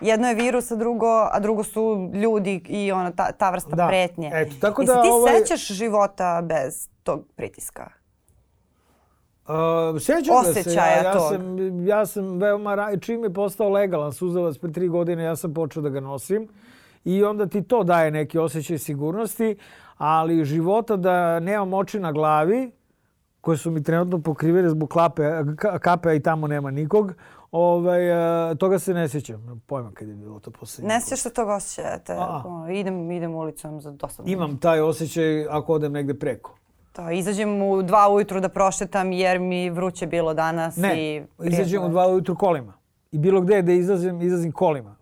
jedno 0.01 0.27
je 0.27 0.35
virus, 0.35 0.71
a 0.71 0.75
drugo, 0.75 1.29
a 1.31 1.39
drugo 1.39 1.63
su 1.63 2.11
ljudi 2.13 2.61
i 2.67 2.91
ono, 2.91 3.11
ta, 3.11 3.31
ta 3.31 3.49
vrsta 3.49 3.75
Da. 3.75 3.87
pretnje. 3.87 4.31
Eto, 4.33 4.55
tako 4.61 4.83
da, 4.83 4.93
se 4.95 5.01
ti 5.01 5.07
ovaj- 5.11 5.39
sećaš 5.39 5.67
života 5.67 6.41
bez 6.43 6.89
tog 7.03 7.23
pritiska? 7.35 7.89
Uh, 9.47 9.53
sjećam 10.01 10.35
ga 10.35 10.53
se, 10.53 10.59
Osjećaja 10.59 10.97
ja, 10.97 11.03
ja, 11.03 11.13
tog. 11.13 11.31
sam, 11.31 11.87
ja 11.87 12.05
sam 12.05 12.37
veoma, 12.39 12.97
čim 13.01 13.23
je 13.23 13.33
postao 13.33 13.69
legalan 13.69 14.13
suzavac 14.13 14.57
pre 14.57 14.71
tri 14.71 14.87
godine, 14.87 15.23
ja 15.23 15.35
sam 15.35 15.53
počeo 15.53 15.81
da 15.81 15.89
ga 15.89 15.99
nosim 15.99 16.47
i 17.05 17.23
onda 17.23 17.47
ti 17.47 17.63
to 17.63 17.83
daje 17.83 18.11
neki 18.11 18.37
osjećaj 18.39 18.77
sigurnosti, 18.77 19.57
ali 19.97 20.45
života 20.45 20.95
da 20.95 21.39
nemam 21.39 21.73
oči 21.73 21.99
na 21.99 22.11
glavi, 22.11 22.71
koje 23.47 23.57
su 23.57 23.71
mi 23.71 23.83
trenutno 23.83 24.19
pokrivene 24.21 24.69
zbog 24.69 24.89
klape, 24.89 25.21
ka- 25.21 25.79
kape, 25.79 26.09
a 26.09 26.13
i 26.13 26.19
tamo 26.19 26.47
nema 26.47 26.71
nikog, 26.71 27.13
ovaj, 27.51 28.51
e, 28.51 28.55
toga 28.55 28.79
se 28.79 28.93
ne 28.93 29.09
sjećam. 29.09 29.61
Pojma 29.67 29.91
kad 29.93 30.07
je 30.07 30.15
bilo 30.15 30.39
to 30.39 30.51
posljednje. 30.51 30.87
Ne 30.87 31.01
sjećaš 31.01 31.19
se 31.19 31.33
tog 31.33 31.49
osjećaja? 31.49 31.99
Te, 31.99 32.13
ono, 32.13 32.71
idem, 32.71 33.11
idem 33.11 33.35
ulicom 33.35 33.81
za 33.81 33.91
dosadno. 33.91 34.31
Imam 34.31 34.57
taj 34.57 34.81
osjećaj 34.81 35.45
ako 35.49 35.73
odem 35.73 35.91
negde 35.91 36.13
preko. 36.13 36.57
To, 36.93 37.11
izađem 37.11 37.61
u 37.61 37.81
dva 37.83 38.09
ujutru 38.09 38.39
da 38.39 38.49
prošetam 38.49 39.11
jer 39.11 39.39
mi 39.39 39.69
vruće 39.69 40.07
bilo 40.07 40.33
danas 40.33 40.77
Ne, 40.77 41.15
i... 41.15 41.23
izađem 41.43 41.83
u 41.83 41.89
dva 41.89 42.07
ujutru 42.07 42.35
kolima. 42.35 42.73
I 43.11 43.17
bilo 43.17 43.41
gde 43.41 43.61
da 43.61 43.71
izlazim, 43.71 44.21
izlazim 44.21 44.51
kolima. 44.51 44.95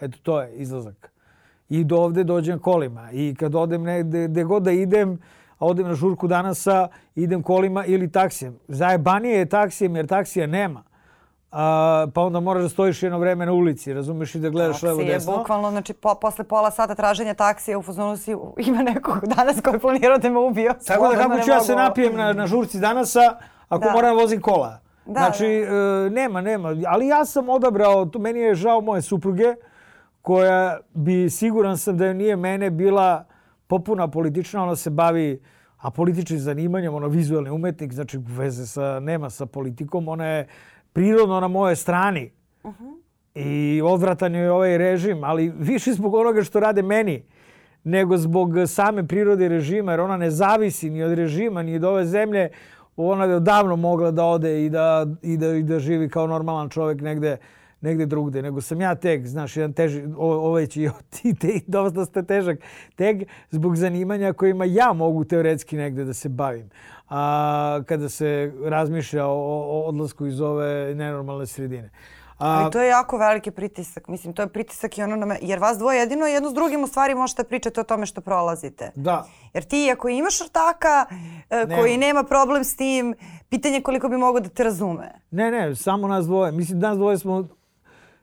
Eto, 0.00 0.18
to 0.22 0.40
je 0.40 0.54
izlazak. 0.54 1.12
I 1.68 1.84
do 1.84 1.96
ovde 1.96 2.24
dođem 2.24 2.58
kolima. 2.58 3.10
I 3.12 3.34
kad 3.34 3.54
odem 3.54 3.82
negde, 3.82 4.28
gde 4.28 4.44
god 4.44 4.62
da 4.62 4.70
idem, 4.70 5.18
a 5.64 5.66
odem 5.66 5.88
na 5.88 5.94
žurku 5.94 6.28
danasa, 6.28 6.88
idem 7.14 7.42
kolima 7.42 7.84
ili 7.84 8.12
taksijem. 8.12 8.58
Zajebanije 8.68 9.38
je 9.38 9.46
taksijem 9.46 9.96
jer 9.96 10.06
taksija 10.06 10.46
nema. 10.46 10.82
A, 11.52 12.06
pa 12.14 12.20
onda 12.20 12.40
moraš 12.40 12.62
da 12.62 12.68
stojiš 12.68 13.02
jedno 13.02 13.18
vreme 13.18 13.46
na 13.46 13.52
ulici, 13.52 13.92
razumeš 13.92 14.34
i 14.34 14.38
da 14.38 14.48
gledaš 14.50 14.82
levo 14.82 14.96
Taksi 14.96 15.08
je 15.08 15.14
desno. 15.14 15.36
bukvalno, 15.36 15.70
znači 15.70 15.94
po, 15.94 16.14
posle 16.14 16.44
pola 16.44 16.70
sata 16.70 16.94
traženja 16.94 17.34
taksija 17.34 17.78
u 17.78 17.82
fazonu 17.82 18.16
si 18.16 18.30
ima 18.58 18.82
nekog 18.82 19.26
danas 19.26 19.60
koji 19.60 19.74
je 19.74 19.78
planirao 19.78 20.18
da 20.18 20.30
me 20.30 20.38
ubio. 20.38 20.74
Tako 20.86 21.08
da 21.08 21.16
kako 21.16 21.38
ću 21.38 21.50
ja 21.50 21.60
se 21.60 21.74
napijem 21.74 22.16
na, 22.16 22.32
na 22.32 22.46
žurci 22.46 22.80
danasa 22.80 23.36
ako 23.68 23.84
Da. 23.84 23.92
moram 23.92 24.16
da 24.16 24.22
vozim 24.22 24.40
kola. 24.40 24.80
Da, 25.06 25.12
znači, 25.20 25.46
e, 25.46 25.70
nema, 26.10 26.40
nema. 26.40 26.74
Ali 26.86 27.06
ja 27.06 27.24
sam 27.24 27.48
odabrao, 27.48 28.04
to 28.04 28.18
meni 28.18 28.40
je 28.40 28.54
žao 28.54 28.80
moje 28.80 29.02
supruge, 29.02 29.54
koja 30.22 30.78
bi, 30.94 31.30
siguran 31.30 31.78
sam 31.78 31.96
da 31.96 32.06
je 32.06 32.14
nije 32.14 32.36
mene 32.36 32.70
bila 32.70 33.24
popuna 33.66 34.08
politična, 34.08 34.62
ona 34.62 34.76
se 34.76 34.90
bavi 34.90 35.42
a 35.84 35.90
političnim 35.90 36.38
zanimanjem, 36.38 36.94
ona 36.94 37.06
vizualni 37.06 37.50
umetnik, 37.50 37.92
znači 37.92 38.18
veze 38.18 38.66
sa, 38.66 39.00
nema 39.00 39.30
sa 39.30 39.46
politikom, 39.46 40.08
ona 40.08 40.26
je 40.26 40.46
prirodno 40.92 41.40
na 41.40 41.48
moje 41.48 41.76
strani. 41.76 42.30
I 43.34 43.82
odvratan 43.84 44.34
je 44.34 44.52
ovaj 44.52 44.78
režim, 44.78 45.24
ali 45.24 45.52
više 45.58 45.92
zbog 45.92 46.14
onoga 46.14 46.42
što 46.42 46.60
rade 46.60 46.82
meni 46.82 47.24
nego 47.84 48.16
zbog 48.16 48.50
same 48.66 49.06
prirode 49.06 49.48
režima, 49.48 49.92
jer 49.92 50.00
ona 50.00 50.16
ne 50.16 50.30
zavisi 50.30 50.90
ni 50.90 51.02
od 51.02 51.12
režima, 51.12 51.62
ni 51.62 51.76
od 51.76 51.84
ove 51.84 52.04
zemlje. 52.04 52.48
Ona 52.96 53.24
je 53.24 53.40
davno 53.40 53.76
mogla 53.76 54.10
da 54.10 54.24
ode 54.24 54.64
i 54.64 54.70
da, 54.70 55.06
i 55.22 55.36
da, 55.36 55.54
i 55.54 55.62
da 55.62 55.78
živi 55.78 56.08
kao 56.08 56.26
normalan 56.26 56.68
čovjek 56.68 57.00
negde, 57.00 57.36
negde 57.84 58.06
drugde. 58.06 58.42
Nego 58.42 58.60
sam 58.60 58.80
ja 58.80 58.94
tek, 58.94 59.26
znaš, 59.26 59.56
jedan 59.56 59.72
teži, 59.72 60.02
ovaj 60.18 60.66
će 60.66 60.90
ti, 61.10 61.34
te, 61.34 61.60
dosta 61.66 62.04
ste 62.04 62.22
težak, 62.22 62.58
tek 62.96 63.28
zbog 63.50 63.76
zanimanja 63.76 64.32
kojima 64.32 64.64
ja 64.64 64.92
mogu 64.92 65.24
teoretski 65.24 65.76
negde 65.76 66.04
da 66.04 66.14
se 66.14 66.28
bavim. 66.28 66.70
A, 67.08 67.80
kada 67.86 68.08
se 68.08 68.52
razmišlja 68.64 69.26
o, 69.26 69.62
o 69.62 69.82
odlasku 69.88 70.26
iz 70.26 70.40
ove 70.40 70.94
nenormalne 70.94 71.46
sredine. 71.46 71.90
A, 72.38 72.62
Ali 72.62 72.72
to 72.72 72.80
je 72.80 72.88
jako 72.88 73.18
veliki 73.18 73.50
pritisak. 73.50 74.08
Mislim, 74.08 74.34
to 74.34 74.42
je 74.42 74.48
pritisak 74.48 74.98
i 74.98 75.02
ono 75.02 75.16
na 75.16 75.26
me, 75.26 75.38
jer 75.42 75.58
vas 75.58 75.78
dvoje 75.78 75.98
jedino 75.98 76.26
jedno 76.26 76.50
s 76.50 76.54
drugim 76.54 76.84
u 76.84 76.86
stvari 76.86 77.14
možete 77.14 77.44
pričati 77.44 77.80
o 77.80 77.84
tome 77.84 78.06
što 78.06 78.20
prolazite. 78.20 78.90
da, 78.94 79.26
Jer 79.54 79.64
ti 79.64 79.90
ako 79.92 80.08
imaš 80.08 80.40
ortaka 80.40 81.06
e, 81.50 81.66
koji 81.78 81.96
nema 81.96 82.22
problem 82.24 82.64
s 82.64 82.76
tim, 82.76 83.14
pitanje 83.48 83.74
je 83.74 83.82
koliko 83.82 84.08
bi 84.08 84.16
mogao 84.16 84.40
da 84.40 84.48
te 84.48 84.64
razume. 84.64 85.12
Ne, 85.30 85.50
ne, 85.50 85.74
samo 85.74 86.08
nas 86.08 86.26
dvoje. 86.26 86.52
Mislim, 86.52 86.78
nas 86.78 86.96
dvoje 86.98 87.18
smo 87.18 87.48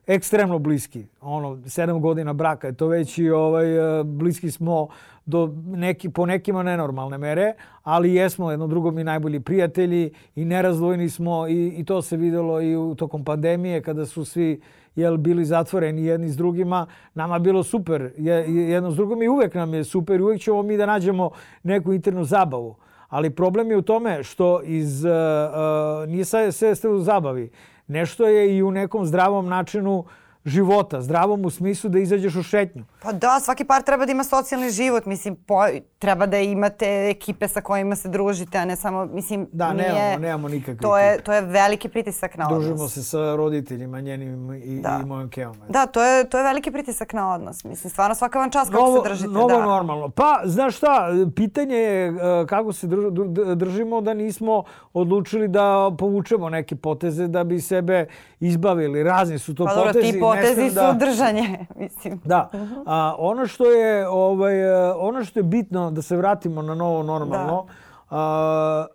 ekstremno 0.07 0.59
bliski. 0.59 1.05
Ono, 1.21 1.59
sedam 1.65 2.01
godina 2.01 2.33
braka 2.33 2.67
je 2.67 2.73
to 2.73 2.87
već 2.87 3.17
i 3.17 3.29
ovaj, 3.29 3.99
e, 3.99 4.03
bliski 4.03 4.51
smo 4.51 4.87
do 5.25 5.53
neki, 5.65 6.09
po 6.09 6.25
nekima 6.25 6.63
nenormalne 6.63 7.17
mere, 7.17 7.53
ali 7.83 8.13
jesmo 8.13 8.51
jedno 8.51 8.67
drugom 8.67 8.99
i 8.99 9.03
najbolji 9.03 9.39
prijatelji 9.39 10.11
i 10.35 10.45
nerazdvojni 10.45 11.09
smo 11.09 11.47
i, 11.47 11.67
i 11.67 11.85
to 11.85 12.01
se 12.01 12.17
videlo 12.17 12.61
i 12.61 12.75
u 12.75 12.95
tokom 12.95 13.25
pandemije 13.25 13.81
kada 13.81 14.05
su 14.05 14.25
svi 14.25 14.61
jel, 14.95 15.17
bili 15.17 15.45
zatvoreni 15.45 16.05
jedni 16.05 16.29
s 16.29 16.37
drugima. 16.37 16.85
Nama 17.13 17.35
je 17.35 17.39
bilo 17.39 17.63
super 17.63 18.11
je, 18.17 18.33
jedno 18.69 18.91
s 18.91 18.95
drugom 18.95 19.21
i 19.21 19.27
uvek 19.27 19.53
nam 19.53 19.73
je 19.73 19.83
super 19.83 20.21
uvek 20.21 20.41
ćemo 20.41 20.63
mi 20.63 20.77
da 20.77 20.85
nađemo 20.85 21.29
neku 21.63 21.93
internu 21.93 22.23
zabavu. 22.23 22.75
Ali 23.07 23.29
problem 23.29 23.71
je 23.71 23.77
u 23.77 23.81
tome 23.81 24.23
što 24.23 24.61
iz, 24.63 25.05
uh, 25.05 25.11
uh, 25.11 26.09
nije 26.09 26.25
sve 26.51 26.75
ste 26.75 26.89
u 26.89 26.99
zabavi. 26.99 27.49
Nešto 27.91 28.27
je 28.27 28.57
i 28.57 28.63
u 28.63 28.71
nekom 28.71 29.05
zdravom 29.05 29.47
načinu 29.47 30.05
života. 30.45 31.01
Zdravom 31.01 31.45
u 31.45 31.49
smislu 31.49 31.89
da 31.89 31.99
izađeš 31.99 32.35
u 32.35 32.43
šetnju. 32.43 32.83
Pa 33.01 33.11
da, 33.11 33.39
svaki 33.39 33.65
par 33.65 33.81
treba 33.81 34.05
da 34.05 34.11
ima 34.11 34.23
socijalni 34.23 34.69
život. 34.71 35.05
Mislim, 35.05 35.35
po, 35.37 35.55
treba 35.99 36.25
da 36.25 36.37
imate 36.39 36.85
ekipe 37.09 37.47
sa 37.47 37.61
kojima 37.61 37.95
se 37.95 38.09
družite, 38.09 38.57
a 38.57 38.65
ne 38.65 38.75
samo, 38.75 39.05
mislim, 39.05 39.47
Da, 39.51 39.73
nije, 39.73 39.93
nemamo, 39.93 40.19
nemamo 40.19 40.47
nikakve 40.47 40.77
to 40.77 40.97
je, 40.97 41.07
ekipe. 41.07 41.23
to 41.23 41.33
je 41.33 41.41
veliki 41.41 41.89
pritisak 41.89 42.37
na 42.37 42.45
odnos. 42.45 42.59
Družimo 42.59 42.87
se 42.87 43.03
sa 43.03 43.35
roditeljima 43.35 43.99
njenim 43.99 44.53
i, 44.55 44.79
Da. 44.79 44.99
i 45.03 45.07
mojom 45.07 45.29
kevom. 45.29 45.55
Da, 45.69 45.85
to 45.85 46.03
je, 46.03 46.23
to 46.25 46.37
je 46.37 46.43
veliki 46.43 46.71
pritisak 46.71 47.13
na 47.13 47.33
odnos. 47.33 47.63
Mislim, 47.63 47.91
stvarno 47.91 48.15
svaka 48.15 48.39
vam 48.39 48.51
čast 48.51 48.71
kako 48.71 48.83
Novo, 48.83 49.03
se 49.03 49.09
držite. 49.09 49.29
novo 49.29 49.47
da. 49.49 49.65
normalno. 49.65 50.09
Pa, 50.09 50.41
znaš 50.45 50.77
šta, 50.77 51.07
pitanje 51.35 51.75
je 51.75 52.07
e, 52.07 52.13
kako 52.47 52.73
se 52.73 52.87
drž- 52.87 53.11
dr- 53.11 53.55
držimo 53.55 54.01
da 54.01 54.13
nismo 54.13 54.63
odlučili 54.93 55.47
da 55.47 55.61
povučemo 55.91 56.49
neke 56.49 56.75
poteze 56.75 57.27
da 57.27 57.43
bi 57.43 57.59
sebe 57.61 58.05
izbavili. 58.39 59.03
Razni 59.03 59.39
su 59.39 59.55
to 59.55 59.65
Pa 59.65 59.75
dobro, 59.75 59.87
potezi. 59.87 60.07
ne 60.07 60.19
potezi 60.35 60.53
smem 60.53 60.69
su 60.69 60.75
da... 60.75 60.93
držanje, 60.93 61.65
mislim. 61.79 62.21
Da. 62.25 62.49
A, 62.85 63.15
ono 63.17 63.47
što 63.47 63.65
je 63.65 64.07
ovaj 64.07 64.61
e, 64.61 64.93
ono 64.93 65.23
što 65.25 65.39
je 65.39 65.43
bitno 65.43 65.91
da 65.91 66.01
se 66.01 66.17
vratimo 66.17 66.61
na 66.61 66.75
novo 66.75 67.03
normalno. 67.03 67.65
A, 68.09 68.85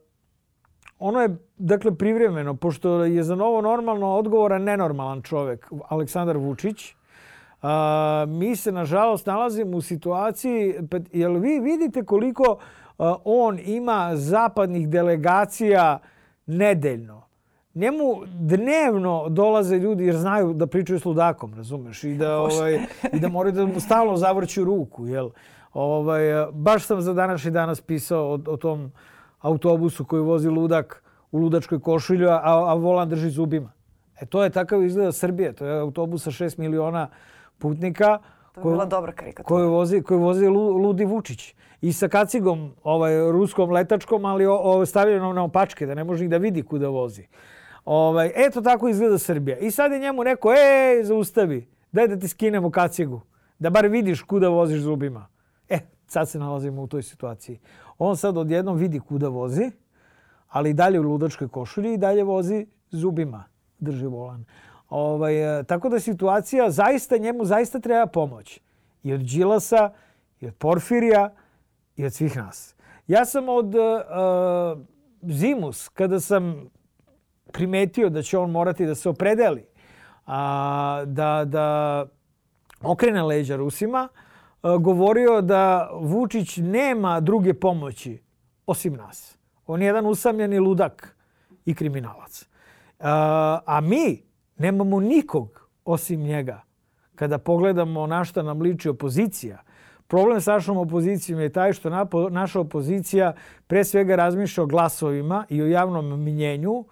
ono 0.99 1.20
je 1.20 1.37
dakle 1.57 1.95
privremeno 1.95 2.55
pošto 2.57 3.05
je 3.05 3.22
za 3.22 3.34
novo 3.34 3.61
normalno 3.61 4.09
odgovoran 4.09 4.62
nenormalan 4.62 5.22
čovjek 5.22 5.70
Aleksandar 5.89 6.37
Vučić. 6.37 6.95
A, 7.62 8.24
mi 8.28 8.57
se 8.57 8.72
nažalost 8.72 9.26
nalazimo 9.26 9.76
u 9.76 9.82
situaciji 9.82 10.74
pa, 10.91 10.97
jel 11.12 11.32
vi 11.32 11.61
vidite 11.61 12.05
koliko 12.05 12.59
on 13.24 13.59
ima 13.64 14.11
zapadnih 14.14 14.89
delegacija 14.89 15.99
nedeljno. 16.47 17.26
Njemu 17.77 18.05
dnevno 18.27 19.29
dolaze 19.29 19.77
ljudi 19.77 20.07
jer 20.07 20.16
znaju 20.16 20.53
da 20.53 20.66
pričaju 20.66 21.01
s 21.01 21.05
ludakom, 21.05 21.55
razumeš? 21.55 22.05
I 22.05 22.14
da, 22.14 22.39
ovaj, 22.39 22.81
i 23.12 23.20
da 23.20 23.29
moraju 23.29 23.53
da 23.53 23.66
mu 23.66 23.81
stalno 23.81 24.16
zavrću 24.16 24.64
ruku, 24.64 25.07
jel? 25.07 25.31
Ovaj, 25.74 26.20
baš 26.53 26.85
sam 26.85 27.01
za 27.01 27.12
današnji 27.12 27.51
danas 27.51 27.81
pisao 27.81 28.33
o, 28.33 28.39
o 28.47 28.57
tom 28.57 28.93
autobusu 29.41 30.05
koji 30.05 30.22
vozi 30.22 30.49
ludak 30.49 31.03
u 31.33 31.39
ludačkoj 31.39 31.81
košulju, 31.81 32.29
a, 32.29 32.41
a 32.43 32.74
volan 32.74 33.09
drži 33.09 33.31
zubima. 33.31 33.72
E 34.20 34.27
to 34.27 34.45
je 34.45 34.51
takav 34.51 34.83
izgleda 34.83 35.12
Srbije. 35.12 35.53
To 35.53 35.66
je 35.66 35.81
autobus 35.81 36.22
sa 36.22 36.31
6 36.31 36.59
miliona 36.59 37.09
putnika 37.59 38.18
To 38.55 38.61
je 38.61 38.64
bila 38.64 38.85
dobra 38.85 39.12
karikatura. 39.12 39.49
koju 39.49 39.70
vozi, 39.70 40.03
koju 40.03 40.20
vozi 40.20 40.47
Lu- 40.47 40.77
Ludi 40.77 41.05
Vučić. 41.05 41.55
I 41.81 41.93
sa 41.93 42.09
kacigom, 42.09 42.72
ovaj, 42.85 43.33
ruskom 43.33 43.70
letačkom, 43.70 44.24
ali 44.24 44.47
o, 44.47 44.57
o, 44.57 44.87
stavljeno 44.87 45.33
na 45.33 45.45
opačke, 45.45 45.87
da 45.87 45.95
ne 45.95 46.05
može 46.05 46.24
ni 46.24 46.31
da 46.31 46.37
vidi 46.37 46.62
kuda 46.62 46.89
vozi. 46.89 47.27
Ovaj, 47.87 48.32
eto 48.34 48.61
tako 48.61 48.89
izgleda 48.89 49.18
Srbija. 49.18 49.59
I 49.59 49.70
sad 49.70 49.93
je 49.93 49.99
njemu 49.99 50.22
rekao, 50.22 50.53
ej, 50.53 51.05
zaustavi, 51.05 51.68
daj 51.93 52.09
da 52.09 52.18
ti 52.18 52.28
skinemo 52.28 52.70
kacigu, 52.70 53.20
da 53.59 53.70
bar 53.70 53.87
vidiš 53.87 54.22
kuda 54.22 54.49
voziš 54.49 54.80
zubima. 54.80 55.26
E, 55.68 55.78
sad 56.07 56.28
se 56.28 56.39
nalazimo 56.39 56.82
u 56.82 56.87
toj 56.87 57.03
situaciji. 57.03 57.59
On 57.99 58.16
sad 58.16 58.37
odjednom 58.37 58.76
vidi 58.76 59.01
kuda 59.01 59.28
vozi, 59.28 59.70
ali 60.49 60.70
i 60.70 60.74
dalje 60.74 61.01
u 61.01 61.03
ludačkoj 61.03 61.49
košulji 61.49 61.95
i 61.95 61.99
dalje 61.99 62.24
vozi 62.24 62.66
zubima, 62.91 63.45
drži 63.78 64.07
volan. 64.07 64.45
Ovaj, 64.89 65.61
e, 65.61 65.64
tako 65.64 65.89
da 65.89 66.01
situacija 66.01 66.70
zaista 66.70 67.16
njemu 67.16 67.45
zaista 67.45 67.80
treba 67.80 68.07
pomoć. 68.07 68.61
I 69.03 69.12
od 69.12 69.20
Đilasa, 69.20 69.91
i 70.41 70.47
od 70.47 70.55
Porfirija, 70.55 71.34
i 71.97 72.05
od 72.05 72.12
svih 72.12 72.37
nas. 72.37 72.74
Ja 73.07 73.24
sam 73.24 73.49
od 73.49 73.74
uh, 73.74 73.82
Zimus, 75.22 75.89
kada 75.89 76.20
sam 76.20 76.70
primetio 77.53 78.11
da 78.11 78.22
će 78.22 78.38
on 78.38 78.51
morati 78.51 78.86
da 78.86 78.94
se 78.94 79.09
opredeli, 79.09 79.66
a, 80.26 81.03
da, 81.07 81.44
da 81.44 82.07
okrene 82.82 83.22
leđa 83.22 83.57
Rusima, 83.57 84.09
a, 84.62 84.76
govorio 84.76 85.40
da 85.40 85.90
Vučić 86.01 86.57
nema 86.57 87.20
druge 87.20 87.55
pomoći 87.55 88.22
osim 88.66 88.94
nas. 88.94 89.38
On 89.66 89.82
je 89.82 89.86
jedan 89.86 90.07
usamljeni 90.07 90.59
ludak 90.59 91.16
i 91.64 91.74
kriminalac. 91.74 92.49
A, 93.01 93.61
a 93.66 93.80
mi 93.80 94.22
nemamo 94.57 95.01
nikog 95.01 95.68
osim 95.84 96.20
njega 96.20 96.62
kada 97.14 97.38
pogledamo 97.38 98.07
na 98.07 98.24
šta 98.24 98.42
nam 98.42 98.61
liči 98.61 98.88
opozicija, 98.88 99.62
problem 100.07 100.40
sa 100.40 100.53
našom 100.53 100.76
opozicijom 100.76 101.40
je 101.40 101.53
taj 101.53 101.72
što 101.72 101.90
naša 102.30 102.61
opozicija 102.61 103.34
pre 103.66 103.84
svega 103.84 104.16
razmišlja 104.16 104.64
o 104.64 104.66
glasovima 104.66 105.44
i 105.49 105.62
o 105.62 105.66
javnom 105.66 106.24
minjenju, 106.24 106.84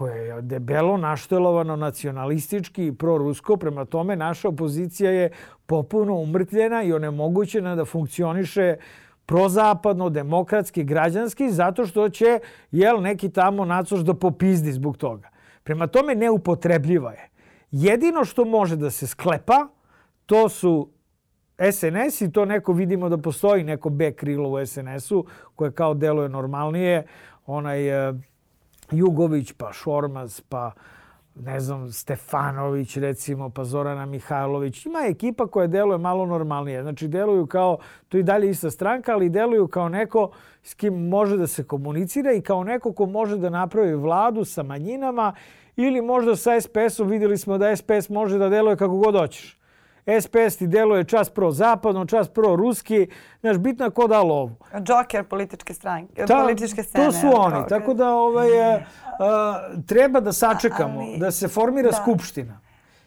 koje 0.00 0.26
je 0.26 0.42
debelo 0.42 0.96
naštelovano 0.96 1.76
nacionalistički 1.76 2.86
i 2.86 2.92
prorusko. 2.92 3.56
Prema 3.56 3.84
tome, 3.84 4.16
naša 4.16 4.48
opozicija 4.48 5.10
je 5.10 5.30
popuno 5.66 6.14
umrtljena 6.14 6.82
i 6.82 6.92
onemogućena 6.92 7.74
da 7.76 7.84
funkcioniše 7.84 8.76
prozapadno, 9.26 10.08
demokratski, 10.08 10.84
građanski, 10.84 11.50
zato 11.50 11.86
što 11.86 12.08
će 12.08 12.38
jel, 12.70 13.02
neki 13.02 13.28
tamo 13.28 13.64
nacoš 13.64 14.00
da 14.00 14.14
popizdi 14.14 14.72
zbog 14.72 14.96
toga. 14.96 15.28
Prema 15.62 15.86
tome, 15.86 16.14
neupotrebljiva 16.14 17.12
je. 17.12 17.28
Jedino 17.70 18.24
što 18.24 18.44
može 18.44 18.76
da 18.76 18.90
se 18.90 19.06
sklepa, 19.06 19.68
to 20.26 20.48
su 20.48 20.88
SNS 21.72 22.20
i 22.20 22.32
to 22.32 22.44
neko 22.44 22.72
vidimo 22.72 23.08
da 23.08 23.18
postoji 23.18 23.64
neko 23.64 23.90
B 23.90 24.12
krilo 24.12 24.48
u 24.48 24.66
SNS-u 24.66 25.24
koje 25.54 25.72
kao 25.72 25.94
deluje 25.94 26.28
normalnije. 26.28 27.06
Onaj 27.46 28.08
e, 28.08 28.12
Jugović, 28.92 29.52
pa 29.52 29.72
Šormaz, 29.72 30.40
pa 30.40 30.72
ne 31.34 31.60
znam, 31.60 31.92
Stefanović 31.92 32.96
recimo, 32.96 33.50
pa 33.50 33.64
Zorana 33.64 34.06
Mihajlović. 34.06 34.86
Ima 34.86 34.98
ekipa 35.08 35.46
koja 35.46 35.66
deluje 35.66 35.98
malo 35.98 36.26
normalnije. 36.26 36.82
Znači, 36.82 37.08
deluju 37.08 37.46
kao, 37.46 37.78
to 38.08 38.18
i 38.18 38.22
dalje 38.22 38.50
ista 38.50 38.70
stranka, 38.70 39.12
ali 39.12 39.28
deluju 39.28 39.68
kao 39.68 39.88
neko 39.88 40.30
s 40.62 40.74
kim 40.74 41.08
može 41.08 41.36
da 41.36 41.46
se 41.46 41.64
komunicira 41.64 42.32
i 42.32 42.40
kao 42.40 42.64
neko 42.64 42.92
ko 42.92 43.06
može 43.06 43.36
da 43.36 43.50
napravi 43.50 43.94
vladu 43.94 44.44
sa 44.44 44.62
manjinama 44.62 45.34
ili 45.76 46.02
možda 46.02 46.36
sa 46.36 46.60
SPS-om. 46.60 47.08
Videli 47.08 47.38
smo 47.38 47.58
da 47.58 47.76
SPS 47.76 48.08
može 48.08 48.38
da 48.38 48.48
deluje 48.48 48.76
kako 48.76 48.96
god 48.96 49.18
hoćeš. 49.18 49.59
SPS 50.20 50.56
ti 50.56 50.66
deluje 50.66 51.04
čas 51.04 51.30
pro-zapadno, 51.30 52.06
čas 52.06 52.28
pro-ruski. 52.28 53.06
Znaš, 53.40 53.58
bitno 53.58 53.84
je 53.84 53.90
ko 53.90 54.06
da 54.06 54.22
lovu. 54.22 54.56
Joker 54.88 55.24
političke 55.24 55.74
stranke, 55.74 56.26
Ta, 56.26 56.40
političke 56.42 56.82
scene. 56.82 57.04
To 57.04 57.12
su 57.12 57.26
oni. 57.26 57.54
Kao, 57.54 57.62
tako 57.62 57.94
da 57.94 58.14
ovaj, 58.14 58.48
uh, 58.48 59.84
treba 59.86 60.20
da 60.20 60.32
sačekamo 60.32 61.00
ali, 61.00 61.18
da 61.18 61.30
se 61.30 61.48
formira 61.48 61.90
da. 61.90 61.96
skupština 61.96 62.60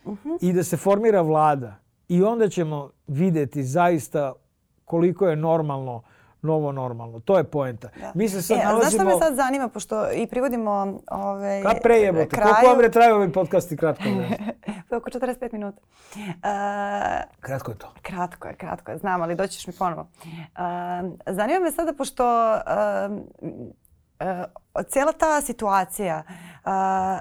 uh 0.06 0.18
-huh. 0.24 0.38
i 0.42 0.54
da 0.54 0.64
se 0.64 0.78
formira 0.78 1.22
vlada. 1.22 1.76
I 2.08 2.24
onda 2.24 2.50
ćemo 2.50 2.90
videti 3.08 3.64
zaista 3.64 4.34
koliko 4.86 5.28
je 5.28 5.36
normalno 5.36 6.02
novo 6.44 6.72
normalno. 6.72 7.20
To 7.20 7.38
je 7.38 7.44
poenta. 7.44 7.90
Da. 8.00 8.12
Mi 8.16 8.30
se 8.30 8.42
sad 8.42 8.58
e, 8.58 8.64
nalazimo... 8.64 8.90
Znaš 8.90 8.94
što 8.94 9.06
me 9.06 9.26
sad 9.26 9.36
zanima, 9.36 9.68
pošto 9.68 10.12
i 10.12 10.28
privodimo 10.28 11.00
ovaj, 11.12 11.64
Kad 11.64 11.82
prejebote? 11.82 12.30
Kraju... 12.30 12.54
Koliko 12.54 12.74
vam 12.74 12.84
je 12.84 12.92
traju 12.92 13.16
ovi 13.16 13.32
podcasti 13.32 13.78
kratko? 13.78 14.04
Oko 14.98 15.10
45 15.10 15.54
minuta. 15.54 15.82
Uh, 16.16 16.22
kratko 17.40 17.72
je 17.72 17.78
to. 17.78 17.94
Kratko 18.02 18.48
je, 18.48 18.56
kratko 18.56 18.92
je. 18.92 18.98
Znam, 18.98 19.22
ali 19.22 19.36
doćiš 19.36 19.68
mi 19.68 19.74
ponovo. 19.74 20.02
Uh, 20.02 20.30
zanima 21.26 21.60
me 21.60 21.72
sada, 21.72 21.94
pošto 21.94 22.54
uh, 22.54 22.58
cijela 24.88 25.12
ta 25.12 25.42
situacija 25.42 26.24
uh, 26.28 26.72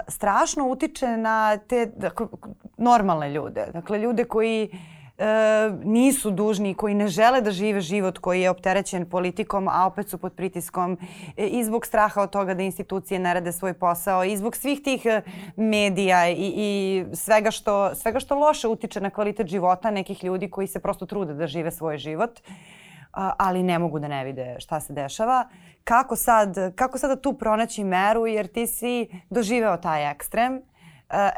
strašno 0.08 0.66
utiče 0.68 1.16
na 1.16 1.56
te 1.56 1.86
dakle, 1.86 2.26
normalne 2.76 3.30
ljude. 3.30 3.66
Dakle, 3.72 3.98
ljude 3.98 4.24
koji 4.24 4.70
nisu 5.84 6.30
dužni, 6.30 6.74
koji 6.74 6.94
ne 6.94 7.08
žele 7.08 7.40
da 7.40 7.50
žive 7.50 7.80
život 7.80 8.18
koji 8.18 8.40
je 8.40 8.50
opterećen 8.50 9.06
politikom, 9.10 9.68
a 9.68 9.86
opet 9.86 10.08
su 10.08 10.18
pod 10.18 10.32
pritiskom 10.32 10.98
e, 11.36 11.46
i 11.46 11.64
zbog 11.64 11.86
straha 11.86 12.22
od 12.22 12.30
toga 12.30 12.54
da 12.54 12.62
institucije 12.62 13.20
ne 13.20 13.34
rade 13.34 13.52
svoj 13.52 13.74
posao 13.74 14.24
i 14.24 14.36
zbog 14.36 14.56
svih 14.56 14.80
tih 14.82 15.06
e, 15.06 15.22
medija 15.56 16.28
i, 16.28 16.52
i 16.56 17.04
svega, 17.14 17.50
što, 17.50 17.94
svega 17.94 18.20
što 18.20 18.38
loše 18.38 18.68
utiče 18.68 19.00
na 19.00 19.10
kvalitet 19.10 19.46
života 19.46 19.90
nekih 19.90 20.24
ljudi 20.24 20.50
koji 20.50 20.66
se 20.66 20.80
prosto 20.80 21.06
trude 21.06 21.34
da 21.34 21.46
žive 21.46 21.70
svoj 21.70 21.98
život 21.98 22.40
ali 23.14 23.62
ne 23.62 23.78
mogu 23.78 23.98
da 23.98 24.08
ne 24.08 24.24
vide 24.24 24.56
šta 24.58 24.80
se 24.80 24.92
dešava. 24.92 25.48
Kako 25.84 26.16
sad, 26.16 26.74
kako 26.74 26.98
sada 26.98 27.16
tu 27.16 27.32
pronaći 27.32 27.84
meru 27.84 28.26
jer 28.26 28.46
ti 28.46 28.66
si 28.66 29.08
doživeo 29.30 29.76
taj 29.76 30.10
ekstrem, 30.10 30.54
e, 30.54 30.60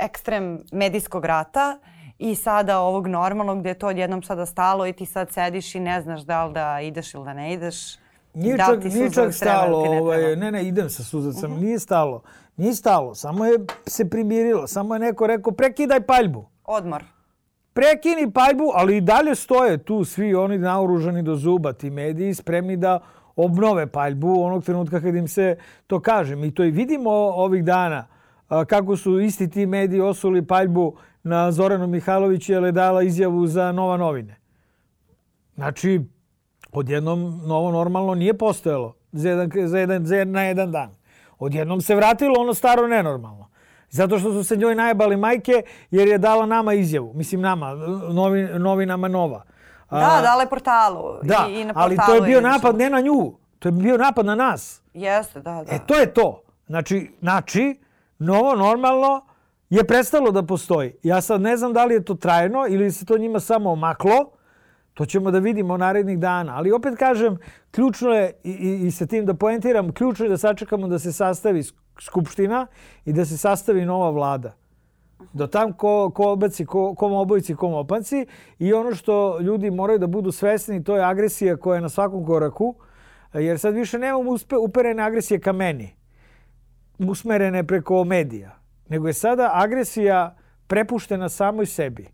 ekstrem 0.00 0.62
medijskog 0.72 1.24
rata, 1.24 1.78
i 2.18 2.34
sada 2.34 2.78
ovog 2.78 3.06
normalnog 3.06 3.60
gde 3.60 3.68
je 3.68 3.78
to 3.78 3.86
odjednom 3.86 4.22
sada 4.22 4.46
stalo 4.46 4.86
i 4.86 4.92
ti 4.92 5.06
sad 5.06 5.30
sediš 5.30 5.74
i 5.74 5.80
ne 5.80 6.02
znaš 6.02 6.20
da 6.20 6.44
li 6.44 6.52
da 6.52 6.80
ideš 6.80 7.14
ili 7.14 7.24
da 7.24 7.34
ne 7.34 7.52
ideš. 7.52 7.96
Nije 8.34 8.56
da 8.56 8.66
čak, 8.66 8.84
nije 8.84 9.12
čak 9.12 9.34
stalo, 9.34 9.82
ne, 9.82 10.00
ovaj, 10.00 10.36
ne, 10.36 10.52
ne, 10.52 10.64
idem 10.64 10.90
sa 10.90 11.02
suzavcem, 11.02 11.52
uh 11.52 11.58
-huh. 11.58 11.62
nije 11.62 11.78
stalo. 11.78 12.22
Nije 12.56 12.74
stalo, 12.74 13.14
samo 13.14 13.44
je 13.44 13.58
se 13.86 14.10
primirilo, 14.10 14.66
samo 14.66 14.94
je 14.94 14.98
neko 14.98 15.26
rekao 15.26 15.52
prekidaj 15.52 16.00
paljbu. 16.00 16.46
Odmor. 16.64 17.04
Prekini 17.72 18.30
paljbu, 18.32 18.70
ali 18.74 18.96
i 18.96 19.00
dalje 19.00 19.34
stoje 19.34 19.78
tu 19.78 20.04
svi 20.04 20.34
oni 20.34 20.58
naoružani 20.58 21.22
do 21.22 21.36
zuba, 21.36 21.72
ti 21.72 21.90
mediji 21.90 22.34
spremni 22.34 22.76
da 22.76 23.00
obnove 23.36 23.86
paljbu 23.86 24.42
onog 24.42 24.64
trenutka 24.64 25.00
kad 25.00 25.14
im 25.14 25.28
se 25.28 25.56
to 25.86 26.00
kaže. 26.00 26.36
Mi 26.36 26.54
to 26.54 26.64
i 26.64 26.70
vidimo 26.70 27.10
ovih 27.10 27.64
dana 27.64 28.06
kako 28.48 28.96
su 28.96 29.20
isti 29.20 29.50
ti 29.50 29.66
mediji 29.66 30.00
osuli 30.00 30.46
paljbu 30.46 30.96
na 31.24 31.52
Zoranu 31.52 31.86
Mihajlović 31.86 32.48
je 32.48 32.72
dala 32.72 33.02
izjavu 33.02 33.46
za 33.46 33.72
Nova 33.72 33.96
novine. 33.96 34.36
Znači, 35.54 36.00
odjednom 36.72 37.40
novo 37.46 37.72
normalno 37.72 38.14
nije 38.14 38.38
postojalo 38.38 38.94
za 39.12 39.28
jedan, 39.28 39.50
za 39.66 39.78
jedan, 39.78 40.06
za 40.06 40.16
jedan, 40.16 40.32
na 40.32 40.42
jedan 40.42 40.72
dan. 40.72 40.94
Odjednom 41.38 41.80
se 41.80 41.94
vratilo 41.94 42.34
ono 42.40 42.54
staro 42.54 42.88
nenormalno. 42.88 43.48
Zato 43.90 44.18
što 44.18 44.32
su 44.32 44.44
se 44.44 44.56
njoj 44.56 44.74
najbali 44.74 45.16
majke 45.16 45.62
jer 45.90 46.08
je 46.08 46.18
dala 46.18 46.46
nama 46.46 46.74
izjavu. 46.74 47.12
Mislim 47.14 47.40
nama, 47.40 47.74
novi, 48.12 48.42
novinama 48.58 49.08
Nova. 49.08 49.44
Da, 49.90 50.20
dala 50.22 50.42
je 50.42 50.48
portalu. 50.48 51.18
Da, 51.22 51.46
i, 51.48 51.60
i 51.60 51.64
na 51.64 51.74
portalu 51.74 51.84
ali 51.84 51.96
to 52.06 52.14
je 52.14 52.20
bio 52.20 52.40
napad 52.40 52.78
ne 52.78 52.90
na 52.90 53.00
nju. 53.00 53.34
To 53.58 53.68
je 53.68 53.72
bio 53.72 53.96
napad 53.96 54.26
na 54.26 54.34
nas. 54.34 54.82
Jeste, 54.94 55.40
da, 55.40 55.64
da. 55.66 55.74
E, 55.74 55.78
to 55.86 55.94
je 55.94 56.14
to. 56.14 56.42
Znači, 56.66 57.10
znači 57.20 57.80
novo 58.18 58.54
normalno 58.54 59.26
je 59.74 59.84
prestalo 59.84 60.30
da 60.30 60.42
postoji. 60.42 60.92
Ja 61.02 61.20
sad 61.20 61.40
ne 61.40 61.56
znam 61.56 61.72
da 61.72 61.84
li 61.84 61.94
je 61.94 62.04
to 62.04 62.14
trajno 62.14 62.66
ili 62.68 62.92
se 62.92 63.04
to 63.04 63.18
njima 63.18 63.40
samo 63.40 63.70
omaklo. 63.72 64.30
To 64.94 65.06
ćemo 65.06 65.30
da 65.30 65.38
vidimo 65.38 65.76
narednih 65.76 66.18
dana. 66.18 66.56
Ali 66.56 66.72
opet 66.72 66.94
kažem, 66.98 67.36
ključno 67.70 68.10
je, 68.10 68.32
i, 68.44 68.50
i, 68.50 68.86
i 68.86 68.90
sa 68.90 69.06
tim 69.06 69.26
da 69.26 69.34
poentiram, 69.34 69.92
ključno 69.92 70.26
je 70.26 70.28
da 70.28 70.38
sačekamo 70.38 70.88
da 70.88 70.98
se 70.98 71.12
sastavi 71.12 71.62
skupština 72.00 72.66
i 73.04 73.12
da 73.12 73.24
se 73.24 73.36
sastavi 73.36 73.84
nova 73.84 74.10
vlada. 74.10 74.54
Do 75.32 75.46
tam 75.46 75.72
ko, 75.72 76.10
ko 76.10 76.32
obaci, 76.32 76.66
ko, 76.66 76.94
kom 76.94 77.12
obojici, 77.12 77.54
kom 77.54 77.74
opanci. 77.74 78.26
I 78.58 78.72
ono 78.72 78.94
što 78.94 79.40
ljudi 79.40 79.70
moraju 79.70 79.98
da 79.98 80.06
budu 80.06 80.32
svesni, 80.32 80.84
to 80.84 80.96
je 80.96 81.04
agresija 81.04 81.56
koja 81.56 81.74
je 81.74 81.82
na 81.82 81.88
svakom 81.88 82.26
koraku. 82.26 82.74
Jer 83.32 83.58
sad 83.58 83.74
više 83.74 83.98
nemamo 83.98 84.30
uspe, 84.30 84.56
uperene 84.56 85.02
agresije 85.02 85.40
ka 85.40 85.52
meni. 85.52 85.94
Usmerene 86.98 87.66
preko 87.66 88.04
medija 88.04 88.63
nego 88.88 89.06
je 89.06 89.12
sada 89.12 89.50
agresija 89.54 90.36
prepuštena 90.66 91.28
samoj 91.28 91.66
sebi. 91.66 92.06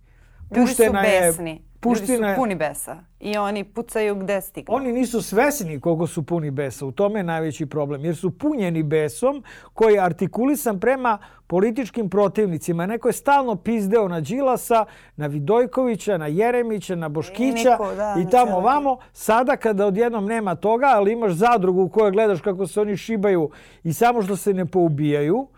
Puštena 0.48 1.02
Ljudi 1.02 1.26
su 1.26 1.26
besni. 1.26 1.50
Je, 1.50 1.58
puština, 1.80 2.16
Ljudi 2.16 2.34
su 2.34 2.40
puni 2.40 2.54
besa 2.54 2.96
i 3.20 3.36
oni 3.36 3.64
pucaju 3.64 4.14
gde 4.14 4.40
stignu. 4.40 4.74
Oni 4.74 4.92
nisu 4.92 5.22
svesni 5.22 5.80
koliko 5.80 6.06
su 6.06 6.22
puni 6.22 6.50
besa. 6.50 6.86
U 6.86 6.92
tome 6.92 7.18
je 7.18 7.24
najveći 7.24 7.66
problem. 7.66 8.04
Jer 8.04 8.16
su 8.16 8.38
punjeni 8.38 8.82
besom 8.82 9.44
koji 9.72 9.94
je 9.94 10.00
artikulisan 10.00 10.80
prema 10.80 11.18
političkim 11.46 12.10
protivnicima. 12.10 12.86
Neko 12.86 13.08
je 13.08 13.12
stalno 13.12 13.56
pizdeo 13.56 14.08
na 14.08 14.20
Đilasa, 14.20 14.84
na 15.16 15.26
Vidojkovića, 15.26 16.18
na 16.18 16.26
Jeremića, 16.26 16.94
na 16.94 17.08
Boškića 17.08 17.78
i, 17.92 17.96
da, 17.96 18.16
i 18.26 18.30
tamo 18.30 18.60
vamo. 18.60 18.98
Sada 19.12 19.56
kada 19.56 19.86
odjednom 19.86 20.26
nema 20.26 20.54
toga, 20.54 20.86
ali 20.86 21.12
imaš 21.12 21.32
zadrugu 21.32 21.82
u 21.82 21.88
kojoj 21.88 22.10
gledaš 22.10 22.40
kako 22.40 22.66
se 22.66 22.80
oni 22.80 22.96
šibaju 22.96 23.50
i 23.84 23.92
samo 23.92 24.22
što 24.22 24.36
se 24.36 24.54
ne 24.54 24.66
poubijaju, 24.66 25.48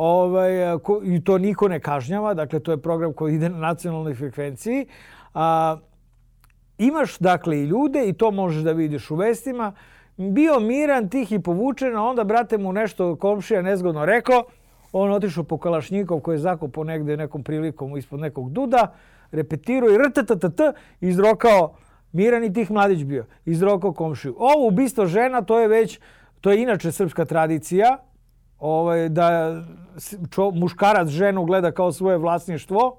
ovaj, 0.00 0.78
ko, 0.82 1.00
i 1.04 1.20
to 1.24 1.38
niko 1.38 1.68
ne 1.68 1.80
kažnjava, 1.80 2.34
dakle 2.34 2.60
to 2.60 2.72
je 2.72 2.82
program 2.82 3.12
koji 3.12 3.34
ide 3.34 3.48
na 3.48 3.58
nacionalnoj 3.58 4.14
frekvenciji. 4.14 4.86
A, 5.34 5.76
imaš 6.78 7.18
dakle 7.18 7.58
i 7.58 7.64
ljude 7.64 8.08
i 8.08 8.12
to 8.12 8.30
možeš 8.30 8.62
da 8.62 8.72
vidiš 8.72 9.10
u 9.10 9.16
vestima, 9.16 9.72
bio 10.16 10.60
miran, 10.60 11.08
tih 11.08 11.32
i 11.32 11.38
povučen, 11.38 11.96
a 11.96 12.02
onda 12.02 12.24
brate 12.24 12.58
mu 12.58 12.72
nešto 12.72 13.16
komšija 13.16 13.62
nezgodno 13.62 14.04
rekao, 14.04 14.44
on 14.92 15.12
otišao 15.12 15.44
po 15.44 15.58
Kalašnjikov 15.58 16.20
koji 16.20 16.34
je 16.34 16.38
zakopao 16.48 16.84
negde 16.84 17.16
nekom 17.16 17.42
prilikom 17.42 17.96
ispod 17.96 18.20
nekog 18.20 18.52
duda, 18.52 18.94
repetirao 19.32 19.90
i 19.90 19.98
rtttt, 19.98 20.60
izrokao 21.00 21.74
miran 22.12 22.44
i 22.44 22.52
tih 22.52 22.70
mladić 22.70 23.04
bio, 23.04 23.26
izrokao 23.44 23.92
komšiju. 23.92 24.36
Ovo 24.38 24.66
ubistvo 24.66 25.06
žena, 25.06 25.42
to 25.42 25.60
je 25.60 25.68
već, 25.68 26.00
to 26.40 26.50
je 26.50 26.62
inače 26.62 26.92
srpska 26.92 27.24
tradicija, 27.24 27.98
ovaj, 28.60 29.08
da 29.08 29.62
čo, 30.30 30.50
muškarac 30.50 31.08
ženu 31.08 31.44
gleda 31.44 31.72
kao 31.72 31.92
svoje 31.92 32.18
vlasništvo 32.18 32.96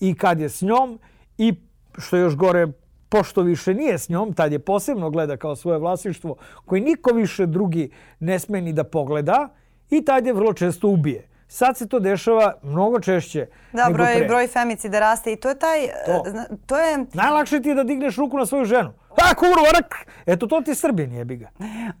i 0.00 0.14
kad 0.14 0.40
je 0.40 0.48
s 0.48 0.62
njom 0.62 0.98
i 1.38 1.54
što 1.98 2.16
još 2.16 2.36
gore 2.36 2.66
pošto 3.08 3.42
više 3.42 3.74
nije 3.74 3.98
s 3.98 4.08
njom, 4.08 4.32
tad 4.34 4.52
je 4.52 4.58
posebno 4.58 5.10
gleda 5.10 5.36
kao 5.36 5.56
svoje 5.56 5.78
vlasništvo 5.78 6.36
koje 6.64 6.80
niko 6.80 7.10
više 7.10 7.46
drugi 7.46 7.90
ne 8.20 8.38
sme 8.38 8.60
ni 8.60 8.72
da 8.72 8.84
pogleda 8.84 9.48
i 9.90 10.04
tad 10.04 10.26
je 10.26 10.32
vrlo 10.32 10.52
često 10.52 10.88
ubije. 10.88 11.28
Sad 11.48 11.76
se 11.76 11.88
to 11.88 11.98
dešava 12.00 12.54
mnogo 12.62 13.00
češće 13.00 13.46
Da, 13.72 13.84
nego 13.84 13.94
broj, 13.94 14.14
pre. 14.16 14.26
broj 14.28 14.48
femicida 14.48 15.00
raste 15.00 15.32
i 15.32 15.36
to 15.36 15.48
je 15.48 15.58
taj, 15.58 15.78
To. 16.06 16.24
to 16.66 16.78
je, 16.78 17.06
Najlakše 17.12 17.60
ti 17.60 17.68
je 17.68 17.74
da 17.74 17.84
digneš 17.84 18.16
ruku 18.16 18.38
na 18.38 18.46
svoju 18.46 18.64
ženu. 18.64 18.92
A, 19.16 19.34
kurva, 19.34 19.70
rak! 19.74 20.06
Eto, 20.26 20.46
to 20.46 20.60
ti 20.60 20.70
je 20.70 20.74
Srbin, 20.74 21.12
jebi 21.12 21.36
ga. 21.36 21.48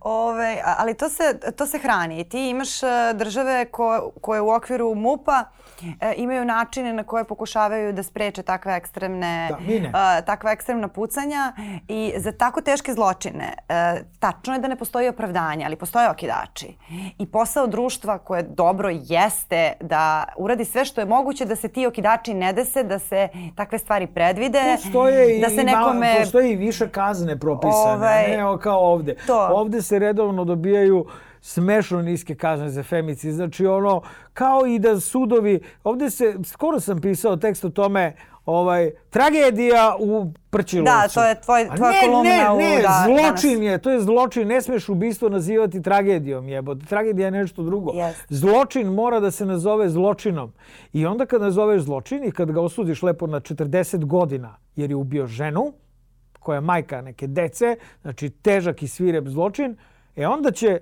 Ove, 0.00 0.62
ali 0.78 0.94
to 0.94 1.08
se, 1.08 1.40
to 1.56 1.66
se 1.66 1.78
hrani. 1.78 2.24
Ti 2.24 2.48
imaš 2.48 2.82
e, 2.82 2.86
države 3.14 3.64
ko, 3.64 4.12
koje 4.20 4.40
u 4.40 4.50
okviru 4.50 4.94
MUPA 4.94 5.44
e, 6.00 6.14
imaju 6.16 6.44
načine 6.44 6.92
na 6.92 7.04
koje 7.04 7.24
pokušavaju 7.24 7.92
da 7.92 8.02
spreče 8.02 8.42
takve 8.42 8.74
ekstremne, 8.76 9.48
Da, 9.92 10.18
e, 10.18 10.24
takva 10.24 10.52
ekstremna 10.52 10.88
pucanja 10.88 11.52
i 11.88 12.12
za 12.16 12.32
tako 12.32 12.60
teške 12.60 12.92
zločine 12.92 13.52
e, 13.68 14.02
tačno 14.18 14.52
je 14.54 14.58
da 14.60 14.68
ne 14.68 14.76
postoji 14.76 15.08
opravdanje, 15.08 15.64
ali 15.64 15.76
postoje 15.76 16.10
okidači. 16.10 16.76
I 17.18 17.26
posao 17.26 17.66
društva 17.66 18.18
koje 18.18 18.42
dobro 18.42 18.90
jeste 18.92 19.72
da 19.80 20.24
uradi 20.36 20.64
sve 20.64 20.84
što 20.84 21.00
je 21.00 21.04
moguće 21.04 21.44
da 21.44 21.56
se 21.56 21.68
ti 21.68 21.86
okidači 21.86 22.34
ne 22.34 22.52
dese, 22.52 22.82
da 22.82 22.98
se 22.98 23.28
takve 23.56 23.78
stvari 23.78 24.06
predvide, 24.06 24.76
Postoje 24.82 25.40
da 25.40 25.48
se 25.48 25.64
nekome... 25.64 26.16
postoje 26.20 26.52
i 26.52 26.56
više 26.56 26.88
kazne 27.06 27.38
propisane, 27.38 27.92
Ovaj, 27.94 28.28
ne 28.28 28.58
kao 28.60 28.80
ovde. 28.82 29.14
to. 29.26 29.48
Ovde 29.52 29.82
se 29.82 29.98
redovno 29.98 30.44
dobijaju 30.44 31.06
smešno 31.40 32.02
niske 32.02 32.34
kazne 32.34 32.70
za 32.70 32.82
femicid. 32.82 33.32
Znači 33.32 33.66
ono, 33.66 34.00
kao 34.32 34.66
i 34.66 34.78
da 34.78 35.00
sudovi, 35.00 35.60
ovde 35.84 36.10
se, 36.10 36.34
skoro 36.44 36.80
sam 36.80 37.00
pisao 37.00 37.36
tekst 37.36 37.64
o 37.64 37.68
tome, 37.70 38.16
ovaj, 38.46 38.90
tragedija 39.10 39.96
u 39.98 40.26
Prčilovcu. 40.50 40.92
Da, 40.92 41.08
to 41.10 41.24
je 41.24 41.34
tvoj- 41.36 41.76
tvoja 41.76 41.92
ne, 41.92 42.00
kolumna 42.02 42.30
ne, 42.32 42.50
u- 42.52 42.56
ne, 42.58 42.82
da, 42.82 43.02
zločin 43.06 43.50
danas. 43.52 43.64
je, 43.64 43.78
to 43.78 43.90
je 43.90 44.00
zločin, 44.00 44.48
ne 44.48 44.62
smeš 44.62 44.88
ubistvo 44.88 45.28
nazivati 45.28 45.82
tragedijom 45.82 46.48
jebote. 46.48 46.86
Tragedija 46.86 47.24
je 47.24 47.30
nešto 47.32 47.62
drugo. 47.62 47.92
Jest. 47.92 48.24
Zločin 48.28 48.86
mora 48.88 49.20
da 49.20 49.30
se 49.30 49.46
nazove 49.46 49.88
zločinom. 49.88 50.52
I 50.92 51.06
onda 51.06 51.26
kad 51.26 51.40
nazoveš 51.40 51.82
zločin 51.82 52.24
i 52.24 52.30
kad 52.30 52.52
ga 52.52 52.60
osudiš 52.60 53.02
lepo 53.02 53.26
na 53.26 53.40
40 53.40 54.04
godina 54.04 54.56
jer 54.76 54.90
je 54.90 54.96
ubio 54.96 55.26
ženu, 55.26 55.72
koja 56.46 56.56
je 56.56 56.60
majka 56.60 57.00
neke 57.02 57.26
dece, 57.26 57.76
znači 58.02 58.30
težak 58.30 58.82
i 58.82 58.88
svirep 58.88 59.28
zločin, 59.28 59.76
e 60.16 60.26
onda 60.26 60.50
će, 60.50 60.78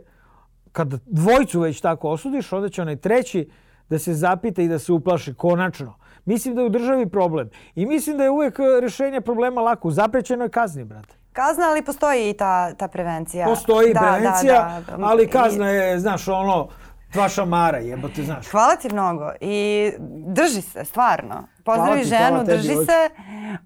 kad 0.72 0.94
dvojcu 1.06 1.60
već 1.60 1.80
tako 1.80 2.10
osudiš, 2.10 2.52
onda 2.52 2.68
će 2.68 2.82
onaj 2.82 2.96
treći 2.96 3.48
da 3.88 3.98
se 3.98 4.14
zapita 4.14 4.62
i 4.62 4.68
da 4.68 4.78
se 4.78 4.92
uplaši 4.92 5.34
konačno. 5.34 5.94
Mislim 6.24 6.54
da 6.54 6.60
je 6.60 6.66
u 6.66 6.70
državi 6.70 7.08
problem. 7.08 7.50
I 7.74 7.86
mislim 7.86 8.16
da 8.16 8.24
je 8.24 8.30
uvek 8.30 8.58
e, 8.58 8.80
rešenje 8.80 9.20
problema 9.20 9.60
lako. 9.60 9.88
U 9.88 9.90
zaprećenoj 9.90 10.48
kazni, 10.48 10.84
brate. 10.84 11.16
Kazna, 11.32 11.64
ali 11.70 11.82
postoji 11.82 12.30
i 12.30 12.32
ta, 12.32 12.74
ta 12.74 12.88
prevencija. 12.88 13.46
Postoji 13.46 13.94
Da, 13.94 14.00
da, 14.00 14.12
prevencija, 14.12 14.82
da, 14.86 14.96
da. 14.96 15.04
ali 15.06 15.28
kazna 15.28 15.70
je, 15.70 15.98
znaš, 15.98 16.28
ono, 16.28 16.68
dva 17.14 17.28
šamara, 17.28 17.78
jebote, 17.78 18.22
znaš. 18.22 18.46
Hvala 18.46 18.76
ti 18.76 18.88
mnogo 18.92 19.30
i 19.40 19.90
drži 20.26 20.60
se, 20.60 20.84
stvarno. 20.84 21.48
Pozdravi 21.64 22.02
ti, 22.02 22.08
ženu, 22.08 22.44
tebi, 22.44 22.56
drži 22.56 22.74
se. 22.74 23.10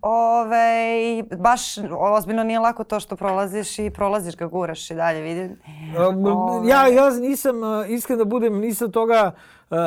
Ove, 0.02 1.22
baš 1.38 1.62
ozbiljno 1.98 2.44
nije 2.44 2.58
lako 2.58 2.84
to 2.84 3.00
što 3.00 3.16
prolaziš 3.16 3.78
i 3.78 3.90
prolaziš 3.90 4.36
ga, 4.36 4.46
guraš 4.46 4.90
i 4.90 4.94
dalje, 4.94 5.20
vidim. 5.20 5.60
Ovaj. 5.98 6.68
Ja, 6.68 6.86
ja 6.86 7.10
nisam, 7.10 7.56
uh, 7.62 7.90
iskren 7.90 8.18
da 8.18 8.24
budem, 8.24 8.58
nisam 8.60 8.92
toga, 8.92 9.32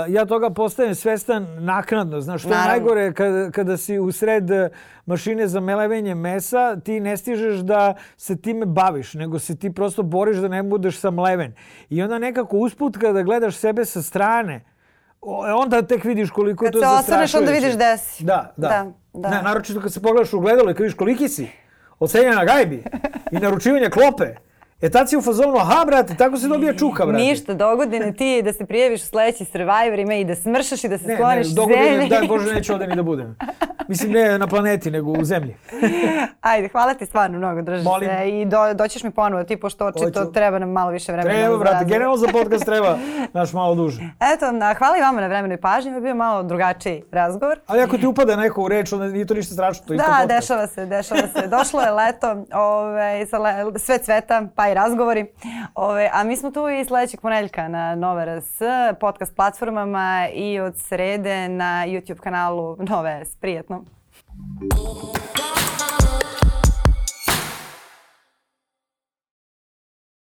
ja 0.10 0.26
toga 0.26 0.50
postajem 0.50 0.96
svestan 0.96 1.48
naknadno. 1.60 2.22
Znaš, 2.22 2.42
što 2.42 2.50
je 2.50 2.56
Naravno. 2.56 2.72
najgore 2.72 3.14
kada, 3.14 3.52
kada 3.52 3.78
si 3.78 4.00
u 4.00 4.12
sred 4.12 4.52
uh, 4.52 4.58
mašine 5.06 5.48
za 5.48 5.60
melevenje 5.60 6.16
mesa, 6.16 6.76
ti 6.76 7.00
ne 7.00 7.18
stižeš 7.18 7.60
da 7.60 7.94
se 8.18 8.42
time 8.42 8.66
baviš, 8.66 9.14
nego 9.14 9.40
se 9.40 9.56
ti 9.56 9.74
prosto 9.74 10.04
boriš 10.04 10.38
da 10.38 10.48
ne 10.48 10.64
budeš 10.64 11.00
samleven. 11.00 11.54
I 11.90 12.04
onda 12.04 12.20
nekako 12.20 12.58
usput 12.58 12.98
kada 12.98 13.22
gledaš 13.22 13.56
sebe 13.56 13.86
sa 13.86 14.02
strane, 14.02 14.54
e, 14.54 14.64
onda 15.54 15.82
tek 15.82 16.04
vidiš 16.04 16.30
koliko 16.30 16.66
Kad 16.66 16.74
to 16.74 16.80
se 16.80 16.86
zastrašujuće. 16.86 17.14
osvrneš, 17.14 17.36
onda 17.36 17.52
vidiš 17.52 17.76
gde 17.76 17.98
si. 17.98 18.24
Da, 18.24 18.54
da. 18.58 18.68
Da, 18.68 18.92
da. 19.14 19.30
Ne, 19.30 19.42
naročito 19.42 19.82
kad 19.82 19.94
se 19.94 20.02
pogledaš 20.02 20.34
u 20.34 20.40
gledalo 20.40 20.72
i 20.72 20.74
kad 20.74 20.82
vidiš 20.82 20.98
koliki 20.98 21.30
si, 21.30 21.48
ocenja 22.00 22.36
na 22.36 22.46
gajbi 22.46 22.84
i 23.32 23.36
naručivanje 23.36 23.90
klope, 23.90 24.36
e 24.82 24.90
tad 24.90 25.10
si 25.10 25.18
u 25.18 25.22
fazonu, 25.22 25.58
aha, 25.58 25.86
brate, 25.86 26.16
tako 26.16 26.38
se 26.38 26.48
dobija 26.48 26.74
čuka, 26.74 27.06
brate. 27.06 27.24
Ništa, 27.24 27.54
dogodine 27.54 28.14
ti 28.14 28.42
da 28.44 28.54
se 28.54 28.66
prijaviš 28.66 29.02
u 29.02 29.06
sledeći 29.06 29.46
Survivorima 29.46 30.14
i 30.14 30.26
da 30.26 30.36
smršaš 30.36 30.84
i 30.84 30.88
da 30.88 30.98
se 30.98 31.08
Ne, 31.08 31.14
ne, 31.14 31.18
skloniš 31.18 31.48
dogodine, 31.48 32.08
daj 32.10 32.28
Bože, 32.28 32.54
neću 32.54 32.74
ovde 32.74 32.88
ni 32.88 32.96
da 32.96 33.04
budem. 33.04 33.36
Mislim, 33.88 34.12
ne 34.12 34.38
na 34.38 34.48
planeti, 34.48 34.92
nego 34.92 35.12
u 35.12 35.24
zemlji. 35.24 35.56
Ajde, 36.42 36.68
hvala 36.68 36.94
ti 36.94 37.06
stvarno 37.06 37.38
mnogo, 37.38 37.62
drži 37.62 37.84
Molim. 37.84 38.10
se. 38.10 38.30
I 38.30 38.46
do, 38.46 38.74
doćeš 38.74 39.04
mi 39.04 39.12
ponovo, 39.12 39.44
ti 39.44 39.58
pošto 39.58 39.86
očito 39.86 40.20
Hoću. 40.20 40.32
treba 40.32 40.60
nam 40.60 40.70
malo 40.72 40.92
više 40.92 41.12
vremena. 41.12 41.36
Treba, 41.36 41.58
brate, 41.58 41.86
generalno 41.86 42.18
za 42.18 42.28
podcast 42.28 42.66
treba, 42.66 42.98
znaš, 43.32 43.54
malo 43.54 43.76
duže. 43.76 44.02
Eto, 44.36 44.52
na, 44.52 44.74
hvala 44.74 44.98
i 44.98 45.02
vama 45.02 45.22
na 45.22 45.28
vremenu 45.28 45.54
i 45.54 45.58
pažnji, 45.58 45.92
je 45.92 46.02
bio 46.02 46.16
malo 46.16 46.44
drugačiji 46.44 47.04
razgovor. 47.12 47.60
Ali 47.68 47.82
ako 47.82 47.98
ti 47.98 48.08
upada 48.08 48.36
neko 48.36 48.64
u 48.64 48.68
reč, 48.68 48.94
onda 48.94 49.08
nije 49.08 49.26
to 49.26 49.34
ništa 49.34 49.54
strašno, 49.54 49.86
to 49.88 49.94
Da, 49.94 50.04
podcast. 50.04 50.28
dešava 50.28 50.68
se, 50.68 50.86
dešava 50.86 51.22
se. 51.22 51.48
Došlo 51.48 51.82
je 51.82 51.92
leto, 51.92 52.28
ove, 52.54 53.26
sa 53.26 53.38
le, 53.38 53.52
sve 53.80 53.98
cveta, 53.98 54.44
pa 54.56 54.70
i 54.70 54.74
razgovori. 54.74 55.26
Ove, 55.76 56.10
a 56.14 56.24
mi 56.24 56.38
smo 56.38 56.52
tu 56.52 56.70
i 56.70 56.86
sledećeg 56.86 57.22
ponedeljka 57.22 57.68
na 57.68 57.96
Nova 57.96 58.26
RS, 58.26 58.60
podcast 59.00 59.36
platformama 59.36 60.28
i 60.34 60.60
od 60.60 60.78
srede 60.78 61.50
na 61.50 61.84
YouTube 61.88 62.20
kanalu 62.20 62.78
Nove 62.80 63.26
S. 63.26 63.36
Prijetno. 63.36 63.81
Oh. 64.74 65.41